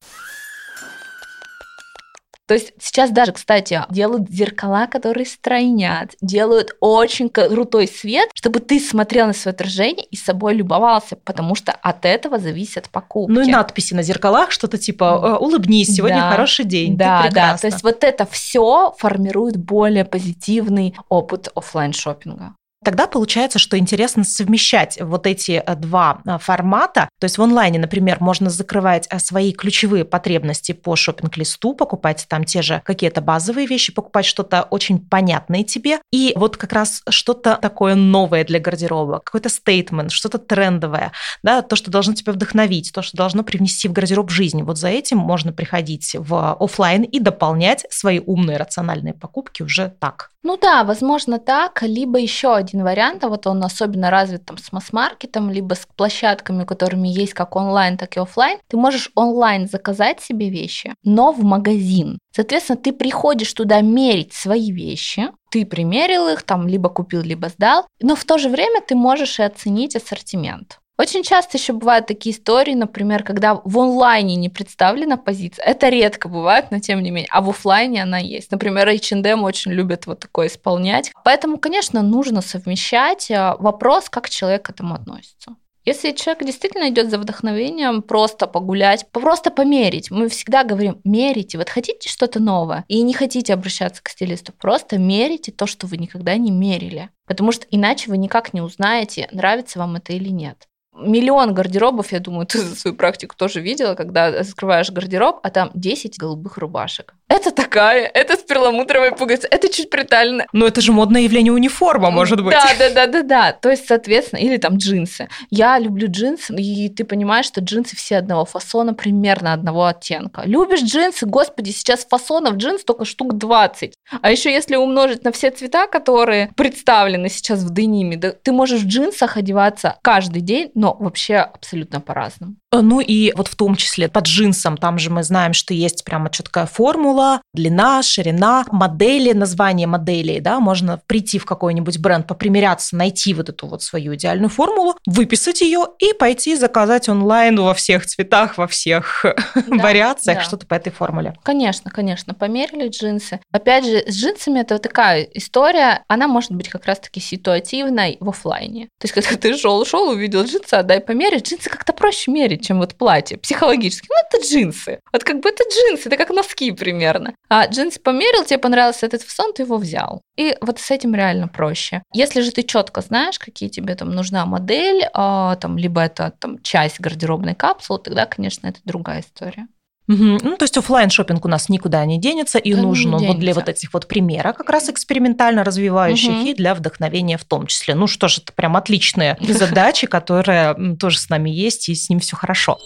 То 2.46 2.54
есть 2.54 2.72
сейчас 2.80 3.10
даже, 3.10 3.32
кстати, 3.32 3.80
делают 3.90 4.28
зеркала, 4.30 4.86
которые 4.86 5.26
стройнят, 5.26 6.14
делают 6.20 6.76
очень 6.80 7.28
крутой 7.28 7.86
свет, 7.88 8.28
чтобы 8.34 8.60
ты 8.60 8.80
смотрел 8.80 9.26
на 9.26 9.32
свое 9.32 9.54
отражение 9.54 10.04
и 10.04 10.16
собой 10.16 10.54
любовался, 10.54 11.16
потому 11.16 11.54
что 11.54 11.72
от 11.72 12.04
этого 12.04 12.38
зависят 12.38 12.88
покупки. 12.90 13.32
Ну 13.32 13.42
и 13.42 13.46
надписи 13.50 13.94
на 13.94 14.02
зеркалах, 14.02 14.50
что-то 14.50 14.76
типа 14.76 15.38
«Э, 15.40 15.44
«Улыбнись, 15.44 15.94
сегодня 15.94 16.20
да, 16.20 16.30
хороший 16.32 16.64
день, 16.64 16.96
да, 16.96 17.28
Да, 17.30 17.56
то 17.56 17.66
есть 17.68 17.82
вот 17.82 18.04
это 18.04 18.26
все 18.26 18.94
формирует 18.98 19.56
более 19.56 20.04
позитивный 20.04 20.94
опыт 21.08 21.48
офлайн 21.54 21.92
шопинга. 21.92 22.54
Тогда 22.84 23.06
получается, 23.06 23.58
что 23.58 23.78
интересно 23.78 24.24
совмещать 24.24 24.98
вот 25.00 25.26
эти 25.26 25.62
э, 25.64 25.74
два 25.76 26.20
э, 26.26 26.38
формата. 26.38 27.08
То 27.20 27.24
есть 27.26 27.38
в 27.38 27.42
онлайне, 27.42 27.78
например, 27.78 28.16
можно 28.20 28.50
закрывать 28.50 29.06
э, 29.10 29.20
свои 29.20 29.52
ключевые 29.52 30.04
потребности 30.04 30.72
по 30.72 30.96
шопинг-листу, 30.96 31.74
покупать 31.74 32.26
там 32.28 32.44
те 32.44 32.60
же 32.60 32.82
какие-то 32.84 33.20
базовые 33.20 33.66
вещи, 33.68 33.92
покупать 33.92 34.24
что-то 34.24 34.62
очень 34.64 34.98
понятное 34.98 35.62
тебе. 35.62 36.00
И 36.10 36.32
вот 36.34 36.56
как 36.56 36.72
раз 36.72 37.02
что-то 37.08 37.56
такое 37.62 37.94
новое 37.94 38.44
для 38.44 38.58
гардероба, 38.58 39.20
какой-то 39.20 39.48
стейтмент, 39.48 40.10
что-то 40.10 40.38
трендовое, 40.38 41.12
да, 41.44 41.62
то, 41.62 41.76
что 41.76 41.90
должно 41.90 42.14
тебя 42.14 42.32
вдохновить, 42.32 42.92
то, 42.92 43.02
что 43.02 43.16
должно 43.16 43.44
привнести 43.44 43.86
в 43.86 43.92
гардероб 43.92 44.30
жизнь. 44.30 44.62
Вот 44.62 44.78
за 44.78 44.88
этим 44.88 45.18
можно 45.18 45.52
приходить 45.52 46.16
в 46.18 46.56
офлайн 46.58 47.04
и 47.04 47.20
дополнять 47.20 47.86
свои 47.90 48.18
умные 48.18 48.56
рациональные 48.56 49.14
покупки 49.14 49.62
уже 49.62 49.94
так. 50.00 50.31
Ну 50.44 50.56
да, 50.56 50.82
возможно 50.82 51.38
так, 51.38 51.82
либо 51.82 52.18
еще 52.18 52.54
один 52.54 52.82
вариант, 52.82 53.22
а 53.22 53.28
вот 53.28 53.46
он 53.46 53.62
особенно 53.62 54.10
развит 54.10 54.44
там 54.44 54.58
с 54.58 54.72
масс-маркетом, 54.72 55.50
либо 55.50 55.74
с 55.74 55.86
площадками, 55.96 56.64
которыми 56.64 57.06
есть 57.06 57.32
как 57.32 57.54
онлайн, 57.54 57.96
так 57.96 58.16
и 58.16 58.20
офлайн. 58.20 58.58
Ты 58.66 58.76
можешь 58.76 59.10
онлайн 59.14 59.68
заказать 59.68 60.20
себе 60.20 60.50
вещи, 60.50 60.94
но 61.04 61.32
в 61.32 61.44
магазин. 61.44 62.18
Соответственно, 62.34 62.76
ты 62.76 62.92
приходишь 62.92 63.52
туда 63.52 63.80
мерить 63.82 64.32
свои 64.32 64.72
вещи, 64.72 65.28
ты 65.50 65.64
примерил 65.64 66.26
их, 66.28 66.42
там 66.42 66.66
либо 66.66 66.88
купил, 66.88 67.22
либо 67.22 67.48
сдал, 67.48 67.86
но 68.00 68.16
в 68.16 68.24
то 68.24 68.38
же 68.38 68.48
время 68.48 68.80
ты 68.80 68.96
можешь 68.96 69.38
и 69.38 69.42
оценить 69.44 69.94
ассортимент. 69.94 70.80
Очень 71.02 71.24
часто 71.24 71.58
еще 71.58 71.72
бывают 71.72 72.06
такие 72.06 72.32
истории, 72.32 72.74
например, 72.74 73.24
когда 73.24 73.60
в 73.64 73.76
онлайне 73.76 74.36
не 74.36 74.48
представлена 74.48 75.16
позиция. 75.16 75.64
Это 75.64 75.88
редко 75.88 76.28
бывает, 76.28 76.66
но 76.70 76.78
тем 76.78 77.02
не 77.02 77.10
менее. 77.10 77.28
А 77.32 77.40
в 77.40 77.50
офлайне 77.50 78.04
она 78.04 78.18
есть. 78.18 78.52
Например, 78.52 78.88
H&M 78.88 79.42
очень 79.42 79.72
любят 79.72 80.06
вот 80.06 80.20
такое 80.20 80.46
исполнять. 80.46 81.10
Поэтому, 81.24 81.58
конечно, 81.58 82.02
нужно 82.02 82.40
совмещать. 82.40 83.32
Э, 83.32 83.56
вопрос, 83.58 84.08
как 84.08 84.30
человек 84.30 84.66
к 84.66 84.70
этому 84.70 84.94
относится. 84.94 85.56
Если 85.84 86.12
человек 86.12 86.44
действительно 86.44 86.88
идет 86.88 87.10
за 87.10 87.18
вдохновением, 87.18 88.02
просто 88.02 88.46
погулять, 88.46 89.10
просто 89.10 89.50
померить. 89.50 90.12
Мы 90.12 90.28
всегда 90.28 90.62
говорим, 90.62 91.00
мерите. 91.02 91.58
Вот 91.58 91.68
хотите 91.68 92.08
что-то 92.08 92.38
новое 92.38 92.84
и 92.86 93.02
не 93.02 93.12
хотите 93.12 93.54
обращаться 93.54 94.04
к 94.04 94.08
стилисту, 94.08 94.52
просто 94.52 94.98
мерите 94.98 95.50
то, 95.50 95.66
что 95.66 95.88
вы 95.88 95.96
никогда 95.96 96.36
не 96.36 96.52
мерили. 96.52 97.10
Потому 97.26 97.50
что 97.50 97.66
иначе 97.72 98.08
вы 98.08 98.18
никак 98.18 98.54
не 98.54 98.60
узнаете, 98.60 99.28
нравится 99.32 99.80
вам 99.80 99.96
это 99.96 100.12
или 100.12 100.28
нет 100.28 100.68
миллион 100.94 101.54
гардеробов, 101.54 102.12
я 102.12 102.20
думаю, 102.20 102.46
ты 102.50 102.58
за 102.58 102.76
свою 102.76 102.96
практику 102.96 103.36
тоже 103.36 103.60
видела, 103.60 103.94
когда 103.94 104.26
открываешь 104.26 104.90
гардероб, 104.90 105.40
а 105.42 105.50
там 105.50 105.70
10 105.74 106.18
голубых 106.18 106.58
рубашек. 106.58 107.14
Это 107.32 107.50
такая, 107.50 108.10
это 108.12 108.36
с 108.36 108.40
перламутровой 108.40 109.12
пуговицей, 109.12 109.48
это 109.50 109.72
чуть 109.72 109.88
притально. 109.88 110.46
Но 110.52 110.66
это 110.66 110.82
же 110.82 110.92
модное 110.92 111.22
явление 111.22 111.50
униформа, 111.50 112.10
может 112.10 112.44
быть. 112.44 112.52
Да, 112.52 112.74
да, 112.78 112.90
да, 112.90 113.06
да, 113.06 113.22
да. 113.22 113.52
То 113.52 113.70
есть, 113.70 113.88
соответственно, 113.88 114.40
или 114.40 114.58
там 114.58 114.76
джинсы. 114.76 115.30
Я 115.48 115.78
люблю 115.78 116.08
джинсы, 116.10 116.54
и 116.54 116.90
ты 116.90 117.04
понимаешь, 117.04 117.46
что 117.46 117.62
джинсы 117.62 117.96
все 117.96 118.18
одного 118.18 118.44
фасона, 118.44 118.92
примерно 118.92 119.54
одного 119.54 119.86
оттенка. 119.86 120.42
Любишь 120.44 120.82
джинсы? 120.82 121.24
Господи, 121.24 121.70
сейчас 121.70 122.04
фасонов 122.04 122.56
джинс 122.56 122.84
только 122.84 123.06
штук 123.06 123.38
20. 123.38 123.94
А 124.20 124.30
еще 124.30 124.52
если 124.52 124.76
умножить 124.76 125.24
на 125.24 125.32
все 125.32 125.50
цвета, 125.50 125.86
которые 125.86 126.52
представлены 126.54 127.30
сейчас 127.30 127.60
в 127.60 127.72
дениме, 127.72 128.18
да, 128.18 128.32
ты 128.32 128.52
можешь 128.52 128.82
в 128.82 128.86
джинсах 128.86 129.38
одеваться 129.38 129.96
каждый 130.02 130.42
день, 130.42 130.70
но 130.74 130.94
вообще 131.00 131.36
абсолютно 131.36 132.02
по-разному. 132.02 132.56
Ну 132.74 133.00
и 133.00 133.32
вот 133.36 133.48
в 133.48 133.56
том 133.56 133.76
числе 133.76 134.08
под 134.08 134.24
джинсом, 134.24 134.78
там 134.78 134.98
же 134.98 135.10
мы 135.10 135.22
знаем, 135.22 135.52
что 135.52 135.74
есть 135.74 136.04
прямо 136.04 136.30
четкая 136.30 136.66
формула, 136.66 137.21
длина, 137.54 138.02
ширина, 138.02 138.64
модели, 138.70 139.32
название 139.32 139.86
моделей, 139.86 140.40
да, 140.40 140.60
можно 140.60 141.00
прийти 141.06 141.38
в 141.38 141.44
какой-нибудь 141.44 141.98
бренд, 141.98 142.26
попримеряться, 142.26 142.96
найти 142.96 143.34
вот 143.34 143.48
эту 143.48 143.66
вот 143.66 143.82
свою 143.82 144.14
идеальную 144.14 144.50
формулу, 144.50 144.96
выписать 145.06 145.60
ее 145.60 145.86
и 145.98 146.12
пойти 146.12 146.56
заказать 146.56 147.08
онлайн 147.08 147.60
во 147.60 147.74
всех 147.74 148.06
цветах, 148.06 148.58
во 148.58 148.66
всех 148.66 149.24
да, 149.54 149.76
вариациях 149.76 150.38
да. 150.38 150.44
что-то 150.44 150.66
по 150.66 150.74
этой 150.74 150.90
формуле. 150.90 151.34
Конечно, 151.42 151.90
конечно, 151.90 152.34
померили 152.34 152.88
джинсы. 152.88 153.40
Опять 153.52 153.84
же, 153.84 154.02
с 154.06 154.14
джинсами 154.14 154.60
это 154.60 154.74
вот 154.74 154.82
такая 154.82 155.22
история, 155.34 156.04
она 156.08 156.28
может 156.28 156.52
быть 156.52 156.68
как 156.68 156.86
раз-таки 156.86 157.20
ситуативной 157.20 158.16
в 158.20 158.28
офлайне. 158.28 158.88
То 158.98 159.04
есть, 159.04 159.14
когда 159.14 159.36
ты 159.36 159.56
шел, 159.56 159.84
шел, 159.84 160.10
увидел 160.10 160.44
джинсы, 160.44 160.74
отдай 160.74 161.00
померить, 161.00 161.48
джинсы 161.48 161.68
как-то 161.70 161.92
проще 161.92 162.30
мерить, 162.30 162.66
чем 162.66 162.78
вот 162.78 162.94
платье, 162.94 163.38
психологически. 163.38 164.08
Ну, 164.08 164.14
это 164.28 164.46
джинсы. 164.46 165.00
Вот 165.12 165.24
как 165.24 165.40
бы 165.40 165.48
это 165.48 165.64
джинсы, 165.64 166.08
это 166.08 166.16
как 166.16 166.30
носки 166.30 166.72
примерно. 166.72 167.11
А 167.48 167.66
джинсы 167.66 168.00
померил, 168.00 168.44
тебе 168.44 168.58
понравился 168.58 169.06
этот 169.06 169.22
фасон, 169.22 169.52
ты 169.52 169.62
его 169.62 169.76
взял. 169.76 170.22
И 170.36 170.56
вот 170.60 170.78
с 170.78 170.90
этим 170.90 171.14
реально 171.14 171.48
проще. 171.48 172.02
Если 172.12 172.40
же 172.40 172.50
ты 172.52 172.62
четко 172.62 173.00
знаешь, 173.00 173.38
какие 173.38 173.68
тебе 173.68 173.94
там 173.94 174.10
нужна 174.10 174.46
модель, 174.46 175.04
а, 175.12 175.56
там, 175.56 175.78
либо 175.78 176.00
это 176.00 176.32
там 176.38 176.60
часть 176.62 177.00
гардеробной 177.00 177.54
капсулы, 177.54 177.98
тогда, 177.98 178.26
конечно, 178.26 178.66
это 178.66 178.80
другая 178.84 179.20
история. 179.20 179.66
Угу. 180.08 180.38
Ну, 180.42 180.56
то 180.56 180.64
есть 180.64 180.76
офлайн 180.76 181.10
шопинг 181.10 181.44
у 181.44 181.48
нас 181.48 181.68
никуда 181.68 182.04
не 182.04 182.18
денется, 182.18 182.58
и 182.58 182.74
да 182.74 182.82
нужен 182.82 183.14
он 183.14 183.24
вот 183.24 183.38
для 183.38 183.54
вот 183.54 183.68
этих 183.68 183.92
вот 183.94 184.08
примеров, 184.08 184.56
как 184.56 184.68
раз 184.68 184.88
экспериментально 184.88 185.62
развивающих, 185.62 186.30
угу. 186.30 186.46
и 186.46 186.54
для 186.54 186.74
вдохновения 186.74 187.38
в 187.38 187.44
том 187.44 187.66
числе. 187.66 187.94
Ну 187.94 188.06
что 188.06 188.28
ж, 188.28 188.38
это 188.38 188.52
прям 188.52 188.76
отличные 188.76 189.36
задачи, 189.40 190.06
которые 190.06 190.96
тоже 190.98 191.18
с 191.18 191.28
нами 191.28 191.50
есть, 191.50 191.88
и 191.88 191.94
с 191.94 192.10
ним 192.10 192.18
все 192.18 192.36
хорошо. 192.36 192.78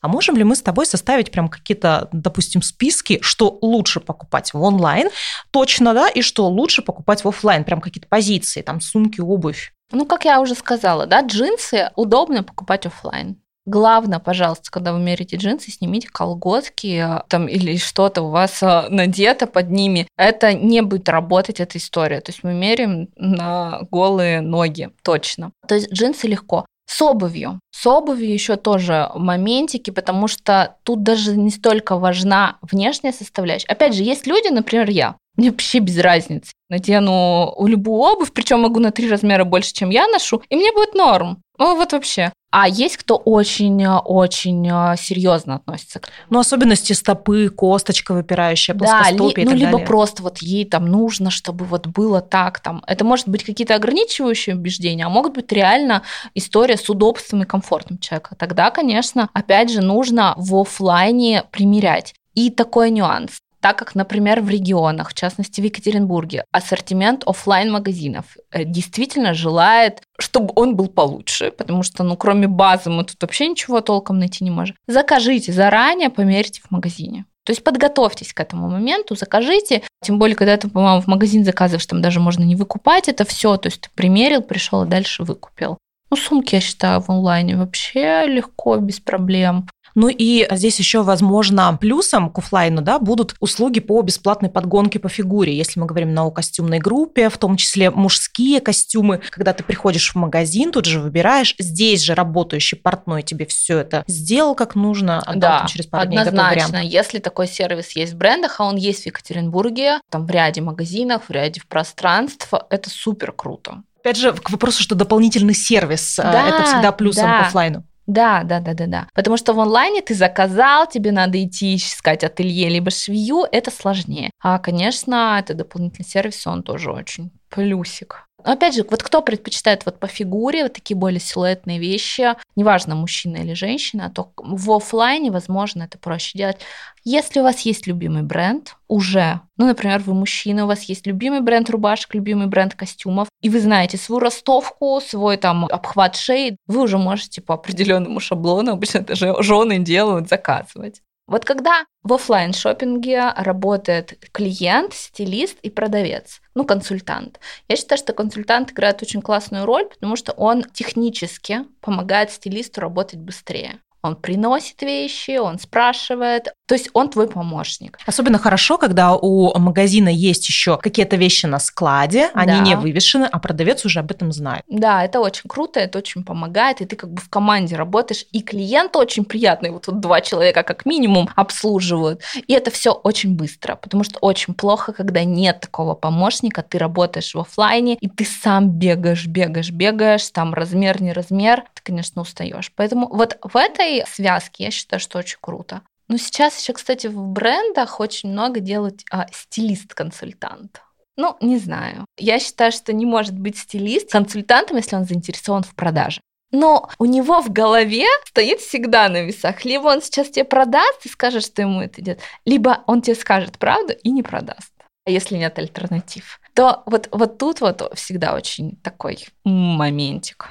А 0.00 0.08
можем 0.08 0.36
ли 0.36 0.44
мы 0.44 0.56
с 0.56 0.62
тобой 0.62 0.86
составить 0.86 1.30
прям 1.30 1.48
какие-то, 1.48 2.08
допустим, 2.12 2.62
списки, 2.62 3.18
что 3.22 3.58
лучше 3.60 4.00
покупать 4.00 4.54
в 4.54 4.62
онлайн, 4.62 5.10
точно, 5.50 5.94
да, 5.94 6.08
и 6.08 6.22
что 6.22 6.48
лучше 6.48 6.82
покупать 6.82 7.24
в 7.24 7.28
офлайн, 7.28 7.64
прям 7.64 7.80
какие-то 7.80 8.08
позиции, 8.08 8.62
там 8.62 8.80
сумки, 8.80 9.20
обувь? 9.20 9.72
Ну, 9.92 10.06
как 10.06 10.24
я 10.24 10.40
уже 10.40 10.54
сказала, 10.54 11.06
да, 11.06 11.20
джинсы 11.20 11.90
удобно 11.96 12.42
покупать 12.42 12.86
офлайн. 12.86 13.36
Главное, 13.66 14.18
пожалуйста, 14.18 14.70
когда 14.70 14.92
вы 14.92 15.00
мерите 15.00 15.36
джинсы, 15.36 15.70
снимите 15.70 16.08
колготки 16.08 17.06
там, 17.28 17.46
или 17.46 17.76
что-то 17.76 18.22
у 18.22 18.30
вас 18.30 18.62
а, 18.62 18.86
надето 18.88 19.46
под 19.46 19.70
ними. 19.70 20.08
Это 20.16 20.54
не 20.54 20.80
будет 20.80 21.08
работать, 21.10 21.60
эта 21.60 21.76
история. 21.76 22.20
То 22.20 22.30
есть 22.30 22.42
мы 22.42 22.54
меряем 22.54 23.10
на 23.16 23.80
голые 23.90 24.40
ноги, 24.40 24.90
точно. 25.02 25.52
То 25.68 25.74
есть 25.74 25.92
джинсы 25.92 26.26
легко. 26.26 26.64
С 26.90 27.00
обувью. 27.02 27.60
С 27.70 27.86
обувью 27.86 28.32
еще 28.32 28.56
тоже 28.56 29.10
моментики, 29.14 29.90
потому 29.90 30.26
что 30.26 30.76
тут 30.82 31.04
даже 31.04 31.36
не 31.36 31.50
столько 31.50 31.96
важна 31.96 32.58
внешняя 32.62 33.12
составляющая. 33.12 33.68
Опять 33.68 33.94
же, 33.94 34.02
есть 34.02 34.26
люди, 34.26 34.48
например, 34.48 34.90
я, 34.90 35.14
мне 35.36 35.50
вообще 35.50 35.78
без 35.78 35.98
разницы. 35.98 36.50
Надену 36.68 37.54
любую 37.64 38.00
обувь, 38.00 38.32
причем 38.32 38.62
могу 38.62 38.80
на 38.80 38.90
три 38.90 39.08
размера 39.08 39.44
больше, 39.44 39.72
чем 39.72 39.90
я 39.90 40.08
ношу, 40.08 40.42
и 40.48 40.56
мне 40.56 40.72
будет 40.72 40.94
норм. 40.94 41.40
Ну 41.58 41.76
вот 41.76 41.92
вообще. 41.92 42.32
А 42.50 42.68
есть 42.68 42.96
кто 42.96 43.16
очень-очень 43.16 44.68
э, 44.68 44.96
серьезно 44.96 45.56
относится 45.56 46.00
к 46.00 46.08
Ну, 46.30 46.40
особенности 46.40 46.92
стопы, 46.92 47.48
косточка 47.48 48.12
выпирающая, 48.12 48.74
плоскостопие 48.74 49.46
да, 49.46 49.52
ли, 49.52 49.58
ну, 49.58 49.66
либо 49.66 49.72
далее. 49.72 49.86
просто 49.86 50.22
вот 50.22 50.38
ей 50.38 50.64
там 50.64 50.86
нужно, 50.86 51.30
чтобы 51.30 51.64
вот 51.64 51.86
было 51.86 52.20
так 52.20 52.58
там. 52.58 52.82
Это 52.88 53.04
может 53.04 53.28
быть 53.28 53.44
какие-то 53.44 53.76
ограничивающие 53.76 54.56
убеждения, 54.56 55.06
а 55.06 55.08
могут 55.08 55.34
быть 55.34 55.52
реально 55.52 56.02
история 56.34 56.76
с 56.76 56.90
удобством 56.90 57.42
и 57.42 57.46
комфортом 57.46 57.98
человека. 57.98 58.34
Тогда, 58.36 58.70
конечно, 58.70 59.30
опять 59.32 59.70
же, 59.70 59.80
нужно 59.80 60.34
в 60.36 60.60
офлайне 60.60 61.44
примерять. 61.52 62.14
И 62.34 62.50
такой 62.50 62.90
нюанс 62.90 63.40
так 63.60 63.78
как, 63.78 63.94
например, 63.94 64.40
в 64.40 64.48
регионах, 64.48 65.10
в 65.10 65.14
частности 65.14 65.60
в 65.60 65.64
Екатеринбурге, 65.64 66.44
ассортимент 66.50 67.22
офлайн 67.26 67.70
магазинов 67.70 68.36
э, 68.50 68.64
действительно 68.64 69.34
желает, 69.34 70.02
чтобы 70.18 70.52
он 70.56 70.76
был 70.76 70.88
получше, 70.88 71.50
потому 71.50 71.82
что, 71.82 72.02
ну, 72.02 72.16
кроме 72.16 72.48
базы 72.48 72.90
мы 72.90 73.04
тут 73.04 73.16
вообще 73.20 73.48
ничего 73.48 73.80
толком 73.80 74.18
найти 74.18 74.44
не 74.44 74.50
можем. 74.50 74.76
Закажите 74.86 75.52
заранее, 75.52 76.10
померьте 76.10 76.62
в 76.62 76.70
магазине. 76.70 77.26
То 77.44 77.52
есть 77.52 77.64
подготовьтесь 77.64 78.32
к 78.32 78.40
этому 78.40 78.68
моменту, 78.68 79.16
закажите. 79.16 79.82
Тем 80.02 80.18
более, 80.18 80.36
когда 80.36 80.56
ты, 80.56 80.68
по-моему, 80.68 81.00
в 81.00 81.06
магазин 81.06 81.44
заказываешь, 81.44 81.86
там 81.86 82.02
даже 82.02 82.20
можно 82.20 82.44
не 82.44 82.54
выкупать 82.54 83.08
это 83.08 83.24
все. 83.24 83.56
То 83.56 83.68
есть 83.68 83.80
ты 83.80 83.90
примерил, 83.94 84.42
пришел 84.42 84.84
и 84.84 84.88
дальше 84.88 85.24
выкупил. 85.24 85.78
Ну, 86.10 86.16
сумки, 86.16 86.56
я 86.56 86.60
считаю, 86.60 87.00
в 87.00 87.08
онлайне 87.08 87.56
вообще 87.56 88.26
легко, 88.26 88.76
без 88.76 89.00
проблем. 89.00 89.68
Ну 89.94 90.08
и 90.08 90.46
здесь 90.50 90.78
еще, 90.78 91.02
возможно, 91.02 91.76
плюсом 91.80 92.30
к 92.30 92.38
офлайну 92.38 92.82
да, 92.82 92.98
будут 92.98 93.34
услуги 93.40 93.80
по 93.80 94.00
бесплатной 94.02 94.50
подгонке 94.50 94.98
по 94.98 95.08
фигуре. 95.08 95.56
Если 95.56 95.80
мы 95.80 95.86
говорим 95.86 96.14
на 96.14 96.28
костюмной 96.30 96.78
группе, 96.78 97.28
в 97.28 97.38
том 97.38 97.56
числе 97.56 97.90
мужские 97.90 98.60
костюмы, 98.60 99.20
когда 99.30 99.52
ты 99.52 99.64
приходишь 99.64 100.12
в 100.12 100.16
магазин, 100.16 100.72
тут 100.72 100.84
же 100.84 101.00
выбираешь, 101.00 101.54
здесь 101.58 102.02
же 102.02 102.14
работающий 102.14 102.78
портной 102.78 103.22
тебе 103.22 103.46
все 103.46 103.78
это 103.78 104.04
сделал 104.06 104.54
как 104.54 104.74
нужно, 104.74 105.18
отдал 105.20 105.62
Да, 105.62 105.66
через 105.68 105.86
пару 105.86 106.06
дней 106.06 106.18
однозначно. 106.18 106.50
готовый 106.50 106.70
вариант. 106.70 106.92
Если 106.92 107.18
такой 107.18 107.46
сервис 107.48 107.90
есть 107.96 108.12
в 108.12 108.16
брендах, 108.16 108.60
а 108.60 108.64
он 108.64 108.76
есть 108.76 109.02
в 109.04 109.06
Екатеринбурге, 109.06 110.00
там 110.10 110.26
в 110.26 110.30
ряде 110.30 110.60
магазинов, 110.60 111.22
в 111.28 111.32
ряде 111.32 111.60
пространств, 111.68 112.48
это 112.70 112.90
супер 112.90 113.32
круто. 113.32 113.82
Опять 114.00 114.16
же, 114.16 114.32
к 114.32 114.50
вопросу, 114.50 114.82
что 114.82 114.94
дополнительный 114.94 115.54
сервис, 115.54 116.18
э, 116.18 116.22
Да, 116.22 116.48
это 116.48 116.64
всегда 116.64 116.90
плюсом 116.92 117.24
да. 117.24 117.42
к 117.42 117.46
офлайну. 117.48 117.84
Да, 118.10 118.42
да, 118.42 118.58
да, 118.58 118.74
да, 118.74 118.86
да. 118.86 119.08
Потому 119.14 119.36
что 119.36 119.52
в 119.52 119.60
онлайне 119.60 120.00
ты 120.02 120.14
заказал, 120.14 120.88
тебе 120.88 121.12
надо 121.12 121.42
идти 121.44 121.76
искать 121.76 122.24
ателье 122.24 122.68
либо 122.68 122.90
швею, 122.90 123.46
это 123.52 123.70
сложнее. 123.70 124.30
А, 124.40 124.58
конечно, 124.58 125.36
это 125.38 125.54
дополнительный 125.54 126.08
сервис, 126.08 126.44
он 126.44 126.64
тоже 126.64 126.90
очень 126.90 127.30
плюсик. 127.50 128.26
Опять 128.44 128.74
же, 128.74 128.86
вот 128.88 129.02
кто 129.02 129.22
предпочитает 129.22 129.84
вот 129.84 129.98
по 129.98 130.06
фигуре 130.06 130.62
вот 130.62 130.72
такие 130.72 130.96
более 130.96 131.20
силуэтные 131.20 131.78
вещи, 131.78 132.34
неважно, 132.56 132.94
мужчина 132.94 133.36
или 133.36 133.52
женщина, 133.54 134.10
то 134.10 134.32
в 134.36 134.72
офлайне, 134.72 135.30
возможно, 135.30 135.82
это 135.82 135.98
проще 135.98 136.38
делать. 136.38 136.58
Если 137.04 137.40
у 137.40 137.42
вас 137.42 137.60
есть 137.60 137.86
любимый 137.86 138.22
бренд 138.22 138.76
уже, 138.88 139.40
ну, 139.56 139.66
например, 139.66 140.00
вы 140.00 140.14
мужчина, 140.14 140.64
у 140.64 140.68
вас 140.68 140.84
есть 140.84 141.06
любимый 141.06 141.40
бренд 141.40 141.68
рубашек, 141.70 142.14
любимый 142.14 142.46
бренд 142.46 142.74
костюмов, 142.74 143.28
и 143.40 143.48
вы 143.48 143.60
знаете 143.60 143.96
свою 143.96 144.20
ростовку, 144.20 145.00
свой 145.00 145.36
там 145.36 145.66
обхват 145.66 146.16
шеи, 146.16 146.56
вы 146.66 146.82
уже 146.82 146.98
можете 146.98 147.40
по 147.40 147.54
определенному 147.54 148.20
шаблону, 148.20 148.72
обычно 148.72 148.98
это 148.98 149.16
же 149.16 149.34
жены 149.42 149.78
делают, 149.78 150.28
заказывать. 150.28 151.02
Вот 151.30 151.44
когда 151.44 151.84
в 152.02 152.12
офлайн 152.12 152.52
шопинге 152.52 153.32
работает 153.36 154.18
клиент, 154.32 154.94
стилист 154.94 155.58
и 155.62 155.70
продавец, 155.70 156.40
ну, 156.56 156.64
консультант. 156.64 157.38
Я 157.68 157.76
считаю, 157.76 158.00
что 158.00 158.12
консультант 158.12 158.72
играет 158.72 159.00
очень 159.00 159.22
классную 159.22 159.64
роль, 159.64 159.84
потому 159.84 160.16
что 160.16 160.32
он 160.32 160.64
технически 160.64 161.60
помогает 161.82 162.32
стилисту 162.32 162.80
работать 162.80 163.20
быстрее. 163.20 163.78
Он 164.02 164.16
приносит 164.16 164.82
вещи, 164.82 165.38
он 165.38 165.60
спрашивает. 165.60 166.48
То 166.70 166.74
есть 166.74 166.88
он 166.92 167.10
твой 167.10 167.26
помощник. 167.26 167.98
Особенно 168.06 168.38
хорошо, 168.38 168.78
когда 168.78 169.16
у 169.16 169.58
магазина 169.58 170.08
есть 170.08 170.48
еще 170.48 170.76
какие-то 170.76 171.16
вещи 171.16 171.46
на 171.46 171.58
складе, 171.58 172.30
они 172.32 172.52
Да. 172.52 172.60
не 172.60 172.76
вывешены, 172.76 173.24
а 173.24 173.40
продавец 173.40 173.84
уже 173.84 173.98
об 173.98 174.12
этом 174.12 174.30
знает. 174.30 174.62
Да, 174.68 175.04
это 175.04 175.18
очень 175.18 175.48
круто, 175.48 175.80
это 175.80 175.98
очень 175.98 176.22
помогает, 176.22 176.80
и 176.80 176.84
ты 176.84 176.94
как 176.94 177.10
бы 177.12 177.20
в 177.20 177.28
команде 177.28 177.74
работаешь, 177.74 178.24
и 178.30 178.40
клиент 178.40 178.94
очень 178.94 179.24
приятный, 179.24 179.70
вот 179.70 179.86
тут 179.86 179.98
два 179.98 180.20
человека 180.20 180.62
как 180.62 180.86
минимум 180.86 181.28
обслуживают, 181.34 182.22
и 182.46 182.52
это 182.52 182.70
все 182.70 182.92
очень 182.92 183.34
быстро, 183.34 183.74
потому 183.74 184.04
что 184.04 184.20
очень 184.20 184.54
плохо, 184.54 184.92
когда 184.92 185.24
нет 185.24 185.58
такого 185.58 185.96
помощника, 185.96 186.62
ты 186.62 186.78
работаешь 186.78 187.34
в 187.34 187.40
офлайне, 187.40 187.96
и 187.96 188.08
ты 188.08 188.24
сам 188.24 188.70
бегаешь, 188.70 189.26
бегаешь, 189.26 189.72
бегаешь, 189.72 190.30
там 190.30 190.54
размер, 190.54 191.02
не 191.02 191.12
размер, 191.12 191.64
ты, 191.74 191.82
конечно, 191.82 192.22
устаешь. 192.22 192.70
Поэтому 192.76 193.08
вот 193.08 193.38
в 193.42 193.56
этой 193.56 194.04
связке 194.06 194.66
я 194.66 194.70
считаю, 194.70 195.00
что 195.00 195.18
очень 195.18 195.38
круто. 195.40 195.80
Но 196.10 196.16
сейчас 196.16 196.60
еще, 196.60 196.72
кстати, 196.72 197.06
в 197.06 197.28
брендах 197.28 198.00
очень 198.00 198.30
много 198.30 198.58
делают 198.58 199.02
а, 199.12 199.28
стилист-консультант. 199.32 200.82
Ну, 201.16 201.36
не 201.40 201.56
знаю. 201.56 202.04
Я 202.18 202.40
считаю, 202.40 202.72
что 202.72 202.92
не 202.92 203.06
может 203.06 203.38
быть 203.38 203.56
стилист 203.56 204.10
консультантом, 204.10 204.78
если 204.78 204.96
он 204.96 205.04
заинтересован 205.04 205.62
в 205.62 205.72
продаже. 205.76 206.20
Но 206.50 206.90
у 206.98 207.04
него 207.04 207.40
в 207.40 207.52
голове 207.52 208.06
стоит 208.26 208.58
всегда 208.58 209.08
на 209.08 209.22
весах. 209.22 209.64
Либо 209.64 209.86
он 209.86 210.02
сейчас 210.02 210.30
тебе 210.30 210.44
продаст 210.44 211.06
и 211.06 211.08
скажет, 211.08 211.44
что 211.44 211.62
ему 211.62 211.80
это 211.80 212.00
идет, 212.00 212.18
либо 212.44 212.82
он 212.88 213.02
тебе 213.02 213.14
скажет 213.14 213.56
правду 213.56 213.92
и 214.02 214.10
не 214.10 214.24
продаст. 214.24 214.72
А 215.06 215.12
если 215.12 215.36
нет 215.36 215.56
альтернатив, 215.60 216.40
то 216.54 216.82
вот, 216.86 217.08
вот 217.12 217.38
тут 217.38 217.60
вот 217.60 217.88
всегда 217.94 218.34
очень 218.34 218.74
такой 218.82 219.28
моментик. 219.44 220.48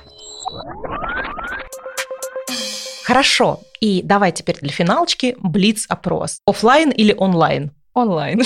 Хорошо. 3.10 3.62
И 3.82 4.04
давай 4.04 4.32
теперь 4.32 4.58
для 4.62 4.70
финалочки 4.70 5.36
блиц-опрос. 5.40 6.42
Оффлайн 6.46 6.92
или 6.92 7.12
онлайн? 7.18 7.72
Онлайн. 7.96 8.44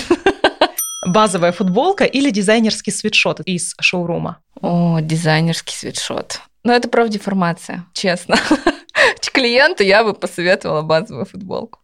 Базовая 1.05 1.51
футболка 1.51 2.05
или 2.05 2.29
дизайнерский 2.29 2.93
свитшот 2.93 3.41
из 3.41 3.75
шоурума? 3.81 4.37
О, 4.61 4.99
дизайнерский 5.01 5.75
свитшот. 5.75 6.39
Но 6.63 6.71
это 6.71 6.87
профдеформация, 6.87 7.83
честно. 7.93 8.37
Клиенту 9.33 9.83
я 9.83 10.05
бы 10.05 10.13
посоветовала 10.13 10.81
базовую 10.81 11.25
футболку. 11.25 11.79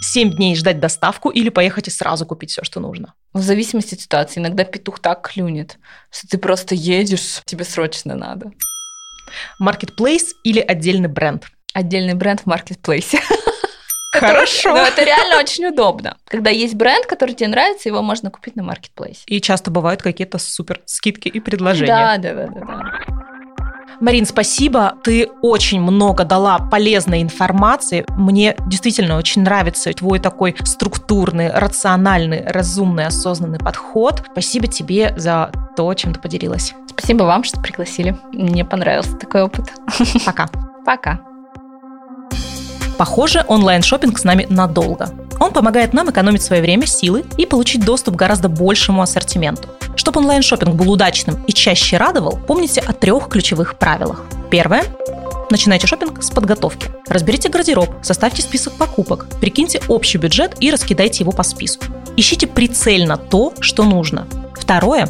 Семь 0.00 0.30
дней 0.30 0.56
ждать 0.56 0.80
доставку 0.80 1.28
или 1.28 1.50
поехать 1.50 1.88
и 1.88 1.90
сразу 1.90 2.24
купить 2.24 2.52
все, 2.52 2.64
что 2.64 2.80
нужно? 2.80 3.12
В 3.34 3.42
зависимости 3.42 3.96
от 3.96 4.00
ситуации. 4.00 4.40
Иногда 4.40 4.64
петух 4.64 5.00
так 5.00 5.28
клюнет, 5.28 5.76
что 6.10 6.26
ты 6.26 6.38
просто 6.38 6.74
едешь, 6.74 7.42
тебе 7.44 7.64
срочно 7.64 8.14
надо. 8.14 8.50
Маркетплейс 9.58 10.34
или 10.42 10.60
отдельный 10.60 11.10
бренд? 11.10 11.44
Отдельный 11.78 12.14
бренд 12.14 12.40
в 12.40 12.46
маркетплейсе. 12.46 13.20
Хорошо. 14.10 14.70
Но 14.70 14.78
это 14.78 15.04
реально 15.04 15.38
очень 15.38 15.64
удобно. 15.66 16.16
Когда 16.26 16.50
есть 16.50 16.74
бренд, 16.74 17.06
который 17.06 17.36
тебе 17.36 17.50
нравится, 17.50 17.88
его 17.88 18.02
можно 18.02 18.32
купить 18.32 18.56
на 18.56 18.64
маркетплейсе. 18.64 19.22
И 19.26 19.40
часто 19.40 19.70
бывают 19.70 20.02
какие-то 20.02 20.38
супер 20.38 20.80
скидки 20.86 21.28
и 21.28 21.38
предложения. 21.38 21.86
Да, 21.86 22.18
да, 22.18 22.34
да, 22.34 22.46
да, 22.48 22.60
да. 22.66 22.82
Марин, 24.00 24.26
спасибо. 24.26 24.94
Ты 25.04 25.28
очень 25.40 25.80
много 25.80 26.24
дала 26.24 26.58
полезной 26.58 27.22
информации. 27.22 28.04
Мне 28.08 28.56
действительно 28.66 29.16
очень 29.16 29.42
нравится 29.42 29.92
твой 29.92 30.18
такой 30.18 30.56
структурный, 30.64 31.52
рациональный, 31.52 32.44
разумный, 32.44 33.06
осознанный 33.06 33.60
подход. 33.60 34.24
Спасибо 34.32 34.66
тебе 34.66 35.14
за 35.16 35.52
то, 35.76 35.94
чем 35.94 36.12
ты 36.12 36.18
поделилась. 36.18 36.74
Спасибо 36.88 37.22
вам, 37.22 37.44
что 37.44 37.60
пригласили. 37.60 38.16
Мне 38.32 38.64
понравился 38.64 39.16
такой 39.16 39.42
опыт. 39.42 39.66
Пока. 40.26 40.48
Пока. 40.84 41.27
Похоже, 42.98 43.44
онлайн-шопинг 43.46 44.18
с 44.18 44.24
нами 44.24 44.46
надолго. 44.50 45.10
Он 45.38 45.52
помогает 45.52 45.92
нам 45.92 46.10
экономить 46.10 46.42
свое 46.42 46.60
время, 46.60 46.84
силы 46.84 47.24
и 47.36 47.46
получить 47.46 47.84
доступ 47.84 48.16
к 48.16 48.18
гораздо 48.18 48.48
большему 48.48 49.02
ассортименту. 49.02 49.68
Чтобы 49.94 50.20
онлайн-шопинг 50.20 50.74
был 50.74 50.90
удачным 50.90 51.42
и 51.46 51.52
чаще 51.52 51.96
радовал, 51.96 52.40
помните 52.44 52.82
о 52.84 52.92
трех 52.92 53.28
ключевых 53.28 53.78
правилах. 53.78 54.24
Первое. 54.50 54.82
Начинайте 55.48 55.86
шопинг 55.86 56.22
с 56.22 56.30
подготовки. 56.30 56.90
Разберите 57.06 57.48
гардероб, 57.48 57.88
составьте 58.02 58.42
список 58.42 58.74
покупок, 58.74 59.26
прикиньте 59.40 59.80
общий 59.86 60.18
бюджет 60.18 60.56
и 60.58 60.70
раскидайте 60.70 61.22
его 61.22 61.30
по 61.30 61.44
списку. 61.44 61.86
Ищите 62.16 62.48
прицельно 62.48 63.16
то, 63.16 63.54
что 63.60 63.84
нужно. 63.84 64.26
Второе. 64.54 65.08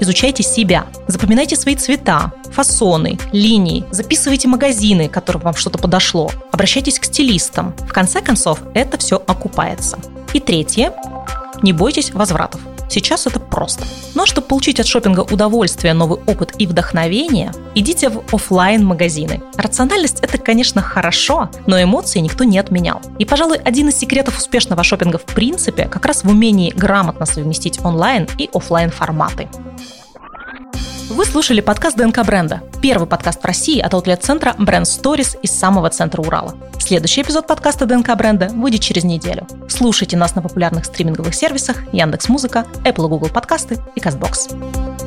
Изучайте 0.00 0.42
себя. 0.42 0.86
Запоминайте 1.08 1.56
свои 1.56 1.74
цвета, 1.74 2.32
фасоны, 2.52 3.18
линии. 3.32 3.84
Записывайте 3.90 4.48
магазины, 4.48 5.08
которым 5.08 5.42
вам 5.42 5.54
что-то 5.54 5.78
подошло. 5.78 6.30
Обращайтесь 6.52 6.98
к 6.98 7.04
стилистам. 7.04 7.74
В 7.78 7.92
конце 7.92 8.20
концов, 8.20 8.60
это 8.74 8.98
все 8.98 9.16
окупается. 9.16 9.98
И 10.32 10.40
третье. 10.40 10.92
Не 11.62 11.72
бойтесь 11.72 12.12
возвратов. 12.12 12.60
Сейчас 12.88 13.26
это 13.26 13.40
просто. 13.40 13.84
Но 14.14 14.26
чтобы 14.26 14.46
получить 14.46 14.80
от 14.80 14.86
шопинга 14.86 15.20
удовольствие, 15.20 15.94
новый 15.94 16.20
опыт 16.26 16.54
и 16.58 16.66
вдохновение, 16.66 17.52
идите 17.74 18.08
в 18.08 18.22
офлайн 18.32 18.84
магазины 18.84 19.42
Рациональность 19.56 20.20
это, 20.20 20.38
конечно, 20.38 20.82
хорошо, 20.82 21.50
но 21.66 21.82
эмоции 21.82 22.20
никто 22.20 22.44
не 22.44 22.58
отменял. 22.58 23.00
И, 23.18 23.24
пожалуй, 23.24 23.58
один 23.58 23.88
из 23.88 23.96
секретов 23.96 24.38
успешного 24.38 24.84
шопинга 24.84 25.18
в 25.18 25.24
принципе 25.24 25.86
как 25.86 26.04
раз 26.06 26.24
в 26.24 26.28
умении 26.28 26.70
грамотно 26.70 27.26
совместить 27.26 27.84
онлайн 27.84 28.28
и 28.38 28.48
офлайн 28.52 28.90
форматы. 28.90 29.48
Вы 31.08 31.24
слушали 31.24 31.60
подкаст 31.60 31.96
ДНК 31.96 32.26
бренда. 32.26 32.62
Первый 32.82 33.06
подкаст 33.06 33.40
в 33.40 33.44
России 33.44 33.78
от 33.78 33.94
аутлет-центра 33.94 34.56
Brand 34.58 34.82
Stories 34.82 35.38
из 35.40 35.56
самого 35.56 35.88
центра 35.88 36.20
Урала. 36.20 36.56
Следующий 36.80 37.22
эпизод 37.22 37.46
подкаста 37.46 37.86
ДНК 37.86 38.16
бренда 38.16 38.48
выйдет 38.48 38.80
через 38.80 39.04
неделю. 39.04 39.46
Слушайте 39.68 40.16
нас 40.16 40.34
на 40.34 40.42
популярных 40.42 40.84
стриминговых 40.84 41.32
сервисах 41.32 41.84
Яндекс.Музыка, 41.92 42.66
Apple 42.82 43.08
Google 43.08 43.28
подкасты 43.28 43.78
и 43.94 44.00
Castbox. 44.00 45.05